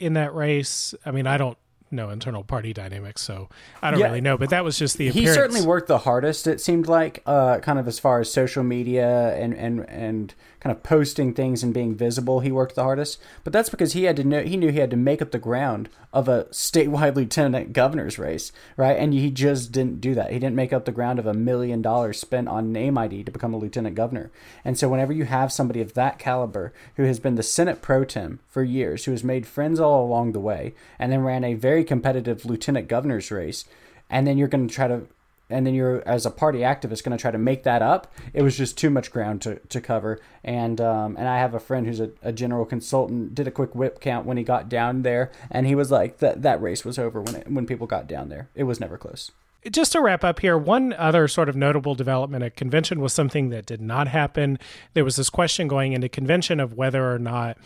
in 0.00 0.14
that 0.14 0.34
race. 0.34 0.92
I 1.06 1.12
mean, 1.12 1.28
I 1.28 1.36
don't 1.36 1.56
know 1.92 2.10
internal 2.10 2.42
party 2.42 2.72
dynamics, 2.72 3.22
so 3.22 3.48
I 3.80 3.92
don't 3.92 4.00
yeah, 4.00 4.06
really 4.06 4.20
know. 4.20 4.36
But 4.36 4.50
that 4.50 4.64
was 4.64 4.76
just 4.76 4.98
the 4.98 5.06
appearance. 5.06 5.30
He 5.30 5.34
certainly 5.34 5.62
worked 5.62 5.86
the 5.86 5.98
hardest. 5.98 6.48
It 6.48 6.60
seemed 6.60 6.88
like, 6.88 7.22
uh, 7.26 7.60
kind 7.60 7.78
of 7.78 7.86
as 7.86 8.00
far 8.00 8.18
as 8.18 8.32
social 8.32 8.64
media 8.64 9.36
and 9.36 9.54
and 9.54 9.88
and 9.88 10.34
kind 10.66 10.76
of 10.76 10.82
posting 10.82 11.32
things 11.32 11.62
and 11.62 11.72
being 11.72 11.94
visible, 11.94 12.40
he 12.40 12.50
worked 12.50 12.74
the 12.74 12.82
hardest. 12.82 13.20
But 13.44 13.52
that's 13.52 13.68
because 13.68 13.92
he 13.92 14.02
had 14.02 14.16
to 14.16 14.24
know 14.24 14.42
he 14.42 14.56
knew 14.56 14.72
he 14.72 14.80
had 14.80 14.90
to 14.90 14.96
make 14.96 15.22
up 15.22 15.30
the 15.30 15.38
ground 15.38 15.88
of 16.12 16.28
a 16.28 16.46
statewide 16.46 17.14
lieutenant 17.16 17.72
governor's 17.72 18.18
race, 18.18 18.50
right? 18.76 18.98
And 18.98 19.14
he 19.14 19.30
just 19.30 19.70
didn't 19.70 20.00
do 20.00 20.12
that. 20.16 20.32
He 20.32 20.40
didn't 20.40 20.56
make 20.56 20.72
up 20.72 20.84
the 20.84 20.90
ground 20.90 21.20
of 21.20 21.26
a 21.26 21.34
million 21.34 21.82
dollars 21.82 22.18
spent 22.18 22.48
on 22.48 22.72
name 22.72 22.98
ID 22.98 23.22
to 23.22 23.30
become 23.30 23.54
a 23.54 23.56
lieutenant 23.56 23.94
governor. 23.94 24.32
And 24.64 24.76
so 24.76 24.88
whenever 24.88 25.12
you 25.12 25.26
have 25.26 25.52
somebody 25.52 25.80
of 25.80 25.94
that 25.94 26.18
caliber 26.18 26.72
who 26.96 27.04
has 27.04 27.20
been 27.20 27.36
the 27.36 27.44
Senate 27.44 27.80
pro 27.80 28.02
tem 28.04 28.40
for 28.48 28.64
years, 28.64 29.04
who 29.04 29.12
has 29.12 29.22
made 29.22 29.46
friends 29.46 29.78
all 29.78 30.04
along 30.04 30.32
the 30.32 30.40
way, 30.40 30.74
and 30.98 31.12
then 31.12 31.22
ran 31.22 31.44
a 31.44 31.54
very 31.54 31.84
competitive 31.84 32.44
lieutenant 32.44 32.88
governor's 32.88 33.30
race, 33.30 33.66
and 34.10 34.26
then 34.26 34.36
you're 34.36 34.48
going 34.48 34.66
to 34.66 34.74
try 34.74 34.88
to 34.88 35.06
and 35.48 35.66
then 35.66 35.74
you're 35.74 36.06
as 36.06 36.26
a 36.26 36.30
party 36.30 36.60
activist 36.60 37.04
going 37.04 37.16
to 37.16 37.20
try 37.20 37.30
to 37.30 37.38
make 37.38 37.62
that 37.62 37.82
up. 37.82 38.12
It 38.32 38.42
was 38.42 38.56
just 38.56 38.76
too 38.76 38.90
much 38.90 39.10
ground 39.10 39.42
to, 39.42 39.56
to 39.56 39.80
cover. 39.80 40.20
And 40.42 40.80
um, 40.80 41.16
and 41.16 41.28
i 41.28 41.38
have 41.38 41.54
a 41.54 41.60
friend 41.60 41.86
who's 41.86 42.00
a, 42.00 42.10
a, 42.22 42.32
general 42.32 42.64
consultant 42.64 43.34
did 43.34 43.48
a 43.48 43.50
quick 43.50 43.74
whip 43.74 44.00
count 44.00 44.26
when 44.26 44.36
he 44.36 44.44
got 44.44 44.68
down 44.68 45.02
there 45.02 45.32
and 45.50 45.66
he 45.66 45.74
was 45.74 45.90
like 45.90 46.18
that 46.18 46.42
that 46.42 46.60
race 46.60 46.84
was 46.84 46.98
over 46.98 47.20
when 47.20 47.34
it, 47.34 47.50
when 47.50 47.66
people 47.66 47.86
got 47.86 48.06
down 48.06 48.28
there. 48.28 48.48
It 48.54 48.64
was 48.64 48.80
never 48.80 48.96
close. 48.96 49.30
Just 49.70 49.92
to 49.92 50.00
wrap 50.00 50.22
up 50.22 50.40
here, 50.40 50.56
one 50.56 50.92
other 50.92 51.26
sort 51.26 51.48
of 51.48 51.56
notable 51.56 51.96
development 51.96 52.44
at 52.44 52.54
convention 52.54 53.00
was 53.00 53.12
something 53.12 53.48
that 53.48 53.66
did 53.66 53.80
not 53.80 54.06
happen. 54.06 54.58
There 54.94 55.04
was 55.04 55.16
this 55.16 55.30
question 55.30 55.66
going 55.66 55.92
into 55.92 56.08
convention 56.08 56.60
of 56.60 56.74
whether 56.74 57.12
or 57.12 57.18
not 57.18 57.58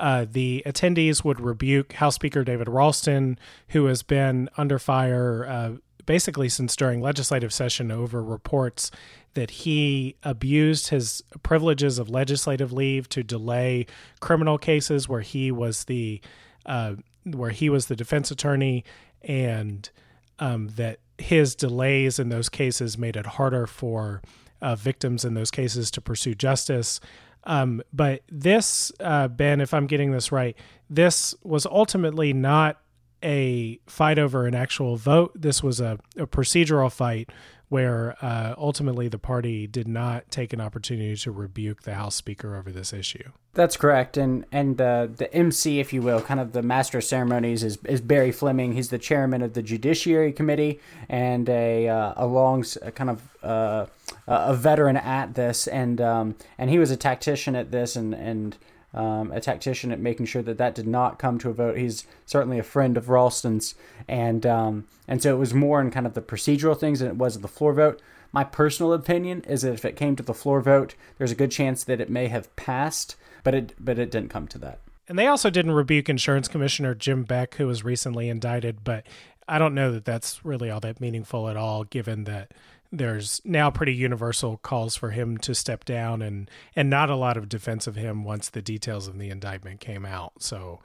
uh, 0.00 0.24
the 0.30 0.62
attendees 0.64 1.24
would 1.24 1.40
rebuke 1.40 1.92
House 1.94 2.14
Speaker 2.14 2.42
David 2.42 2.68
Ralston, 2.68 3.38
who 3.68 3.84
has 3.86 4.02
been 4.02 4.48
under 4.56 4.78
fire 4.78 5.46
uh, 5.46 5.72
basically 6.06 6.48
since 6.48 6.76
during 6.76 7.00
legislative 7.00 7.52
session 7.52 7.90
over 7.90 8.22
reports 8.22 8.90
that 9.34 9.50
he 9.50 10.16
abused 10.22 10.88
his 10.88 11.22
privileges 11.42 11.98
of 11.98 12.08
legislative 12.08 12.72
leave 12.72 13.08
to 13.08 13.22
delay 13.22 13.86
criminal 14.20 14.58
cases 14.58 15.08
where 15.08 15.20
he 15.20 15.50
was 15.50 15.84
the 15.84 16.20
uh, 16.66 16.94
where 17.24 17.50
he 17.50 17.68
was 17.68 17.86
the 17.86 17.96
defense 17.96 18.30
attorney 18.30 18.84
and 19.22 19.90
um, 20.38 20.68
that 20.76 20.98
his 21.18 21.54
delays 21.54 22.18
in 22.18 22.28
those 22.28 22.48
cases 22.48 22.98
made 22.98 23.16
it 23.16 23.26
harder 23.26 23.66
for 23.66 24.22
uh, 24.60 24.74
victims 24.74 25.24
in 25.24 25.34
those 25.34 25.50
cases 25.50 25.90
to 25.90 26.00
pursue 26.00 26.34
justice. 26.34 27.00
Um, 27.44 27.82
but 27.92 28.22
this, 28.30 28.92
uh, 29.00 29.28
Ben, 29.28 29.60
if 29.60 29.74
I'm 29.74 29.86
getting 29.86 30.12
this 30.12 30.30
right, 30.30 30.56
this 30.88 31.34
was 31.42 31.66
ultimately 31.66 32.32
not 32.32 32.80
a 33.22 33.78
fight 33.86 34.18
over 34.18 34.46
an 34.46 34.54
actual 34.54 34.96
vote. 34.96 35.32
This 35.34 35.62
was 35.62 35.80
a, 35.80 35.98
a 36.16 36.26
procedural 36.26 36.90
fight 36.90 37.30
where 37.72 38.16
uh, 38.20 38.54
ultimately 38.58 39.08
the 39.08 39.18
party 39.18 39.66
did 39.66 39.88
not 39.88 40.30
take 40.30 40.52
an 40.52 40.60
opportunity 40.60 41.16
to 41.16 41.32
rebuke 41.32 41.84
the 41.84 41.94
House 41.94 42.14
Speaker 42.14 42.54
over 42.54 42.70
this 42.70 42.92
issue. 42.92 43.30
That's 43.54 43.78
correct, 43.78 44.18
and 44.18 44.44
and 44.52 44.76
the 44.76 45.10
the 45.16 45.32
MC, 45.32 45.80
if 45.80 45.90
you 45.90 46.02
will, 46.02 46.20
kind 46.20 46.38
of 46.38 46.52
the 46.52 46.60
master 46.60 46.98
of 46.98 47.04
ceremonies 47.04 47.62
is 47.62 47.78
is 47.84 48.02
Barry 48.02 48.30
Fleming. 48.30 48.74
He's 48.74 48.90
the 48.90 48.98
chairman 48.98 49.40
of 49.40 49.54
the 49.54 49.62
Judiciary 49.62 50.32
Committee 50.32 50.80
and 51.08 51.48
a 51.48 51.88
uh, 51.88 52.12
a 52.16 52.26
long 52.26 52.62
kind 52.94 53.08
of 53.08 53.22
uh, 53.42 53.86
a 54.26 54.54
veteran 54.54 54.98
at 54.98 55.34
this, 55.34 55.66
and 55.66 55.98
um, 55.98 56.34
and 56.58 56.68
he 56.68 56.78
was 56.78 56.90
a 56.90 56.96
tactician 56.96 57.56
at 57.56 57.70
this, 57.70 57.96
and 57.96 58.14
and 58.14 58.58
um, 58.94 59.32
a 59.32 59.40
tactician 59.40 59.92
at 59.92 60.00
making 60.00 60.26
sure 60.26 60.42
that 60.42 60.58
that 60.58 60.74
did 60.74 60.86
not 60.86 61.18
come 61.18 61.38
to 61.38 61.50
a 61.50 61.54
vote. 61.54 61.76
He's 61.76 62.06
certainly 62.26 62.58
a 62.58 62.62
friend 62.64 62.96
of 62.96 63.08
Ralston's, 63.08 63.74
and 64.06 64.44
um, 64.46 64.86
and 65.08 65.22
so 65.22 65.34
it 65.34 65.38
was 65.38 65.54
more 65.54 65.80
in 65.80 65.90
kind 65.90 66.06
of 66.06 66.14
the 66.14 66.22
procedural 66.22 66.78
things 66.78 67.00
than 67.00 67.08
it 67.08 67.16
was 67.16 67.38
the 67.38 67.48
floor 67.48 67.72
vote. 67.72 68.00
My 68.32 68.44
personal 68.44 68.92
opinion 68.92 69.42
is 69.42 69.62
that 69.62 69.74
if 69.74 69.84
it 69.84 69.96
came 69.96 70.16
to 70.16 70.22
the 70.22 70.34
floor 70.34 70.60
vote, 70.60 70.94
there's 71.18 71.32
a 71.32 71.36
good 71.36 71.50
chance 71.50 71.84
that 71.84 72.00
it 72.00 72.08
may 72.08 72.28
have 72.28 72.54
passed, 72.56 73.16
but 73.44 73.54
it 73.54 73.74
but 73.78 73.98
it 73.98 74.10
didn't 74.10 74.30
come 74.30 74.48
to 74.48 74.58
that. 74.58 74.78
And 75.08 75.18
they 75.18 75.26
also 75.26 75.50
didn't 75.50 75.72
rebuke 75.72 76.08
Insurance 76.08 76.48
Commissioner 76.48 76.94
Jim 76.94 77.24
Beck, 77.24 77.56
who 77.56 77.66
was 77.66 77.84
recently 77.84 78.28
indicted, 78.28 78.84
but 78.84 79.04
I 79.48 79.58
don't 79.58 79.74
know 79.74 79.92
that 79.92 80.04
that's 80.04 80.44
really 80.44 80.70
all 80.70 80.80
that 80.80 81.00
meaningful 81.00 81.48
at 81.48 81.56
all, 81.56 81.84
given 81.84 82.24
that 82.24 82.52
there's 82.92 83.40
now 83.44 83.70
pretty 83.70 83.94
universal 83.94 84.58
calls 84.58 84.94
for 84.94 85.10
him 85.10 85.38
to 85.38 85.54
step 85.54 85.84
down 85.84 86.20
and 86.20 86.50
and 86.76 86.90
not 86.90 87.08
a 87.08 87.16
lot 87.16 87.38
of 87.38 87.48
defense 87.48 87.86
of 87.86 87.96
him 87.96 88.22
once 88.22 88.50
the 88.50 88.60
details 88.62 89.08
of 89.08 89.18
the 89.18 89.30
indictment 89.30 89.80
came 89.80 90.04
out. 90.04 90.34
So 90.40 90.80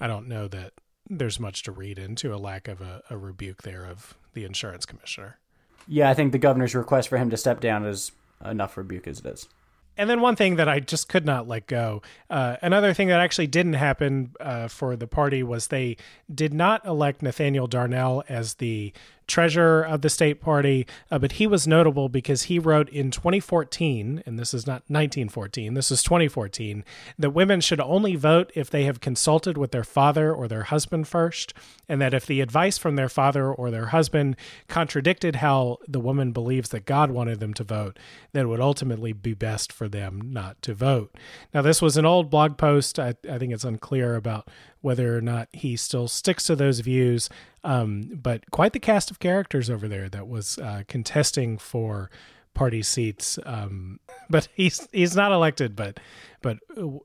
I 0.00 0.08
don't 0.08 0.28
know 0.28 0.48
that 0.48 0.72
there's 1.08 1.38
much 1.38 1.62
to 1.62 1.72
read 1.72 1.98
into 1.98 2.34
a 2.34 2.36
lack 2.36 2.66
of 2.66 2.80
a, 2.80 3.02
a 3.08 3.16
rebuke 3.16 3.62
there 3.62 3.86
of 3.86 4.14
the 4.34 4.44
insurance 4.44 4.84
commissioner. 4.84 5.38
Yeah, 5.86 6.10
I 6.10 6.14
think 6.14 6.32
the 6.32 6.38
governor's 6.38 6.74
request 6.74 7.08
for 7.08 7.18
him 7.18 7.30
to 7.30 7.36
step 7.36 7.60
down 7.60 7.84
is 7.86 8.12
enough 8.44 8.76
rebuke 8.76 9.06
as 9.06 9.20
it 9.20 9.26
is. 9.26 9.48
And 9.96 10.08
then 10.08 10.22
one 10.22 10.36
thing 10.36 10.56
that 10.56 10.68
I 10.68 10.80
just 10.80 11.08
could 11.08 11.26
not 11.26 11.46
let 11.46 11.66
go. 11.66 12.00
Uh, 12.30 12.56
another 12.62 12.94
thing 12.94 13.08
that 13.08 13.20
actually 13.20 13.46
didn't 13.46 13.74
happen 13.74 14.32
uh, 14.40 14.68
for 14.68 14.96
the 14.96 15.06
party 15.06 15.42
was 15.42 15.66
they 15.66 15.98
did 16.34 16.54
not 16.54 16.86
elect 16.86 17.20
Nathaniel 17.20 17.66
Darnell 17.66 18.24
as 18.26 18.54
the 18.54 18.94
treasurer 19.26 19.82
of 19.82 20.02
the 20.02 20.10
state 20.10 20.40
party, 20.40 20.86
uh, 21.10 21.18
but 21.18 21.32
he 21.32 21.46
was 21.46 21.66
notable 21.66 22.08
because 22.08 22.44
he 22.44 22.58
wrote 22.58 22.88
in 22.88 23.10
2014, 23.10 24.22
and 24.26 24.38
this 24.38 24.54
is 24.54 24.66
not 24.66 24.82
1914, 24.88 25.74
this 25.74 25.90
is 25.90 26.02
2014, 26.02 26.84
that 27.18 27.30
women 27.30 27.60
should 27.60 27.80
only 27.80 28.16
vote 28.16 28.50
if 28.54 28.70
they 28.70 28.84
have 28.84 29.00
consulted 29.00 29.56
with 29.56 29.70
their 29.70 29.84
father 29.84 30.32
or 30.32 30.48
their 30.48 30.64
husband 30.64 31.08
first, 31.08 31.54
and 31.88 32.00
that 32.00 32.14
if 32.14 32.26
the 32.26 32.40
advice 32.40 32.78
from 32.78 32.96
their 32.96 33.08
father 33.08 33.52
or 33.52 33.70
their 33.70 33.86
husband 33.86 34.36
contradicted 34.68 35.36
how 35.36 35.78
the 35.86 36.00
woman 36.00 36.32
believes 36.32 36.70
that 36.70 36.86
God 36.86 37.10
wanted 37.10 37.40
them 37.40 37.54
to 37.54 37.64
vote, 37.64 37.98
then 38.32 38.46
it 38.46 38.48
would 38.48 38.60
ultimately 38.60 39.12
be 39.12 39.34
best 39.34 39.72
for 39.72 39.88
them 39.88 40.20
not 40.32 40.60
to 40.62 40.74
vote. 40.74 41.14
Now, 41.52 41.62
this 41.62 41.82
was 41.82 41.96
an 41.96 42.06
old 42.06 42.30
blog 42.30 42.56
post. 42.56 42.98
I, 42.98 43.14
I 43.28 43.38
think 43.38 43.52
it's 43.52 43.64
unclear 43.64 44.16
about 44.16 44.48
whether 44.82 45.16
or 45.16 45.20
not 45.20 45.48
he 45.52 45.76
still 45.76 46.08
sticks 46.08 46.44
to 46.44 46.54
those 46.54 46.80
views. 46.80 47.30
Um, 47.64 48.10
but 48.22 48.50
quite 48.50 48.74
the 48.74 48.80
cast 48.80 49.10
of 49.10 49.18
characters 49.18 49.70
over 49.70 49.88
there 49.88 50.08
that 50.10 50.28
was 50.28 50.58
uh, 50.58 50.82
contesting 50.86 51.56
for 51.56 52.10
party 52.54 52.82
seats. 52.82 53.38
Um, 53.46 54.00
but 54.30 54.48
he's 54.54 54.86
he's 54.92 55.16
not 55.16 55.32
elected. 55.32 55.74
But 55.74 55.98
but 56.42 56.58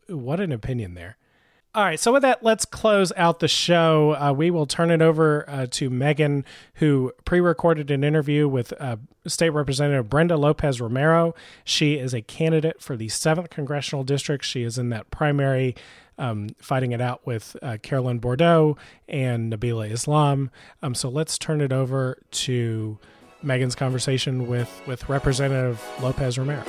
what 0.09 0.39
an 0.39 0.51
opinion 0.51 0.95
there. 0.95 1.17
All 1.75 1.83
right, 1.83 1.99
so 1.99 2.11
with 2.11 2.23
that, 2.23 2.43
let's 2.43 2.65
close 2.65 3.13
out 3.15 3.39
the 3.39 3.47
show. 3.47 4.15
Uh, 4.19 4.33
we 4.33 4.49
will 4.49 4.65
turn 4.65 4.89
it 4.89 4.99
over 4.99 5.47
uh, 5.47 5.67
to 5.71 5.91
Megan, 5.91 6.43
who 6.75 7.13
pre 7.23 7.39
recorded 7.39 7.91
an 7.91 8.03
interview 8.03 8.47
with 8.47 8.73
uh, 8.79 8.95
State 9.27 9.51
Representative 9.51 10.09
Brenda 10.09 10.37
Lopez 10.37 10.81
Romero. 10.81 11.35
She 11.63 11.95
is 11.99 12.15
a 12.15 12.23
candidate 12.23 12.81
for 12.81 12.95
the 12.95 13.09
7th 13.09 13.51
Congressional 13.51 14.03
District. 14.03 14.43
She 14.43 14.63
is 14.63 14.79
in 14.79 14.89
that 14.89 15.11
primary 15.11 15.75
um, 16.17 16.49
fighting 16.59 16.91
it 16.91 17.01
out 17.01 17.25
with 17.25 17.55
uh, 17.61 17.77
Carolyn 17.81 18.19
Bourdeaux 18.19 18.77
and 19.07 19.51
Nabila 19.51 19.91
Islam. 19.91 20.49
Um, 20.81 20.95
so 20.95 21.09
let's 21.09 21.37
turn 21.37 21.61
it 21.61 21.71
over 21.71 22.21
to 22.31 22.97
Megan's 23.43 23.75
conversation 23.75 24.47
with, 24.47 24.81
with 24.87 25.07
Representative 25.09 25.83
Lopez 26.01 26.37
Romero. 26.37 26.63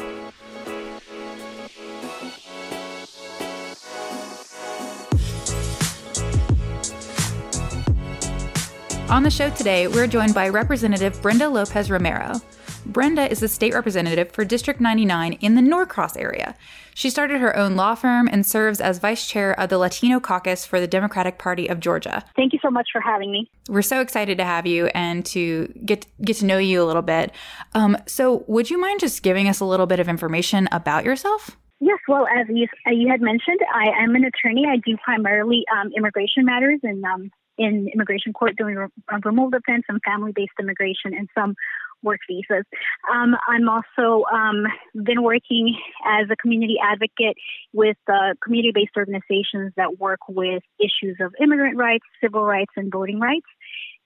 On 9.09 9.23
the 9.23 9.31
show 9.31 9.49
today, 9.49 9.89
we're 9.89 10.07
joined 10.07 10.35
by 10.35 10.51
Representative 10.51 11.21
Brenda 11.23 11.49
Lopez 11.49 11.91
Romero. 11.91 12.43
Brenda 12.89 13.31
is 13.31 13.41
the 13.41 13.49
state 13.49 13.75
representative 13.75 14.33
for 14.33 14.45
District 14.45 14.81
99 14.81 15.35
in 15.35 15.55
the 15.55 15.63
Norcross 15.63 16.17
area. 16.17 16.55
She 16.95 17.11
started 17.11 17.41
her 17.41 17.55
own 17.55 17.77
law 17.77 17.95
firm 17.95 18.29
and 18.33 18.45
serves 18.45 18.81
as 18.81 18.99
vice 18.99 19.29
chair 19.29 19.59
of 19.61 19.69
the 19.69 19.79
Latino 19.79 20.19
caucus 20.19 20.65
for 20.65 20.81
the 20.81 20.87
Democratic 20.87 21.39
Party 21.39 21.69
of 21.69 21.81
Georgia. 21.81 22.25
Thank 22.35 22.53
you 22.53 22.59
so 22.63 22.71
much 22.71 22.89
for 22.91 23.01
having 23.01 23.31
me. 23.31 23.51
We're 23.69 23.83
so 23.83 24.01
excited 24.01 24.39
to 24.39 24.45
have 24.45 24.67
you 24.67 24.87
and 24.95 25.25
to 25.27 25.73
get 25.85 26.07
get 26.23 26.39
to 26.39 26.47
know 26.47 26.59
you 26.59 26.83
a 26.83 26.87
little 26.87 27.03
bit. 27.03 27.33
Um, 27.75 27.99
so, 28.07 28.45
would 28.49 28.71
you 28.71 28.81
mind 28.81 29.01
just 29.01 29.23
giving 29.23 29.49
us 29.49 29.61
a 29.61 29.65
little 29.65 29.87
bit 29.87 30.01
of 30.01 30.09
information 30.09 30.69
about 30.73 31.05
yourself? 31.05 31.57
Yes, 31.81 31.99
well, 32.09 32.27
as 32.27 32.47
you, 32.49 32.67
uh, 32.87 32.91
you 32.91 33.09
had 33.09 33.21
mentioned, 33.21 33.61
I 33.73 34.03
am 34.03 34.17
an 34.17 34.25
attorney. 34.25 34.67
I 34.69 34.79
do 34.79 34.97
primarily 34.97 35.65
um, 35.73 35.93
immigration 35.97 36.45
matters 36.45 36.81
and 36.83 37.05
um, 37.05 37.31
in 37.57 37.89
immigration 37.93 38.33
court 38.33 38.57
doing 38.57 38.77
re- 38.77 38.89
removal 39.25 39.51
defense 39.51 39.85
and 39.89 40.01
family 40.05 40.33
based 40.33 40.53
immigration 40.59 41.15
and 41.15 41.29
some 41.37 41.55
work 42.03 42.21
visas. 42.29 42.65
Um, 43.13 43.35
I'm 43.47 43.69
also 43.69 44.25
um, 44.33 44.65
been 45.05 45.23
working 45.23 45.77
as 46.07 46.29
a 46.31 46.37
community 46.37 46.77
advocate 46.83 47.37
with 47.73 47.97
uh, 48.09 48.35
community 48.43 48.73
based 48.75 48.97
organizations 48.97 49.73
that 49.77 49.99
work 49.99 50.21
with 50.29 50.63
issues 50.79 51.17
of 51.21 51.35
immigrant 51.41 51.77
rights, 51.77 52.05
civil 52.23 52.45
rights, 52.45 52.73
and 52.77 52.93
voting 52.93 53.21
rights. 53.21 53.47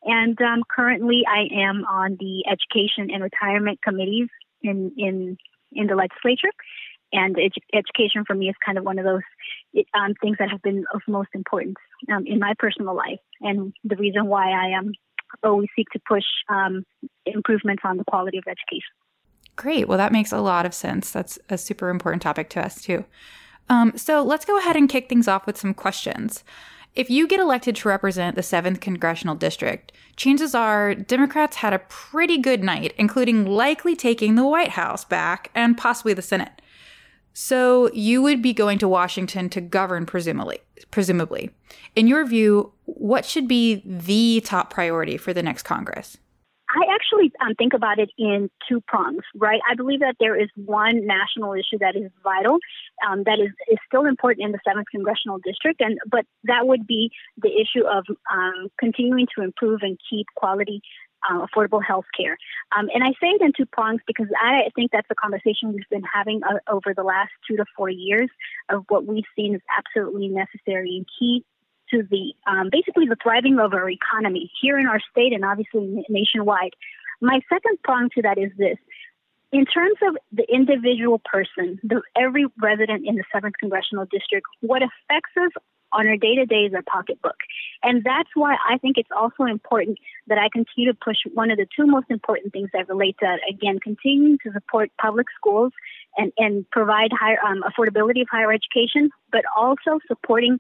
And 0.05 0.41
um, 0.41 0.63
currently, 0.69 1.23
I 1.29 1.47
am 1.65 1.85
on 1.85 2.17
the 2.19 2.45
education 2.47 3.11
and 3.13 3.23
retirement 3.23 3.81
committees 3.83 4.29
in 4.63 4.93
in 4.97 5.37
in 5.73 5.87
the 5.87 5.95
legislature. 5.95 6.53
And 7.15 7.37
edu- 7.37 7.75
education 7.75 8.25
for 8.27 8.35
me 8.35 8.49
is 8.49 8.55
kind 8.65 8.79
of 8.79 8.85
one 8.85 8.99
of 8.99 9.05
those 9.05 9.21
um, 9.95 10.15
things 10.21 10.39
that 10.39 10.51
have 10.51 10.63
been 10.63 10.85
of 10.95 11.03
most 11.07 11.29
importance 11.35 11.77
um, 12.11 12.27
in 12.27 12.39
my 12.39 12.55
personal 12.59 12.97
life, 12.97 13.21
and 13.41 13.75
the 13.85 13.97
reason 13.97 14.27
why 14.27 14.51
I 14.51 14.79
am 14.79 14.93
always 15.43 15.69
seek 15.77 15.89
to 15.91 16.01
push 16.09 16.25
um, 16.49 16.85
improvements 17.27 17.83
on 17.85 17.97
the 17.97 18.05
quality 18.05 18.39
of 18.39 18.45
education. 18.47 18.93
Great. 19.57 19.87
Well, 19.87 19.99
that 19.99 20.13
makes 20.13 20.33
a 20.33 20.41
lot 20.41 20.67
of 20.67 20.75
sense. 20.75 21.11
That's 21.11 21.39
a 21.49 21.59
super 21.59 21.91
important 21.91 22.23
topic 22.23 22.49
to 22.51 22.65
us, 22.65 22.81
too. 22.81 23.05
Um, 23.69 23.93
so 23.97 24.23
let's 24.23 24.45
go 24.45 24.59
ahead 24.59 24.77
and 24.77 24.89
kick 24.89 25.09
things 25.09 25.29
off 25.29 25.47
with 25.47 25.59
some 25.59 25.75
questions. 25.75 26.43
If 26.95 27.09
you 27.09 27.27
get 27.27 27.41
elected 27.41 27.77
to 27.77 27.89
represent 27.89 28.37
the 28.37 28.43
7th 28.43 28.81
Congressional 28.81 29.35
District, 29.35 29.93
chances 30.17 30.55
are 30.55 30.95
Democrats 30.95 31.57
had 31.57 31.73
a 31.73 31.79
pretty 31.79 32.37
good 32.37 32.63
night, 32.63 32.93
including 32.99 33.47
likely 33.47 33.97
taking 33.97 34.35
the 34.35 34.47
White 34.47 34.71
House 34.71 35.05
back 35.05 35.51
and 35.55 35.79
possibly 35.79 36.13
the 36.13 36.21
Senate. 36.21 36.61
So 37.33 37.91
you 37.93 38.23
would 38.23 38.43
be 38.43 38.53
going 38.53 38.79
to 38.79 38.89
Washington 38.89 39.49
to 39.51 39.61
govern, 39.61 40.07
presumably. 40.07 40.61
Presumably, 40.91 41.51
in 41.97 42.07
your 42.07 42.27
view, 42.27 42.73
what 42.85 43.25
should 43.25 43.49
be 43.49 43.83
the 43.87 44.43
top 44.45 44.71
priority 44.71 45.17
for 45.17 45.33
the 45.33 45.43
next 45.43 45.63
Congress? 45.63 46.19
I 46.75 46.95
actually 46.95 47.33
um, 47.45 47.55
think 47.55 47.75
about 47.75 47.99
it 47.99 48.11
in 48.17 48.51
two 48.69 48.81
prongs, 48.87 49.23
right? 49.37 49.61
I 49.69 49.75
believe 49.75 50.01
that 50.01 50.17
there 50.19 50.41
is 50.41 50.49
one 50.57 51.07
national 51.07 51.53
issue 51.53 51.79
that 51.81 51.97
is 51.97 52.11
vital, 52.23 52.59
um, 53.07 53.25
that 53.25 53.39
is, 53.39 53.51
is 53.71 53.79
still 53.87 54.07
important 54.07 54.47
in 54.47 54.53
the 54.53 54.59
seventh 54.67 54.87
congressional 54.91 55.39
district, 55.45 55.81
and 55.81 55.99
but 56.11 56.25
that 56.45 56.67
would 56.67 56.87
be 56.87 57.11
the 57.37 57.51
issue 57.51 57.87
of 57.87 58.05
um, 58.33 58.69
continuing 58.79 59.27
to 59.37 59.45
improve 59.45 59.81
and 59.83 59.99
keep 60.09 60.27
quality 60.35 60.81
uh, 61.29 61.47
affordable 61.47 61.83
health 61.83 62.07
care. 62.17 62.37
Um, 62.77 62.89
and 62.95 63.05
I 63.05 63.11
say 63.21 63.29
it 63.29 63.43
in 63.43 63.53
two 63.57 63.67
prongs 63.67 64.01
because 64.07 64.29
I 64.41 64.71
think 64.75 64.91
that's 64.93 65.09
the 65.09 65.15
conversation 65.15 65.73
we've 65.73 65.89
been 65.91 66.03
having 66.03 66.43
uh, 66.43 66.59
over 66.71 66.95
the 66.95 67.03
last 67.03 67.31
two 67.49 67.57
to 67.57 67.65
four 67.77 67.91
years 67.91 68.31
of 68.69 68.85
what 68.89 69.07
we've 69.07 69.25
seen 69.37 69.55
is 69.55 69.61
absolutely 69.77 70.29
necessary 70.29 70.97
and 70.97 71.07
key 71.19 71.45
to 71.91 72.03
the 72.11 72.35
um, 72.47 72.69
basically 72.71 73.07
the 73.07 73.17
thriving 73.23 73.59
of 73.59 73.73
our 73.75 73.89
economy 73.91 74.51
here 74.61 74.79
in 74.79 74.87
our 74.87 75.01
state 75.11 75.33
and 75.33 75.45
obviously 75.45 76.05
nationwide. 76.09 76.73
My 77.21 77.41
second 77.49 77.79
prong 77.85 78.09
to 78.17 78.23
that 78.23 78.39
is 78.39 78.51
this. 78.59 78.79
In 79.53 79.67
terms 79.67 79.97
of 80.03 80.17
the 80.33 80.47
individual 80.51 81.21
person, 81.25 81.79
the, 81.83 82.01
every 82.17 82.47
resident 82.61 83.07
in 83.07 83.17
the 83.17 83.25
7th 83.35 83.53
Congressional 83.61 84.07
District, 84.11 84.47
what 84.61 84.83
affects 84.83 85.31
us 85.37 85.53
on 85.93 86.07
our 86.07 86.17
day 86.17 86.35
to 86.37 86.47
day 86.47 86.67
is 86.67 86.75
our 86.75 86.83
pocketbook. 86.83 87.37
And 87.83 88.03
that's 88.05 88.31
why 88.35 88.57
I 88.69 88.79
think 88.79 88.97
it's 88.99 89.11
also 89.17 89.45
important 89.45 89.99
that 90.29 90.39
I 90.39 90.49
continue 90.53 90.93
to 90.93 90.99
push 90.99 91.17
one 91.35 91.51
of 91.51 91.59
the 91.59 91.67
two 91.77 91.87
most 91.87 92.07
important 92.11 92.53
things 92.53 92.71
that 92.73 92.89
relate 92.89 93.17
to, 93.21 93.37
again, 93.51 93.79
continuing 93.81 94.39
to 94.45 94.53
support 94.53 94.91
public 95.01 95.27
schools 95.37 95.73
and, 96.17 96.33
and 96.39 96.69
provide 96.71 97.11
higher 97.13 97.39
um, 97.45 97.63
affordability 97.63 98.23
of 98.23 98.29
higher 98.31 98.53
education, 98.53 99.11
but 99.31 99.43
also 99.57 99.99
supporting 100.07 100.59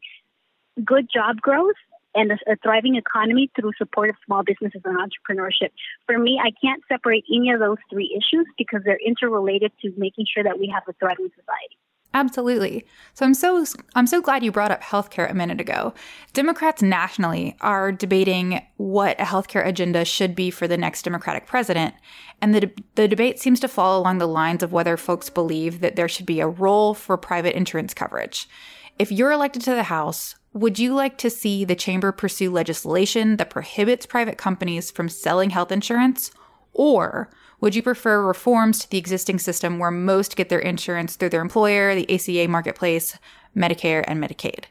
good 0.84 1.08
job 1.12 1.40
growth 1.40 1.76
and 2.14 2.32
a, 2.32 2.34
a, 2.50 2.56
thriving 2.62 2.96
economy 2.96 3.50
through 3.58 3.72
support 3.78 4.10
of 4.10 4.16
small 4.26 4.42
businesses 4.42 4.82
and 4.84 4.96
entrepreneurship. 4.96 5.70
For 6.06 6.18
me, 6.18 6.40
I 6.42 6.50
can't 6.62 6.82
separate 6.88 7.24
any 7.32 7.50
of 7.50 7.60
those 7.60 7.78
three 7.90 8.10
issues 8.12 8.46
because 8.58 8.82
they're 8.84 8.98
interrelated 9.04 9.72
to 9.82 9.92
making 9.96 10.26
sure 10.32 10.44
that 10.44 10.58
we 10.58 10.72
have 10.72 10.82
a 10.88 10.92
thriving 10.94 11.28
society. 11.28 11.78
Absolutely. 12.14 12.84
So 13.14 13.24
I'm 13.24 13.34
so 13.34 13.64
I'm 13.94 14.06
so 14.06 14.20
glad 14.20 14.44
you 14.44 14.52
brought 14.52 14.70
up 14.70 14.82
healthcare 14.82 15.30
a 15.30 15.34
minute 15.34 15.60
ago. 15.60 15.94
Democrats 16.34 16.82
nationally 16.82 17.56
are 17.62 17.90
debating 17.90 18.62
what 18.76 19.18
a 19.18 19.24
healthcare 19.24 19.66
agenda 19.66 20.04
should 20.04 20.34
be 20.34 20.50
for 20.50 20.68
the 20.68 20.76
next 20.76 21.02
Democratic 21.02 21.46
president, 21.46 21.94
and 22.42 22.54
the 22.54 22.60
de- 22.60 22.74
the 22.96 23.08
debate 23.08 23.38
seems 23.38 23.60
to 23.60 23.68
fall 23.68 23.98
along 23.98 24.18
the 24.18 24.28
lines 24.28 24.62
of 24.62 24.72
whether 24.72 24.96
folks 24.98 25.30
believe 25.30 25.80
that 25.80 25.96
there 25.96 26.08
should 26.08 26.26
be 26.26 26.40
a 26.40 26.48
role 26.48 26.92
for 26.92 27.16
private 27.16 27.56
insurance 27.56 27.94
coverage. 27.94 28.46
If 28.98 29.10
you're 29.10 29.32
elected 29.32 29.62
to 29.62 29.74
the 29.74 29.84
House, 29.84 30.34
would 30.52 30.78
you 30.78 30.94
like 30.94 31.16
to 31.18 31.30
see 31.30 31.64
the 31.64 31.74
chamber 31.74 32.12
pursue 32.12 32.50
legislation 32.50 33.36
that 33.38 33.48
prohibits 33.48 34.04
private 34.04 34.36
companies 34.36 34.90
from 34.90 35.08
selling 35.08 35.50
health 35.50 35.72
insurance 35.72 36.30
or 36.74 37.30
would 37.62 37.76
you 37.76 37.82
prefer 37.82 38.20
reforms 38.20 38.80
to 38.80 38.90
the 38.90 38.98
existing 38.98 39.38
system 39.38 39.78
where 39.78 39.92
most 39.92 40.36
get 40.36 40.48
their 40.48 40.58
insurance 40.58 41.16
through 41.16 41.30
their 41.30 41.40
employer, 41.40 41.94
the 41.94 42.12
ACA 42.12 42.48
marketplace, 42.48 43.16
Medicare, 43.56 44.04
and 44.06 44.22
Medicaid? 44.22 44.64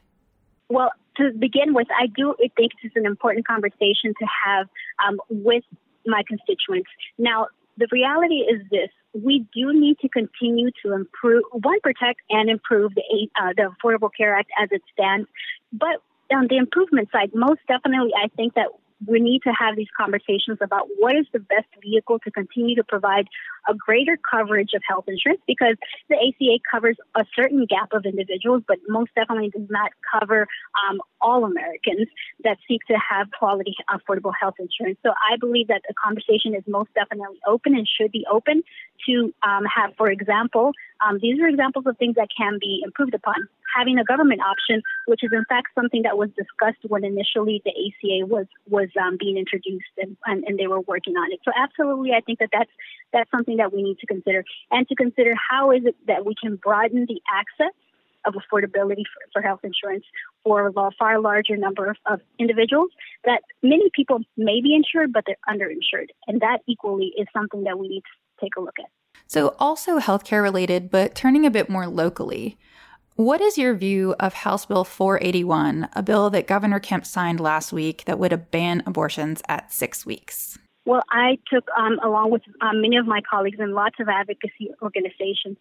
Well, 0.70 0.92
to 1.18 1.32
begin 1.40 1.74
with, 1.74 1.88
I 1.98 2.08
do 2.08 2.36
think 2.40 2.74
this 2.84 2.92
is 2.92 2.96
an 2.96 3.06
important 3.06 3.48
conversation 3.48 4.14
to 4.20 4.28
have 4.46 4.68
um, 5.08 5.20
with 5.30 5.64
my 6.06 6.22
constituents. 6.28 6.90
Now, 7.18 7.48
the 7.78 7.88
reality 7.92 8.40
is 8.40 8.62
this 8.70 8.90
we 9.14 9.46
do 9.54 9.74
need 9.74 10.00
to 10.00 10.10
continue 10.10 10.70
to 10.84 10.94
improve, 10.94 11.44
one, 11.52 11.80
protect 11.82 12.22
and 12.30 12.50
improve 12.50 12.94
the, 12.96 13.28
uh, 13.42 13.54
the 13.56 13.74
Affordable 13.74 14.10
Care 14.16 14.38
Act 14.38 14.50
as 14.62 14.70
it 14.72 14.82
stands. 14.94 15.28
But 15.74 16.02
on 16.34 16.48
the 16.48 16.58
improvement 16.58 17.10
side, 17.12 17.32
most 17.34 17.60
definitely, 17.68 18.12
I 18.16 18.28
think 18.36 18.54
that 18.56 18.68
we 19.08 19.20
need 19.20 19.42
to 19.44 19.52
have 19.52 19.76
these 19.76 19.88
conversations 19.98 20.60
about 20.62 20.88
what 21.00 21.16
is 21.16 21.26
the 21.34 21.40
best 21.40 21.68
vehicle 21.82 22.20
to 22.20 22.32
continue 22.32 22.76
to 22.76 22.84
provide 22.84 23.28
a 23.70 23.74
greater 23.74 24.18
coverage 24.18 24.72
of 24.76 24.82
health 24.88 25.06
insurance 25.08 25.42
because 25.48 25.76
the 26.10 26.16
ACA 26.16 26.60
covers 26.70 26.98
a 27.16 27.26
certain 27.36 27.66
gap 27.66 27.94
of 27.94 28.06
individuals, 28.06 28.64
but 28.68 28.78
most 28.88 29.12
definitely 29.16 29.50
does 29.50 29.70
not 29.70 29.92
cover 30.14 30.48
um, 30.90 31.02
all 31.22 31.46
Americans 31.46 32.08
that 32.44 32.58
seek 32.68 32.82
to 32.88 32.96
have 32.98 33.30
quality, 33.38 33.76
affordable 33.90 34.34
health 34.40 34.56
insurance. 34.60 34.98
So 35.04 35.12
I 35.12 35.38
believe 35.38 35.68
that 35.68 35.82
the 35.88 35.94
conversation 35.94 36.56
is 36.56 36.64
most 36.68 36.94
definitely 36.94 37.40
open 37.48 37.76
and 37.76 37.88
should 37.88 38.12
be 38.12 38.26
open 38.32 38.64
to 39.08 39.34
um, 39.44 39.66
have, 39.66 39.96
for 39.98 40.10
example, 40.10 40.72
um, 41.06 41.20
these 41.22 41.40
are 41.40 41.48
examples 41.48 41.86
of 41.88 41.98
things 41.98 42.16
that 42.16 42.28
can 42.36 42.58
be 42.60 42.82
improved 42.84 43.14
upon. 43.14 43.48
Having 43.76 44.00
a 44.00 44.04
government 44.04 44.42
option, 44.42 44.82
which 45.06 45.24
is 45.24 45.32
in 45.34 45.46
fact 45.48 45.68
something 45.76 46.04
that 46.04 46.18
was 46.18 46.30
discussed 46.38 46.84
when 46.88 47.04
initially 47.04 47.62
the 47.66 47.72
ACA 47.72 48.26
was 48.26 48.48
was 48.70 48.90
um, 49.02 49.18
being 49.20 49.38
introduced 49.38 49.94
and, 49.98 50.18
and, 50.26 50.44
and 50.46 50.60
they 50.60 50.68
were 50.68 50.82
working 50.82 51.16
on 51.16 51.32
it. 51.32 51.40
So 51.46 51.52
absolutely, 51.56 52.12
I 52.12 52.22
think 52.22 52.40
that 52.40 52.50
that's 52.52 52.72
that's 53.14 53.32
something 53.32 53.58
that 53.58 53.74
we 53.74 53.84
need 53.84 54.00
to 54.00 54.08
consider 54.08 54.44
and 54.72 54.88
to 54.88 54.96
consider 54.96 55.34
how 55.36 55.72
is 55.72 55.86
it 55.86 55.96
that 56.08 56.26
we 56.26 56.36
can 56.42 56.56
broaden 56.56 57.06
the 57.08 57.22
access 57.32 57.74
of 58.26 58.36
affordability 58.36 59.04
for, 59.14 59.22
for 59.34 59.42
health 59.42 59.62
insurance 59.64 60.06
for 60.44 60.68
a 60.68 60.92
far 60.98 61.20
larger 61.20 61.58
number 61.58 61.90
of, 61.90 61.98
of, 62.06 62.22
individuals 62.40 62.90
that 63.26 63.42
many 63.62 63.90
people 63.96 64.20
may 64.38 64.62
be 64.62 64.76
insured, 64.76 65.14
but 65.14 65.24
they're 65.26 65.38
underinsured. 65.50 66.08
And 66.28 66.42
that 66.42 66.60
equally 66.68 67.14
is 67.18 67.28
something 67.34 67.64
that 67.64 67.78
we 67.78 67.88
need 67.88 68.02
to 68.02 68.44
take 68.44 68.56
a 68.58 68.62
look 68.62 68.76
at. 68.80 68.90
So, 69.28 69.56
also 69.60 70.00
healthcare 70.00 70.42
related, 70.42 70.90
but 70.90 71.16
turning 71.16 71.46
a 71.46 71.52
bit 71.52 71.70
more 71.70 71.88
locally. 71.88 72.58
What 73.22 73.40
is 73.40 73.56
your 73.56 73.76
view 73.76 74.16
of 74.20 74.34
House 74.34 74.66
Bill 74.66 74.84
481, 74.84 75.90
a 75.94 76.02
bill 76.02 76.32
that 76.32 76.48
Governor 76.48 76.80
Kemp 76.80 77.06
signed 77.06 77.40
last 77.40 77.72
week 77.72 78.04
that 78.06 78.18
would 78.18 78.50
ban 78.50 78.82
abortions 78.88 79.44
at 79.48 79.72
six 79.72 80.08
weeks? 80.08 80.58
Well, 80.86 81.04
I 81.12 81.38
took, 81.54 81.68
um, 81.78 82.00
along 82.04 82.32
with 82.32 82.42
um, 82.62 82.82
many 82.82 82.98
of 82.98 83.06
my 83.06 83.22
colleagues 83.22 83.60
and 83.60 83.76
lots 83.76 83.98
of 84.00 84.10
advocacy 84.10 84.72
organizations, 84.82 85.56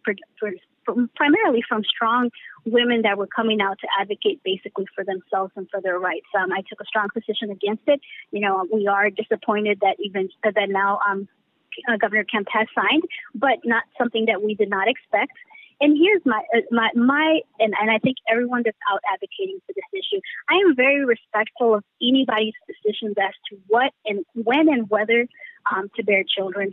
primarily 1.15 1.63
from 1.69 1.85
strong 1.85 2.31
women 2.65 3.03
that 3.03 3.19
were 3.19 3.27
coming 3.27 3.61
out 3.61 3.79
to 3.81 3.87
advocate 4.01 4.41
basically 4.43 4.87
for 4.95 5.05
themselves 5.05 5.53
and 5.55 5.69
for 5.71 5.83
their 5.83 5.99
rights. 5.99 6.29
Um, 6.35 6.53
I 6.53 6.63
took 6.67 6.81
a 6.81 6.87
strong 6.87 7.09
position 7.13 7.51
against 7.51 7.83
it. 7.89 8.01
You 8.31 8.41
know, 8.41 8.67
we 8.73 8.87
are 8.87 9.11
disappointed 9.11 9.81
that 9.83 9.97
even 10.03 10.31
that 10.45 10.55
now 10.71 10.99
uh, 11.07 11.97
Governor 12.01 12.25
Kemp 12.25 12.47
has 12.53 12.69
signed, 12.75 13.03
but 13.35 13.59
not 13.65 13.85
something 13.99 14.25
that 14.27 14.43
we 14.43 14.55
did 14.55 14.71
not 14.71 14.89
expect. 14.89 15.33
And 15.81 15.97
here's 15.97 16.23
my 16.27 16.43
uh, 16.55 16.61
my 16.71 16.91
my 16.95 17.41
and, 17.59 17.73
and 17.81 17.91
I 17.91 17.99
think 17.99 18.17
everyone 18.31 18.63
that's 18.65 18.77
out 18.93 19.01
advocating 19.13 19.59
for 19.67 19.73
this 19.75 19.85
issue, 19.93 20.21
I 20.49 20.55
am 20.55 20.77
very 20.77 21.05
respectful 21.05 21.75
of 21.75 21.85
anybody's 22.03 22.55
decisions 22.69 23.15
as 23.19 23.33
to 23.51 23.59
what 23.69 23.93
and 24.05 24.25
when 24.35 24.69
and 24.69 24.89
whether 24.91 25.27
um, 25.75 25.91
to 25.97 26.05
bear 26.05 26.23
children, 26.25 26.73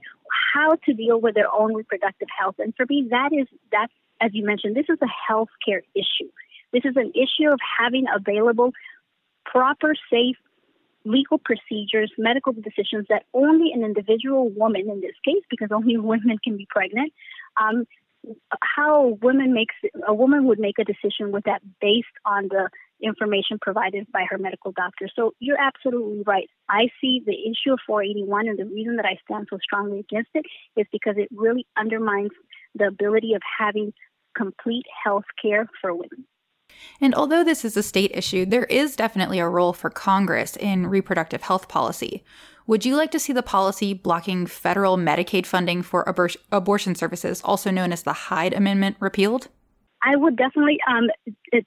how 0.53 0.75
to 0.85 0.93
deal 0.93 1.21
with 1.21 1.35
their 1.35 1.53
own 1.53 1.73
reproductive 1.73 2.27
health. 2.37 2.55
And 2.59 2.73
for 2.75 2.85
me, 2.89 3.07
that 3.11 3.29
is 3.31 3.47
that's 3.71 3.93
as 4.19 4.31
you 4.33 4.45
mentioned, 4.45 4.75
this 4.75 4.89
is 4.89 4.97
a 5.01 5.11
health 5.27 5.49
care 5.65 5.83
issue. 5.95 6.29
This 6.73 6.83
is 6.83 6.95
an 6.95 7.13
issue 7.15 7.49
of 7.49 7.59
having 7.79 8.05
available 8.13 8.71
proper, 9.45 9.93
safe, 10.11 10.35
legal 11.05 11.39
procedures, 11.39 12.11
medical 12.17 12.51
decisions 12.51 13.05
that 13.09 13.23
only 13.33 13.71
an 13.73 13.83
individual 13.83 14.49
woman, 14.49 14.89
in 14.89 15.01
this 15.01 15.15
case, 15.23 15.43
because 15.49 15.69
only 15.71 15.97
women 15.97 16.37
can 16.43 16.57
be 16.57 16.67
pregnant, 16.69 17.13
um, 17.61 17.85
how 18.61 19.17
women 19.21 19.53
makes 19.53 19.75
a 20.07 20.13
woman 20.13 20.45
would 20.45 20.59
make 20.59 20.80
a 20.80 20.84
decision 20.84 21.32
with 21.32 21.43
that 21.45 21.61
based 21.82 22.07
on 22.25 22.47
the 22.49 22.69
information 23.01 23.59
provided 23.61 24.07
by 24.11 24.25
her 24.30 24.38
medical 24.38 24.71
doctor. 24.71 25.07
So 25.15 25.34
you're 25.39 25.59
absolutely 25.59 26.23
right. 26.25 26.49
I 26.69 26.89
see 26.99 27.21
the 27.25 27.34
issue 27.34 27.73
of 27.73 27.80
481 27.86 28.47
and 28.47 28.57
the 28.59 28.65
reason 28.65 28.95
that 28.95 29.05
I 29.05 29.19
stand 29.23 29.47
so 29.49 29.57
strongly 29.61 29.99
against 29.99 30.32
it 30.34 30.45
is 30.75 30.88
because 30.91 31.15
it 31.17 31.30
really 31.32 31.67
undermines 31.78 32.32
the 32.75 32.88
ability 32.88 33.34
of 33.34 33.41
having 33.59 33.93
complete 34.36 34.86
health 35.03 35.25
care 35.41 35.67
for 35.82 35.93
women. 35.93 36.25
And 36.99 37.15
although 37.15 37.43
this 37.43 37.63
is 37.63 37.78
a 37.78 37.84
state 37.84 38.11
issue, 38.13 38.45
there 38.45 38.65
is 38.65 38.95
definitely 38.95 39.39
a 39.39 39.47
role 39.47 39.73
for 39.73 39.89
Congress 39.89 40.55
in 40.57 40.88
reproductive 40.88 41.41
health 41.41 41.67
policy. 41.67 42.23
Would 42.68 42.86
you 42.86 42.97
like 42.97 43.11
to 43.11 43.20
see 43.20 43.32
the 43.32 43.41
policy 43.41 43.93
blocking 43.93 44.45
federal 44.45 44.97
Medicaid 44.97 45.45
funding 45.45 45.82
for 45.82 46.03
abor- 46.03 46.36
abortion 46.51 46.95
services, 46.95 47.41
also 47.41 47.72
known 47.72 47.93
as 47.93 48.03
the 48.03 48.11
Hyde 48.11 48.53
Amendment, 48.53 48.97
repealed? 48.99 49.47
I 50.07 50.15
would 50.15 50.37
definitely 50.37 50.79
um, 50.87 51.09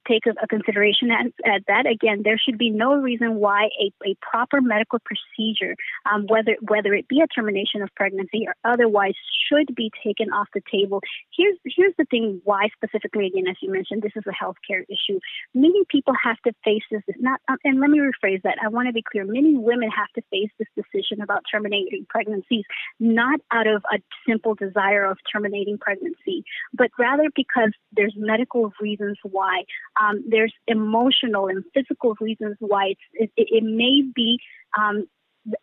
take 0.09 0.25
a, 0.27 0.31
a 0.43 0.47
consideration 0.47 1.11
at, 1.11 1.27
at, 1.45 1.63
that. 1.67 1.85
Again, 1.87 2.23
there 2.25 2.39
should 2.39 2.57
be 2.57 2.71
no 2.71 2.95
reason 2.95 3.35
why 3.35 3.69
a, 3.79 3.93
a 4.09 4.17
proper 4.23 4.63
medical 4.63 4.99
procedure, 4.99 5.77
um, 6.11 6.27
whether 6.27 6.57
whether 6.63 6.95
it 6.95 7.07
be 7.07 7.21
a 7.21 7.27
termination 7.27 7.83
of 7.83 7.91
pregnancy 7.95 8.47
or 8.47 8.55
otherwise, 8.65 9.13
should 9.49 9.75
be 9.75 9.91
taken 10.03 10.31
off 10.33 10.49
the 10.55 10.63
table. 10.73 11.03
Here's 11.37 11.59
here's 11.65 11.93
the 11.99 12.07
thing: 12.07 12.41
why 12.45 12.69
specifically? 12.75 13.27
Again, 13.27 13.45
as 13.47 13.57
you 13.61 13.71
mentioned, 13.71 14.01
this 14.01 14.17
is 14.17 14.25
a 14.27 14.33
healthcare 14.33 14.85
issue. 14.89 15.21
Many 15.55 15.85
people 15.91 16.15
have 16.25 16.39
to 16.47 16.53
face 16.65 16.85
this. 16.91 17.03
Not, 17.19 17.41
um, 17.49 17.59
and 17.65 17.79
let 17.79 17.91
me 17.91 17.99
rephrase 17.99 18.41
that. 18.45 18.57
I 18.65 18.69
want 18.69 18.89
to 18.89 18.95
be 18.95 19.03
clear: 19.03 19.27
many 19.27 19.55
women 19.55 19.91
have 19.91 20.09
to 20.15 20.23
face 20.31 20.51
this 20.59 20.69
decision 20.75 21.21
about 21.21 21.43
terminating 21.53 22.07
pregnancies, 22.09 22.65
not 22.99 23.41
out 23.51 23.67
of 23.67 23.83
a 23.93 23.99
simple 24.27 24.55
desire 24.55 25.05
of 25.05 25.19
terminating 25.31 25.77
pregnancy, 25.77 26.43
but 26.73 26.89
rather 26.99 27.29
because 27.37 27.73
there's 27.93 28.15
medical 28.31 28.73
reasons 28.81 29.19
why. 29.23 29.65
Um, 30.01 30.25
there's 30.29 30.55
emotional 30.67 31.49
and 31.49 31.65
physical 31.75 32.17
reasons 32.21 32.57
why 32.61 32.95
it, 33.15 33.31
it, 33.37 33.65
may 33.65 34.03
be 34.15 34.39
um, 34.79 35.07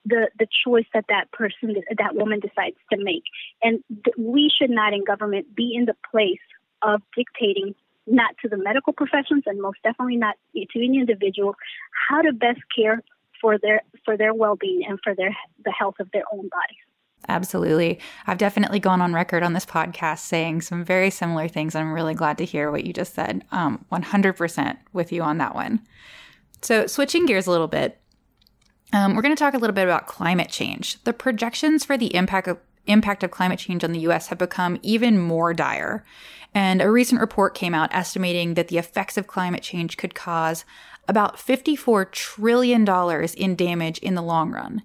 the 0.05 0.29
the 0.39 0.47
choice 0.65 0.85
that 0.93 1.05
that 1.09 1.31
person 1.31 1.75
that 1.97 2.15
woman 2.15 2.39
decides 2.39 2.77
to 2.91 2.97
make, 2.97 3.23
and 3.61 3.83
th- 4.03 4.15
we 4.17 4.49
should 4.55 4.69
not 4.69 4.93
in 4.93 5.03
government 5.03 5.55
be 5.55 5.73
in 5.75 5.85
the 5.85 5.95
place 6.11 6.47
of 6.81 7.01
dictating 7.15 7.75
not 8.07 8.35
to 8.41 8.47
the 8.49 8.57
medical 8.57 8.93
professions 8.93 9.43
and 9.45 9.61
most 9.61 9.79
definitely 9.83 10.15
not 10.15 10.35
to 10.53 10.79
any 10.79 10.99
individual 10.99 11.55
how 12.09 12.21
to 12.21 12.31
best 12.31 12.61
care 12.75 13.03
for 13.41 13.57
their 13.59 13.81
for 14.05 14.17
their 14.17 14.33
well-being 14.33 14.83
and 14.87 14.99
for 15.03 15.13
their 15.15 15.35
the 15.63 15.71
health 15.71 15.95
of 15.99 16.09
their 16.11 16.23
own 16.31 16.49
bodies. 16.49 16.86
Absolutely. 17.29 17.99
I've 18.25 18.37
definitely 18.37 18.79
gone 18.79 19.01
on 19.01 19.13
record 19.13 19.43
on 19.43 19.53
this 19.53 19.65
podcast 19.65 20.19
saying 20.19 20.61
some 20.61 20.83
very 20.83 21.09
similar 21.09 21.47
things. 21.47 21.75
I'm 21.75 21.91
really 21.91 22.13
glad 22.13 22.37
to 22.37 22.45
hear 22.45 22.71
what 22.71 22.85
you 22.85 22.93
just 22.93 23.13
said. 23.13 23.43
Um, 23.51 23.85
100% 23.91 24.77
with 24.93 25.11
you 25.11 25.21
on 25.21 25.37
that 25.39 25.53
one. 25.53 25.81
So, 26.61 26.87
switching 26.87 27.25
gears 27.25 27.45
a 27.45 27.51
little 27.51 27.67
bit, 27.67 27.99
um, 28.93 29.15
we're 29.15 29.21
going 29.21 29.35
to 29.35 29.39
talk 29.39 29.53
a 29.53 29.57
little 29.57 29.73
bit 29.73 29.83
about 29.83 30.07
climate 30.07 30.49
change. 30.49 31.03
The 31.03 31.13
projections 31.13 31.83
for 31.83 31.97
the 31.97 32.15
impact 32.15 32.47
of, 32.47 32.57
impact 32.85 33.23
of 33.23 33.31
climate 33.31 33.59
change 33.59 33.83
on 33.83 33.91
the 33.91 33.99
US 34.01 34.27
have 34.27 34.37
become 34.37 34.79
even 34.81 35.19
more 35.19 35.53
dire. 35.53 36.05
And 36.53 36.81
a 36.81 36.89
recent 36.89 37.19
report 37.19 37.53
came 37.53 37.75
out 37.75 37.93
estimating 37.93 38.53
that 38.53 38.69
the 38.69 38.77
effects 38.77 39.17
of 39.17 39.27
climate 39.27 39.61
change 39.61 39.97
could 39.97 40.15
cause 40.15 40.63
about 41.07 41.37
$54 41.37 42.11
trillion 42.11 42.87
in 43.37 43.55
damage 43.55 43.97
in 43.99 44.15
the 44.15 44.21
long 44.21 44.51
run. 44.51 44.81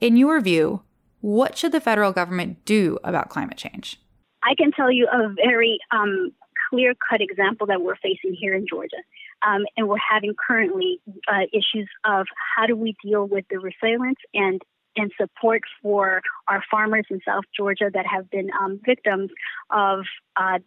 In 0.00 0.16
your 0.16 0.40
view, 0.40 0.82
what 1.26 1.58
should 1.58 1.72
the 1.72 1.80
federal 1.80 2.12
government 2.12 2.64
do 2.64 3.00
about 3.02 3.30
climate 3.30 3.56
change? 3.56 3.98
I 4.44 4.54
can 4.54 4.70
tell 4.70 4.92
you 4.92 5.08
a 5.12 5.34
very 5.34 5.80
um, 5.90 6.30
clear 6.70 6.94
cut 6.94 7.20
example 7.20 7.66
that 7.66 7.82
we're 7.82 7.96
facing 7.96 8.32
here 8.38 8.54
in 8.54 8.64
Georgia. 8.68 9.02
Um, 9.44 9.66
and 9.76 9.88
we're 9.88 9.96
having 9.98 10.34
currently 10.34 11.00
uh, 11.26 11.46
issues 11.52 11.88
of 12.04 12.28
how 12.56 12.66
do 12.66 12.76
we 12.76 12.94
deal 13.02 13.26
with 13.26 13.44
the 13.50 13.58
resilience 13.58 14.20
and 14.34 14.62
and 14.98 15.10
support 15.20 15.62
for 15.82 16.22
our 16.48 16.62
farmers 16.70 17.04
in 17.10 17.20
South 17.26 17.44
Georgia 17.54 17.90
that 17.92 18.06
have 18.06 18.30
been 18.30 18.48
um, 18.62 18.80
victims 18.86 19.30
of 19.68 20.04
uh, 20.36 20.58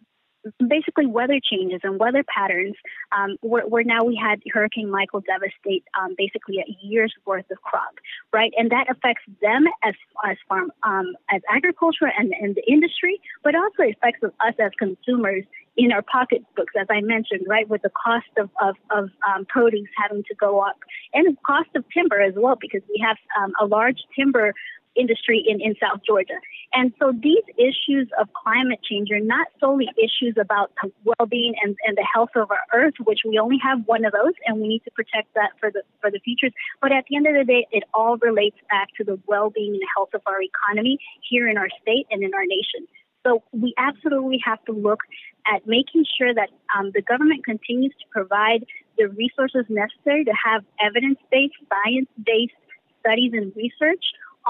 basically 0.66 1.06
weather 1.06 1.40
changes 1.42 1.80
and 1.82 1.98
weather 1.98 2.24
patterns 2.24 2.74
um, 3.12 3.36
where, 3.40 3.66
where, 3.66 3.84
now 3.84 4.04
we 4.04 4.16
had 4.16 4.40
Hurricane 4.52 4.90
Michael 4.90 5.20
devastate 5.20 5.84
um, 6.00 6.14
basically 6.16 6.58
a 6.58 6.86
year's 6.86 7.12
worth 7.26 7.50
of 7.50 7.60
crop, 7.62 7.94
right? 8.32 8.52
And 8.56 8.70
that 8.70 8.90
affects 8.90 9.22
them 9.42 9.64
as 9.82 9.94
as 10.28 10.36
farm 10.48 10.72
um, 10.82 11.14
as 11.30 11.42
agriculture 11.50 12.10
and, 12.16 12.32
and 12.40 12.54
the 12.54 12.70
industry, 12.70 13.20
but 13.42 13.54
also 13.54 13.82
affects 13.82 14.22
us 14.22 14.54
as 14.58 14.70
consumers 14.78 15.44
in 15.76 15.92
our 15.92 16.02
pocketbooks, 16.02 16.74
as 16.78 16.86
I 16.90 17.00
mentioned, 17.00 17.46
right, 17.48 17.68
with 17.68 17.82
the 17.82 17.90
cost 17.90 18.30
of 18.38 18.50
of, 18.60 18.76
of 18.90 19.10
um, 19.28 19.44
produce 19.46 19.88
having 19.96 20.24
to 20.24 20.34
go 20.34 20.60
up 20.60 20.76
and 21.12 21.26
the 21.26 21.36
cost 21.46 21.68
of 21.74 21.84
timber 21.92 22.20
as 22.20 22.34
well, 22.36 22.56
because 22.60 22.82
we 22.88 23.02
have 23.04 23.16
um, 23.40 23.52
a 23.60 23.66
large 23.66 23.98
timber 24.16 24.54
industry 24.96 25.42
in, 25.46 25.60
in 25.60 25.74
South 25.80 26.00
Georgia. 26.06 26.34
And 26.72 26.92
so 26.98 27.12
these 27.12 27.44
issues 27.56 28.08
of 28.20 28.28
climate 28.32 28.80
change 28.82 29.10
are 29.10 29.20
not 29.20 29.48
solely 29.58 29.88
issues 29.96 30.36
about 30.40 30.72
the 30.82 30.90
well-being 31.04 31.54
and, 31.62 31.76
and 31.86 31.96
the 31.96 32.06
health 32.12 32.30
of 32.36 32.50
our 32.50 32.64
earth, 32.72 32.94
which 33.04 33.20
we 33.26 33.38
only 33.38 33.58
have 33.62 33.80
one 33.86 34.04
of 34.04 34.12
those 34.12 34.34
and 34.46 34.60
we 34.60 34.68
need 34.68 34.84
to 34.84 34.90
protect 34.92 35.34
that 35.34 35.50
for 35.58 35.70
the 35.70 35.82
for 36.00 36.10
the 36.10 36.20
futures. 36.20 36.52
But 36.80 36.92
at 36.92 37.04
the 37.08 37.16
end 37.16 37.26
of 37.26 37.34
the 37.34 37.44
day, 37.44 37.66
it 37.72 37.84
all 37.94 38.16
relates 38.18 38.56
back 38.68 38.88
to 38.98 39.04
the 39.04 39.18
well-being 39.26 39.74
and 39.74 39.82
health 39.94 40.10
of 40.14 40.22
our 40.26 40.42
economy 40.42 40.98
here 41.28 41.48
in 41.48 41.56
our 41.56 41.68
state 41.82 42.06
and 42.10 42.22
in 42.22 42.34
our 42.34 42.46
nation. 42.46 42.86
So 43.26 43.42
we 43.52 43.74
absolutely 43.76 44.40
have 44.44 44.64
to 44.64 44.72
look 44.72 45.00
at 45.46 45.66
making 45.66 46.04
sure 46.16 46.32
that 46.32 46.48
um, 46.76 46.90
the 46.94 47.02
government 47.02 47.44
continues 47.44 47.92
to 48.00 48.06
provide 48.10 48.64
the 48.96 49.08
resources 49.08 49.66
necessary 49.68 50.24
to 50.24 50.32
have 50.32 50.64
evidence-based, 50.80 51.54
science-based 51.68 52.52
studies 53.00 53.32
and 53.34 53.52
research 53.56 54.04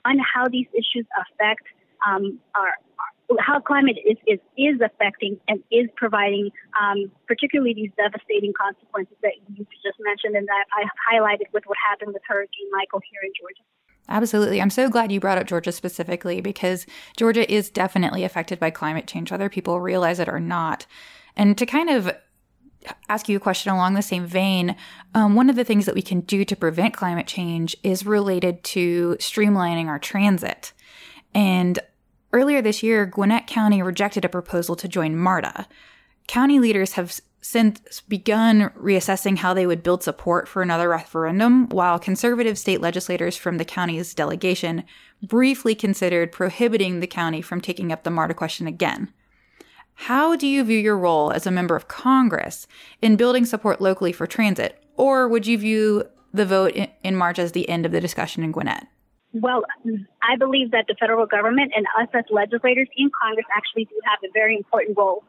on 0.05 0.19
how 0.19 0.49
these 0.49 0.67
issues 0.73 1.07
affect 1.19 1.65
um, 2.07 2.39
our, 2.55 2.75
how 3.39 3.61
climate 3.61 3.97
is, 4.05 4.17
is, 4.27 4.39
is 4.57 4.81
affecting 4.81 5.39
and 5.49 5.63
is 5.71 5.89
providing, 5.97 6.51
um, 6.81 7.11
particularly 7.27 7.75
these 7.75 7.91
devastating 7.97 8.53
consequences 8.59 9.17
that 9.23 9.33
you 9.57 9.67
just 9.83 9.99
mentioned 10.01 10.37
and 10.37 10.49
that 10.49 10.65
I 10.73 10.85
highlighted 11.15 11.53
with 11.53 11.65
what 11.67 11.79
happened 11.79 12.13
with 12.13 12.23
Hurricane 12.27 12.71
Michael 12.73 13.01
here 13.11 13.21
in 13.23 13.33
Georgia. 13.39 13.63
Absolutely. 14.09 14.61
I'm 14.61 14.71
so 14.71 14.89
glad 14.89 15.13
you 15.13 15.21
brought 15.21 15.39
up 15.39 15.47
Georgia 15.47 15.71
specifically 15.71 16.41
because 16.41 16.85
Georgia 17.17 17.51
is 17.53 17.71
definitely 17.71 18.25
affected 18.25 18.59
by 18.59 18.71
climate 18.71 19.07
change, 19.07 19.31
whether 19.31 19.49
people 19.49 19.81
realize 19.81 20.19
it 20.19 20.29
or 20.29 20.41
not. 20.41 20.87
And 21.37 21.57
to 21.59 21.67
kind 21.67 21.89
of 21.89 22.11
ask 23.09 23.29
you 23.29 23.37
a 23.37 23.41
question 23.41 23.73
along 23.73 23.95
the 23.95 24.03
same 24.03 24.27
vein, 24.27 24.77
um, 25.15 25.35
one 25.35 25.51
of 25.51 25.57
the 25.57 25.65
things 25.65 25.87
that 25.87 25.95
we 25.95 26.03
can 26.03 26.21
do 26.21 26.45
to 26.45 26.57
prevent 26.57 26.95
climate 26.95 27.27
change 27.27 27.77
is 27.83 28.07
related 28.07 28.63
to 28.65 29.17
streamlining 29.19 29.87
our 29.87 29.99
transit. 29.99 30.73
And 31.35 31.79
earlier 32.33 32.63
this 32.63 32.83
year, 32.83 33.07
Gwinnett 33.07 33.47
County 33.47 33.83
rejected 33.83 34.25
a 34.25 34.29
proposal 34.29 34.77
to 34.77 34.89
join 34.89 35.17
MARTA. 35.17 35.67
County 36.27 36.59
leaders 36.59 36.93
have 36.93 37.21
since 37.43 38.03
begun 38.03 38.71
reassessing 38.79 39.39
how 39.39 39.55
they 39.55 39.67
would 39.67 39.83
build 39.83 40.03
support 40.03 40.47
for 40.47 40.61
another 40.61 40.91
referendum, 40.91 41.69
while 41.71 41.99
conservative 41.99 42.59
state 42.59 42.81
legislators 42.81 43.37
from 43.37 43.57
the 43.57 43.65
county's 43.65 44.15
delegation 44.15 44.85
briefly 45.23 45.75
considered 45.75 46.33
prohibiting 46.33 47.01
the 47.01 47.07
county 47.07 47.41
from 47.41 47.61
taking 47.61 47.93
up 47.93 48.05
the 48.05 48.11
MARTA 48.11 48.35
question 48.35 48.67
again. 48.67 49.13
How 50.05 50.35
do 50.35 50.47
you 50.47 50.65
view 50.65 50.79
your 50.79 50.97
role 50.97 51.31
as 51.31 51.47
a 51.47 51.51
member 51.51 51.77
of 51.77 51.87
Congress 51.87 52.67
in 53.03 53.17
building 53.17 53.45
support 53.45 53.83
locally 53.83 54.13
for 54.13 54.27
transit? 54.27 54.83
Or 54.97 55.29
would 55.29 55.47
you 55.47 55.59
view 55.59 56.05
the 56.33 56.47
vote 56.47 56.75
in 57.05 57.17
March 57.17 57.39
as 57.39 57.53
the 57.53 57.69
end 57.69 57.85
of 57.85 57.93
the 57.93 58.01
discussion 58.01 58.43
in 58.43 58.51
Gwinnett? 58.51 58.87
Well, 59.35 59.63
I 60.23 60.37
believe 60.39 60.71
that 60.71 60.87
the 60.89 60.97
federal 60.99 61.27
government 61.27 61.73
and 61.77 61.85
us 62.01 62.09
as 62.15 62.25
legislators 62.31 62.89
in 62.97 63.11
Congress 63.23 63.45
actually 63.55 63.85
do 63.85 64.01
have 64.05 64.19
a 64.25 64.33
very 64.33 64.57
important 64.57 64.97
role. 64.97 65.23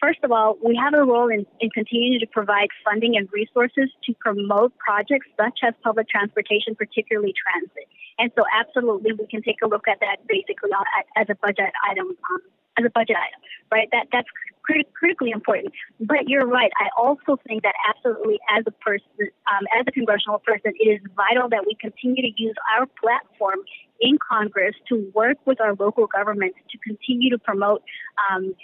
First 0.00 0.20
of 0.24 0.32
all, 0.32 0.56
we 0.64 0.80
have 0.82 0.94
a 0.94 1.04
role 1.04 1.28
in, 1.28 1.44
in 1.60 1.68
continuing 1.68 2.20
to 2.20 2.26
provide 2.26 2.68
funding 2.82 3.18
and 3.18 3.28
resources 3.34 3.90
to 4.06 4.14
promote 4.18 4.72
projects 4.78 5.28
such 5.36 5.60
as 5.62 5.74
public 5.84 6.08
transportation, 6.08 6.74
particularly 6.74 7.34
transit. 7.36 7.84
And 8.18 8.32
so, 8.34 8.44
absolutely, 8.48 9.12
we 9.12 9.26
can 9.26 9.42
take 9.42 9.60
a 9.62 9.68
look 9.68 9.86
at 9.88 10.00
that 10.00 10.26
basically 10.26 10.70
as 11.16 11.26
a 11.28 11.34
budget 11.34 11.68
item 11.84 12.08
um, 12.08 12.40
as 12.80 12.86
a 12.86 12.90
budget 12.90 13.16
item, 13.16 13.40
right? 13.70 13.88
That 13.92 14.08
that's 14.12 14.28
crit- 14.62 14.92
critically 14.94 15.30
important. 15.30 15.72
But 16.00 16.28
you're 16.28 16.46
right. 16.46 16.70
I 16.76 16.88
also 16.96 17.38
think 17.46 17.62
that 17.62 17.74
absolutely, 17.88 18.38
as 18.56 18.64
a 18.66 18.72
person, 18.72 19.06
um, 19.46 19.64
as 19.78 19.84
a 19.86 19.92
congressional 19.92 20.38
person, 20.38 20.72
it 20.78 20.88
is 20.88 21.00
vital 21.14 21.48
that 21.50 21.64
we 21.66 21.76
continue 21.80 22.22
to 22.22 22.32
use 22.36 22.54
our 22.76 22.86
platform 23.00 23.60
in 24.00 24.18
Congress 24.18 24.74
to 24.88 25.10
work 25.14 25.36
with 25.44 25.60
our 25.60 25.74
local 25.74 26.06
governments 26.06 26.58
to 26.70 26.78
continue 26.78 27.30
to 27.30 27.38
promote 27.38 27.82
um, 28.30 28.54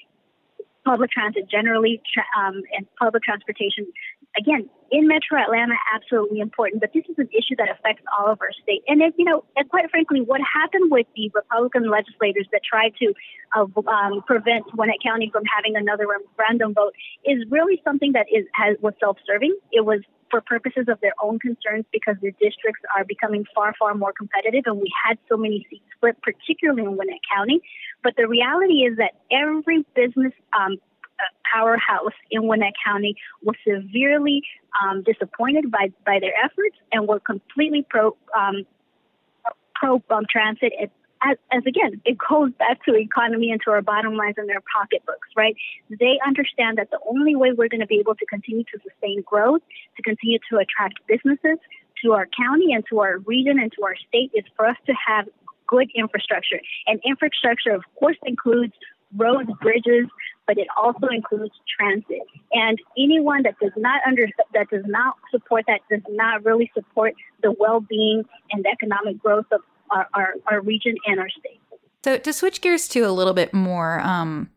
public 0.87 1.11
transit 1.11 1.51
generally 1.51 2.01
um, 2.39 2.63
and 2.73 2.87
public 2.99 3.23
transportation 3.23 3.87
again, 4.39 4.69
in 4.93 5.09
Metro 5.09 5.41
Atlanta, 5.41 5.75
absolutely 5.93 6.39
important, 6.39 6.81
but 6.81 6.91
this 6.95 7.03
is 7.09 7.17
an 7.19 7.29
issue 7.33 7.57
that 7.59 7.69
affects 7.71 8.05
all 8.17 8.31
of 8.31 8.39
our 8.41 8.53
state. 8.63 8.83
And 8.87 9.03
if, 9.03 9.15
you 9.19 9.25
know, 9.25 9.45
and 9.57 9.69
quite 9.69 9.91
frankly, 9.91 10.21
what 10.21 10.41
happened 10.41 10.91
with 10.93 11.07
the 11.17 11.31
Republican 11.35 11.91
legislators 11.91 12.47
that 12.53 12.61
tried 12.63 12.95
to 13.03 13.13
uh, 13.57 13.67
um, 13.91 14.23
prevent 14.27 14.65
Gwinnett 14.71 15.03
County 15.03 15.29
from 15.33 15.43
having 15.45 15.75
another 15.75 16.07
referendum 16.07 16.75
vote 16.75 16.95
is 17.25 17.43
really 17.51 17.81
something 17.83 18.13
that 18.13 18.27
is 18.33 18.47
has 18.55 18.77
was 18.81 18.95
self-serving. 19.01 19.57
It 19.73 19.85
was 19.85 20.01
for 20.37 20.43
purposes 20.43 20.85
of 20.89 21.01
their 21.01 21.15
own 21.23 21.39
concerns 21.39 21.87
because 21.93 22.17
their 22.21 22.33
districts 22.33 22.83
are 22.95 23.05
becoming 23.05 23.47
far, 23.55 23.73
far 23.79 23.95
more 23.95 24.13
competitive, 24.13 24.65
and 24.67 24.77
we 24.77 24.93
had 25.05 25.17
so 25.31 25.37
many 25.37 25.67
seats 25.71 25.85
split, 25.97 26.17
particularly 26.23 26.83
in 26.83 26.95
Gwinnett 26.95 27.21
County. 27.35 27.61
But 28.03 28.15
the 28.17 28.29
reality 28.29 28.85
is 28.85 28.99
that 28.99 29.13
every 29.31 29.87
business 29.95 30.33
um, 30.53 30.77
powerhouse 31.51 32.13
in 32.31 32.43
Gwinnett 32.43 32.75
County 32.85 33.17
was 33.43 33.57
severely 33.67 34.43
um, 34.83 35.03
disappointed 35.05 35.71
by, 35.71 35.89
by 36.05 36.19
their 36.21 36.35
efforts 36.45 36.77
and 36.93 37.09
were 37.09 37.21
completely 37.21 37.87
pro 37.89 38.15
um, 38.37 38.65
pro 39.75 40.03
um, 40.11 40.25
transit. 40.31 40.73
As, 41.23 41.37
as, 41.51 41.63
again, 41.67 42.01
it 42.05 42.19
goes 42.19 42.53
back 42.59 42.85
to 42.85 42.95
economy 42.95 43.51
and 43.51 43.61
to 43.65 43.71
our 43.71 43.83
bottom 43.83 44.15
lines 44.15 44.35
and 44.37 44.49
their 44.49 44.63
pocketbooks, 44.77 45.29
right? 45.37 45.57
They 45.89 46.19
understand 46.27 46.79
that 46.79 46.91
the 46.91 46.99
only 47.09 47.35
way 47.35 47.53
we're 47.53 47.69
going 47.69 47.81
to 47.81 47.87
be 47.87 47.99
able 47.99 48.15
to 48.15 48.27
continue 48.27 48.65
to 48.65 48.79
sustain 48.83 49.23
growth, 49.23 49.63
to 49.97 50.03
continue 50.03 50.39
to 50.51 50.59
attract 50.59 51.01
businesses 51.09 51.59
to 52.05 52.13
our 52.13 52.29
county 52.37 52.73
and 52.73 52.85
to 52.91 53.01
our 53.01 53.19
region 53.19 53.59
and 53.59 53.73
to 53.73 53.85
our 53.85 53.97
state 54.09 54.31
is 54.35 54.45
for 54.57 54.67
us 54.67 54.77
to 54.87 54.95
have 55.07 55.27
good 55.67 55.89
infrastructure. 55.95 56.61
And 56.87 57.01
infrastructure, 57.05 57.71
of 57.71 57.83
course, 57.99 58.17
includes 58.25 58.75
roads, 59.17 59.51
bridges, 59.63 60.07
but 60.47 60.59
it 60.59 60.67
also 60.77 61.07
includes 61.09 61.55
transit. 61.79 62.23
And 62.53 62.79
anyone 62.99 63.43
that 63.45 63.59
does 63.61 63.73
not 63.77 64.03
under 64.07 64.29
that 64.55 64.69
does 64.71 64.85
not 64.87 65.15
support 65.31 65.65
that 65.67 65.81
does 65.91 66.03
not 66.09 66.45
really 66.45 66.71
support 66.75 67.15
the 67.43 67.53
well-being 67.59 68.25
and 68.51 68.67
economic 68.67 69.19
growth 69.19 69.47
of 69.53 69.61
our, 69.91 70.09
our, 70.15 70.35
our 70.47 70.61
region 70.61 70.97
and 71.07 71.21
our 71.21 71.29
state. 71.29 71.61
So 72.05 72.19
to 72.19 72.33
switch 72.33 72.61
gears 72.61 72.87
to 72.89 73.01
a 73.01 73.11
little 73.11 73.35
bit 73.35 73.53
more, 73.53 74.01
um, 74.01 74.51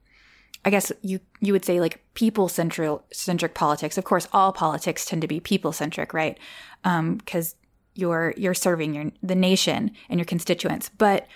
I 0.65 0.69
guess 0.69 0.91
you 1.01 1.19
you 1.39 1.53
would 1.53 1.65
say 1.65 1.79
like 1.79 2.03
people 2.13 2.47
central 2.47 3.05
centric 3.11 3.55
politics. 3.55 3.97
Of 3.97 4.03
course, 4.03 4.27
all 4.33 4.51
politics 4.51 5.05
tend 5.05 5.21
to 5.21 5.27
be 5.27 5.39
people 5.39 5.71
centric, 5.71 6.13
right? 6.13 6.37
Because 6.83 7.53
um, 7.53 7.57
you're 7.95 8.33
you're 8.37 8.53
serving 8.53 8.93
your 8.93 9.11
the 9.23 9.35
nation 9.35 9.91
and 10.09 10.19
your 10.19 10.25
constituents, 10.25 10.91
but 10.97 11.27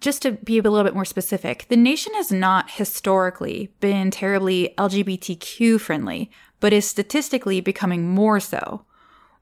just 0.00 0.22
to 0.22 0.32
be 0.32 0.58
a 0.58 0.62
little 0.62 0.84
bit 0.84 0.94
more 0.94 1.04
specific, 1.04 1.66
the 1.68 1.76
nation 1.76 2.14
has 2.14 2.32
not 2.32 2.70
historically 2.70 3.70
been 3.80 4.10
terribly 4.10 4.74
LGBTQ 4.78 5.78
friendly, 5.80 6.30
but 6.58 6.72
is 6.72 6.88
statistically 6.88 7.60
becoming 7.60 8.08
more 8.08 8.40
so. 8.40 8.84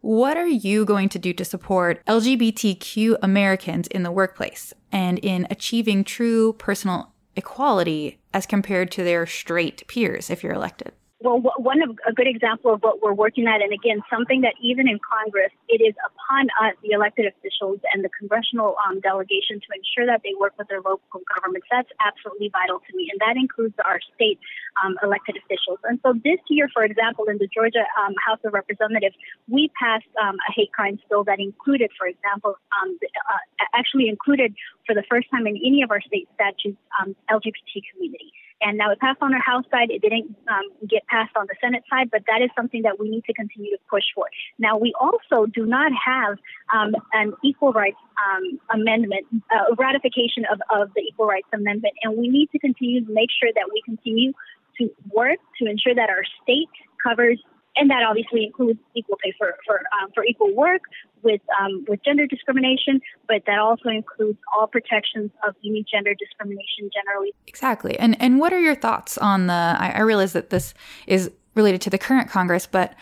What 0.01 0.37
are 0.37 0.47
you 0.47 0.85
going 0.85 1.09
to 1.11 1.19
do 1.19 1.33
to 1.33 1.45
support 1.45 2.05
LGBTQ 2.07 3.19
Americans 3.23 3.89
in 3.89 4.05
the 4.05 4.13
workplace 4.13 4.73
and 4.93 5.19
in 5.19 5.47
achieving 5.51 6.05
true 6.05 6.53
personal 6.55 7.13
equality 7.35 8.19
as 8.33 8.47
compared 8.47 8.91
to 8.93 9.05
their 9.05 9.27
straight 9.27 9.87
peers 9.89 10.31
if 10.31 10.43
you're 10.43 10.53
elected? 10.53 10.93
well, 11.21 11.41
one 11.57 11.83
of 11.83 11.91
a 12.07 12.13
good 12.13 12.29
example 12.29 12.73
of 12.73 12.81
what 12.83 13.03
we're 13.03 13.13
working 13.13 13.47
at, 13.47 13.61
and 13.61 13.73
again, 13.73 14.01
something 14.11 14.43
that 14.43 14.55
even 14.63 14.89
in 14.89 14.99
Congress, 15.03 15.51
it 15.69 15.83
is 15.83 15.95
upon 16.29 16.49
us, 16.63 16.75
the 16.83 16.91
elected 16.93 17.27
officials 17.27 17.81
and 17.93 18.05
the 18.05 18.11
congressional 18.19 18.77
um, 18.87 19.01
delegation, 19.01 19.61
to 19.61 19.69
ensure 19.75 20.07
that 20.07 20.21
they 20.23 20.35
work 20.39 20.53
with 20.59 20.69
their 20.69 20.81
local 20.81 21.21
governments. 21.35 21.67
That's 21.71 21.89
absolutely 22.01 22.51
vital 22.53 22.81
to 22.81 22.97
me, 22.97 23.09
and 23.11 23.21
that 23.21 23.37
includes 23.37 23.75
our 23.85 24.01
state 24.15 24.39
um, 24.85 24.97
elected 25.03 25.37
officials. 25.37 25.79
And 25.85 25.99
so 26.05 26.13
this 26.13 26.41
year, 26.49 26.69
for 26.73 26.85
example, 26.85 27.27
in 27.29 27.39
the 27.39 27.49
Georgia 27.49 27.85
um, 28.01 28.15
House 28.25 28.41
of 28.45 28.53
Representatives, 28.53 29.17
we 29.49 29.71
passed 29.81 30.09
um, 30.21 30.37
a 30.49 30.53
hate 30.53 30.73
crimes 30.73 31.01
bill 31.09 31.25
that 31.25 31.41
included, 31.41 31.91
for 31.97 32.07
example, 32.07 32.57
um, 32.77 32.99
uh, 33.01 33.65
actually 33.75 34.09
included 34.09 34.55
for 34.87 34.95
the 34.95 35.05
first 35.09 35.29
time 35.31 35.47
in 35.47 35.57
any 35.65 35.83
of 35.83 35.91
our 35.91 36.01
state 36.01 36.29
statutes, 36.35 36.79
um, 37.01 37.17
LGBT 37.31 37.83
community. 37.93 38.33
And 38.61 38.77
now 38.77 38.91
it 38.91 38.99
passed 38.99 39.19
on 39.23 39.33
our 39.33 39.41
House 39.41 39.65
side. 39.71 39.91
It 39.91 40.03
didn't 40.03 40.35
um, 40.49 40.89
get 40.89 41.07
passed 41.07 41.37
on 41.37 41.47
the 41.47 41.55
Senate 41.61 41.85
side, 41.89 42.11
but 42.11 42.23
that 42.27 42.43
is 42.43 42.51
something 42.57 42.83
that 42.83 42.99
we 42.99 43.09
need 43.09 43.25
to 43.25 43.33
continue 43.33 43.71
to 43.71 43.79
push 43.89 44.05
for. 44.15 44.27
Now, 44.59 44.77
we 44.77 44.93
also 45.01 45.47
do 45.47 45.65
not 45.65 45.93
have 45.93 46.39
um, 46.75 46.95
an 47.13 47.35
equal 47.45 47.73
rights 47.73 47.97
um, 48.19 48.59
amendment, 48.75 49.27
uh, 49.55 49.75
ratification 49.77 50.45
of, 50.51 50.61
of 50.75 50.91
the 50.95 51.03
Equal 51.03 51.27
Rights 51.27 51.49
Amendment, 51.53 51.95
and 52.03 52.19
we 52.19 52.29
need 52.29 52.51
to 52.51 52.59
continue 52.59 53.05
to 53.05 53.13
make 53.13 53.31
sure 53.31 53.51
that 53.55 53.69
we 53.73 53.81
continue 53.85 54.33
to 54.79 54.91
work 55.13 55.39
to 55.61 55.69
ensure 55.69 55.95
that 55.95 56.09
our 56.11 56.23
state 56.43 56.69
covers 57.03 57.41
and 57.79 57.91
that 57.91 58.03
obviously 58.09 58.45
includes 58.45 58.79
equal 58.95 59.17
pay 59.23 59.33
for 59.39 59.55
for 59.67 59.81
um, 60.01 60.11
for 60.15 60.25
equal 60.25 60.55
work 60.55 60.83
with 61.23 61.41
um, 61.61 61.85
with 61.89 62.01
gender 62.05 62.27
discrimination, 62.27 63.01
but 63.27 63.43
that 63.47 63.59
also 63.59 63.89
includes 63.89 64.39
all 64.57 64.67
protections 64.67 65.31
of 65.47 65.55
any 65.65 65.85
gender 65.91 66.15
discrimination 66.15 66.91
generally. 66.93 67.33
Exactly. 67.47 67.99
And 67.99 68.21
and 68.21 68.39
what 68.39 68.53
are 68.53 68.61
your 68.61 68.75
thoughts 68.75 69.19
on 69.19 69.47
the? 69.47 69.53
I, 69.53 69.93
I 69.97 70.01
realize 70.01 70.33
that 70.33 70.51
this 70.51 70.75
is 71.07 71.31
related 71.55 71.81
to 71.83 71.91
the 71.91 71.99
current 71.99 72.31
Congress, 72.31 72.67
but 72.67 72.95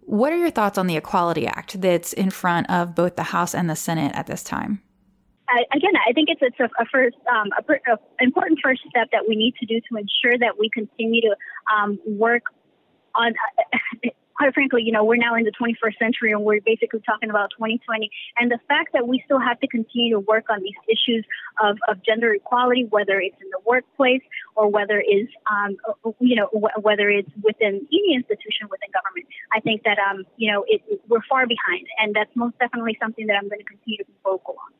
what 0.00 0.32
are 0.32 0.36
your 0.36 0.50
thoughts 0.50 0.78
on 0.78 0.86
the 0.86 0.96
Equality 0.96 1.46
Act 1.46 1.80
that's 1.80 2.12
in 2.12 2.30
front 2.30 2.68
of 2.68 2.94
both 2.94 3.16
the 3.16 3.22
House 3.22 3.54
and 3.54 3.70
the 3.70 3.76
Senate 3.76 4.12
at 4.14 4.26
this 4.26 4.42
time? 4.42 4.82
I, 5.48 5.76
again, 5.76 5.92
I 6.08 6.12
think 6.12 6.28
it's, 6.28 6.40
it's 6.42 6.58
a, 6.58 6.64
a 6.64 6.86
first, 6.90 7.16
um, 7.30 7.50
a, 7.56 7.92
a 7.92 7.98
important 8.20 8.58
first 8.62 8.80
step 8.88 9.08
that 9.12 9.28
we 9.28 9.36
need 9.36 9.54
to 9.60 9.66
do 9.66 9.80
to 9.80 9.96
ensure 9.96 10.38
that 10.38 10.58
we 10.58 10.70
continue 10.70 11.20
to 11.22 11.36
um, 11.72 11.98
work 12.06 12.42
on 13.14 13.34
quite 14.42 14.54
frankly, 14.54 14.82
you 14.82 14.92
know, 14.92 15.04
we're 15.04 15.16
now 15.16 15.34
in 15.34 15.44
the 15.44 15.52
21st 15.52 15.98
century 15.98 16.32
and 16.32 16.42
we're 16.42 16.60
basically 16.60 17.00
talking 17.06 17.30
about 17.30 17.50
2020. 17.56 18.10
And 18.38 18.50
the 18.50 18.58
fact 18.66 18.92
that 18.92 19.06
we 19.06 19.22
still 19.24 19.38
have 19.38 19.60
to 19.60 19.68
continue 19.68 20.14
to 20.14 20.20
work 20.20 20.46
on 20.50 20.60
these 20.62 20.74
issues 20.90 21.24
of, 21.62 21.78
of 21.88 22.02
gender 22.04 22.34
equality, 22.34 22.86
whether 22.90 23.20
it's 23.20 23.36
in 23.40 23.48
the 23.50 23.60
workplace 23.64 24.22
or 24.56 24.68
whether 24.68 25.02
it's, 25.04 25.30
um, 25.50 25.76
you 26.18 26.36
know, 26.36 26.48
whether 26.80 27.08
it's 27.08 27.30
within 27.42 27.86
any 27.92 28.14
institution 28.14 28.66
within 28.70 28.90
government, 28.90 29.26
I 29.54 29.60
think 29.60 29.82
that 29.84 29.98
um, 29.98 30.24
you 30.36 30.52
know 30.52 30.64
it, 30.66 30.82
we're 31.08 31.22
far 31.28 31.46
behind, 31.46 31.86
and 31.98 32.14
that's 32.14 32.30
most 32.34 32.58
definitely 32.58 32.96
something 33.00 33.26
that 33.26 33.36
I'm 33.36 33.48
going 33.48 33.60
to 33.60 33.64
continue 33.64 33.98
to 33.98 34.04
be 34.04 34.14
vocal 34.24 34.56
on. 34.58 34.72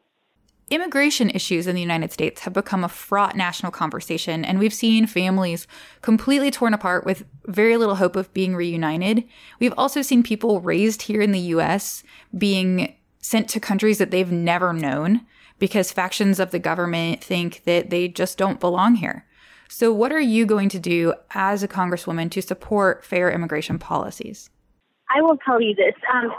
Immigration 0.73 1.29
issues 1.29 1.67
in 1.67 1.75
the 1.75 1.83
United 1.83 2.13
States 2.13 2.41
have 2.41 2.55
become 2.55 2.83
a 2.83 2.89
fraught 2.89 3.37
national 3.37 3.71
conversation, 3.71 4.43
and 4.43 4.59
we've 4.59 4.73
seen 4.73 5.07
families 5.07 5.67
completely 6.01 6.51
torn 6.51 6.73
apart 6.73 7.05
with 7.05 7.27
very 7.45 7.77
little 7.77 7.97
hope 7.97 8.17
of 8.17 8.33
being 8.33 8.57
reunited. 8.57 9.25
We've 9.61 9.75
also 9.77 10.01
seen 10.01 10.23
people 10.23 10.63
raised 10.63 11.03
here 11.03 11.21
in 11.21 11.33
the 11.33 11.41
US 11.41 12.03
being 12.39 12.97
sent 13.19 13.51
to 13.51 13.61
countries 13.61 13.99
that 13.99 14.11
they've 14.11 14.33
never 14.33 14.73
known 14.73 15.27
because 15.59 15.93
factions 15.93 16.41
of 16.41 16.53
the 16.53 16.59
government 16.59 17.23
think 17.23 17.65
that 17.65 17.91
they 17.91 18.09
just 18.09 18.39
don't 18.39 18.59
belong 18.59 18.95
here. 18.95 19.27
So, 19.69 19.93
what 19.93 20.11
are 20.11 20.21
you 20.21 20.47
going 20.47 20.71
to 20.71 20.79
do 20.79 21.13
as 21.35 21.63
a 21.63 21.69
congresswoman 21.69 22.31
to 22.31 22.41
support 22.41 23.05
fair 23.05 23.31
immigration 23.31 23.79
policies? 23.79 24.49
I 25.15 25.21
will 25.21 25.37
tell 25.45 25.61
you 25.61 25.75
this. 25.75 25.93
Um, 26.15 26.33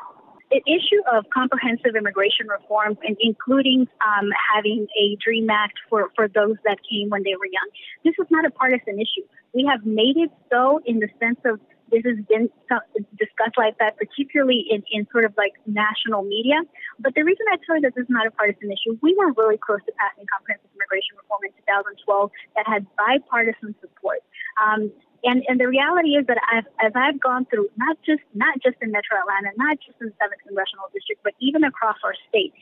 the 0.53 0.61
issue 0.69 1.01
of 1.11 1.25
comprehensive 1.33 1.95
immigration 1.97 2.47
reform, 2.47 2.97
including 3.19 3.87
um, 4.05 4.29
having 4.53 4.87
a 4.93 5.17
DREAM 5.23 5.49
Act 5.49 5.73
for, 5.89 6.11
for 6.15 6.27
those 6.27 6.55
that 6.65 6.77
came 6.85 7.09
when 7.09 7.23
they 7.23 7.33
were 7.35 7.49
young, 7.49 7.69
this 8.05 8.13
is 8.19 8.27
not 8.29 8.45
a 8.45 8.51
partisan 8.51 8.99
issue. 8.99 9.25
We 9.53 9.65
have 9.69 9.85
made 9.85 10.17
it 10.17 10.29
so 10.51 10.79
in 10.85 10.99
the 10.99 11.09
sense 11.19 11.39
of 11.45 11.59
this 11.91 12.01
has 12.05 12.17
been 12.25 12.49
discussed 13.21 13.57
like 13.57 13.77
that, 13.77 13.97
particularly 13.97 14.65
in, 14.69 14.81
in 14.89 15.05
sort 15.11 15.25
of 15.25 15.33
like 15.37 15.53
national 15.67 16.23
media. 16.23 16.57
But 16.97 17.13
the 17.13 17.21
reason 17.21 17.45
I 17.53 17.57
tell 17.65 17.75
you 17.75 17.81
that 17.85 17.93
this 17.93 18.03
is 18.03 18.09
not 18.09 18.25
a 18.25 18.31
partisan 18.31 18.71
issue, 18.71 18.97
we 19.01 19.13
were 19.13 19.31
really 19.33 19.57
close 19.61 19.81
to 19.85 19.93
passing 20.01 20.25
comprehensive 20.25 20.69
immigration 20.73 21.17
reform 21.21 21.45
in 21.45 21.53
2012 21.69 22.31
that 22.57 22.65
had 22.65 22.87
bipartisan 22.97 23.75
support. 23.81 24.25
Um, 24.57 24.89
and 25.23 25.43
and 25.47 25.59
the 25.59 25.67
reality 25.67 26.15
is 26.19 26.25
that 26.27 26.37
I've, 26.51 26.65
as 26.79 26.91
I've 26.95 27.19
gone 27.19 27.45
through 27.45 27.69
not 27.77 27.97
just 28.05 28.21
not 28.33 28.55
just 28.61 28.77
in 28.81 28.91
Metro 28.91 29.17
Atlanta, 29.19 29.55
not 29.57 29.77
just 29.85 29.99
in 30.01 30.07
the 30.07 30.13
seventh 30.19 30.41
congressional 30.45 30.85
district, 30.93 31.21
but 31.23 31.33
even 31.39 31.63
across 31.63 31.97
our 32.03 32.13
state, 32.29 32.53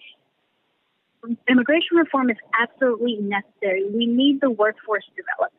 immigration 1.48 1.98
reform 1.98 2.30
is 2.30 2.38
absolutely 2.60 3.18
necessary. 3.18 3.86
We 3.90 4.06
need 4.06 4.42
the 4.42 4.52
workforce 4.52 5.06
developed. 5.16 5.56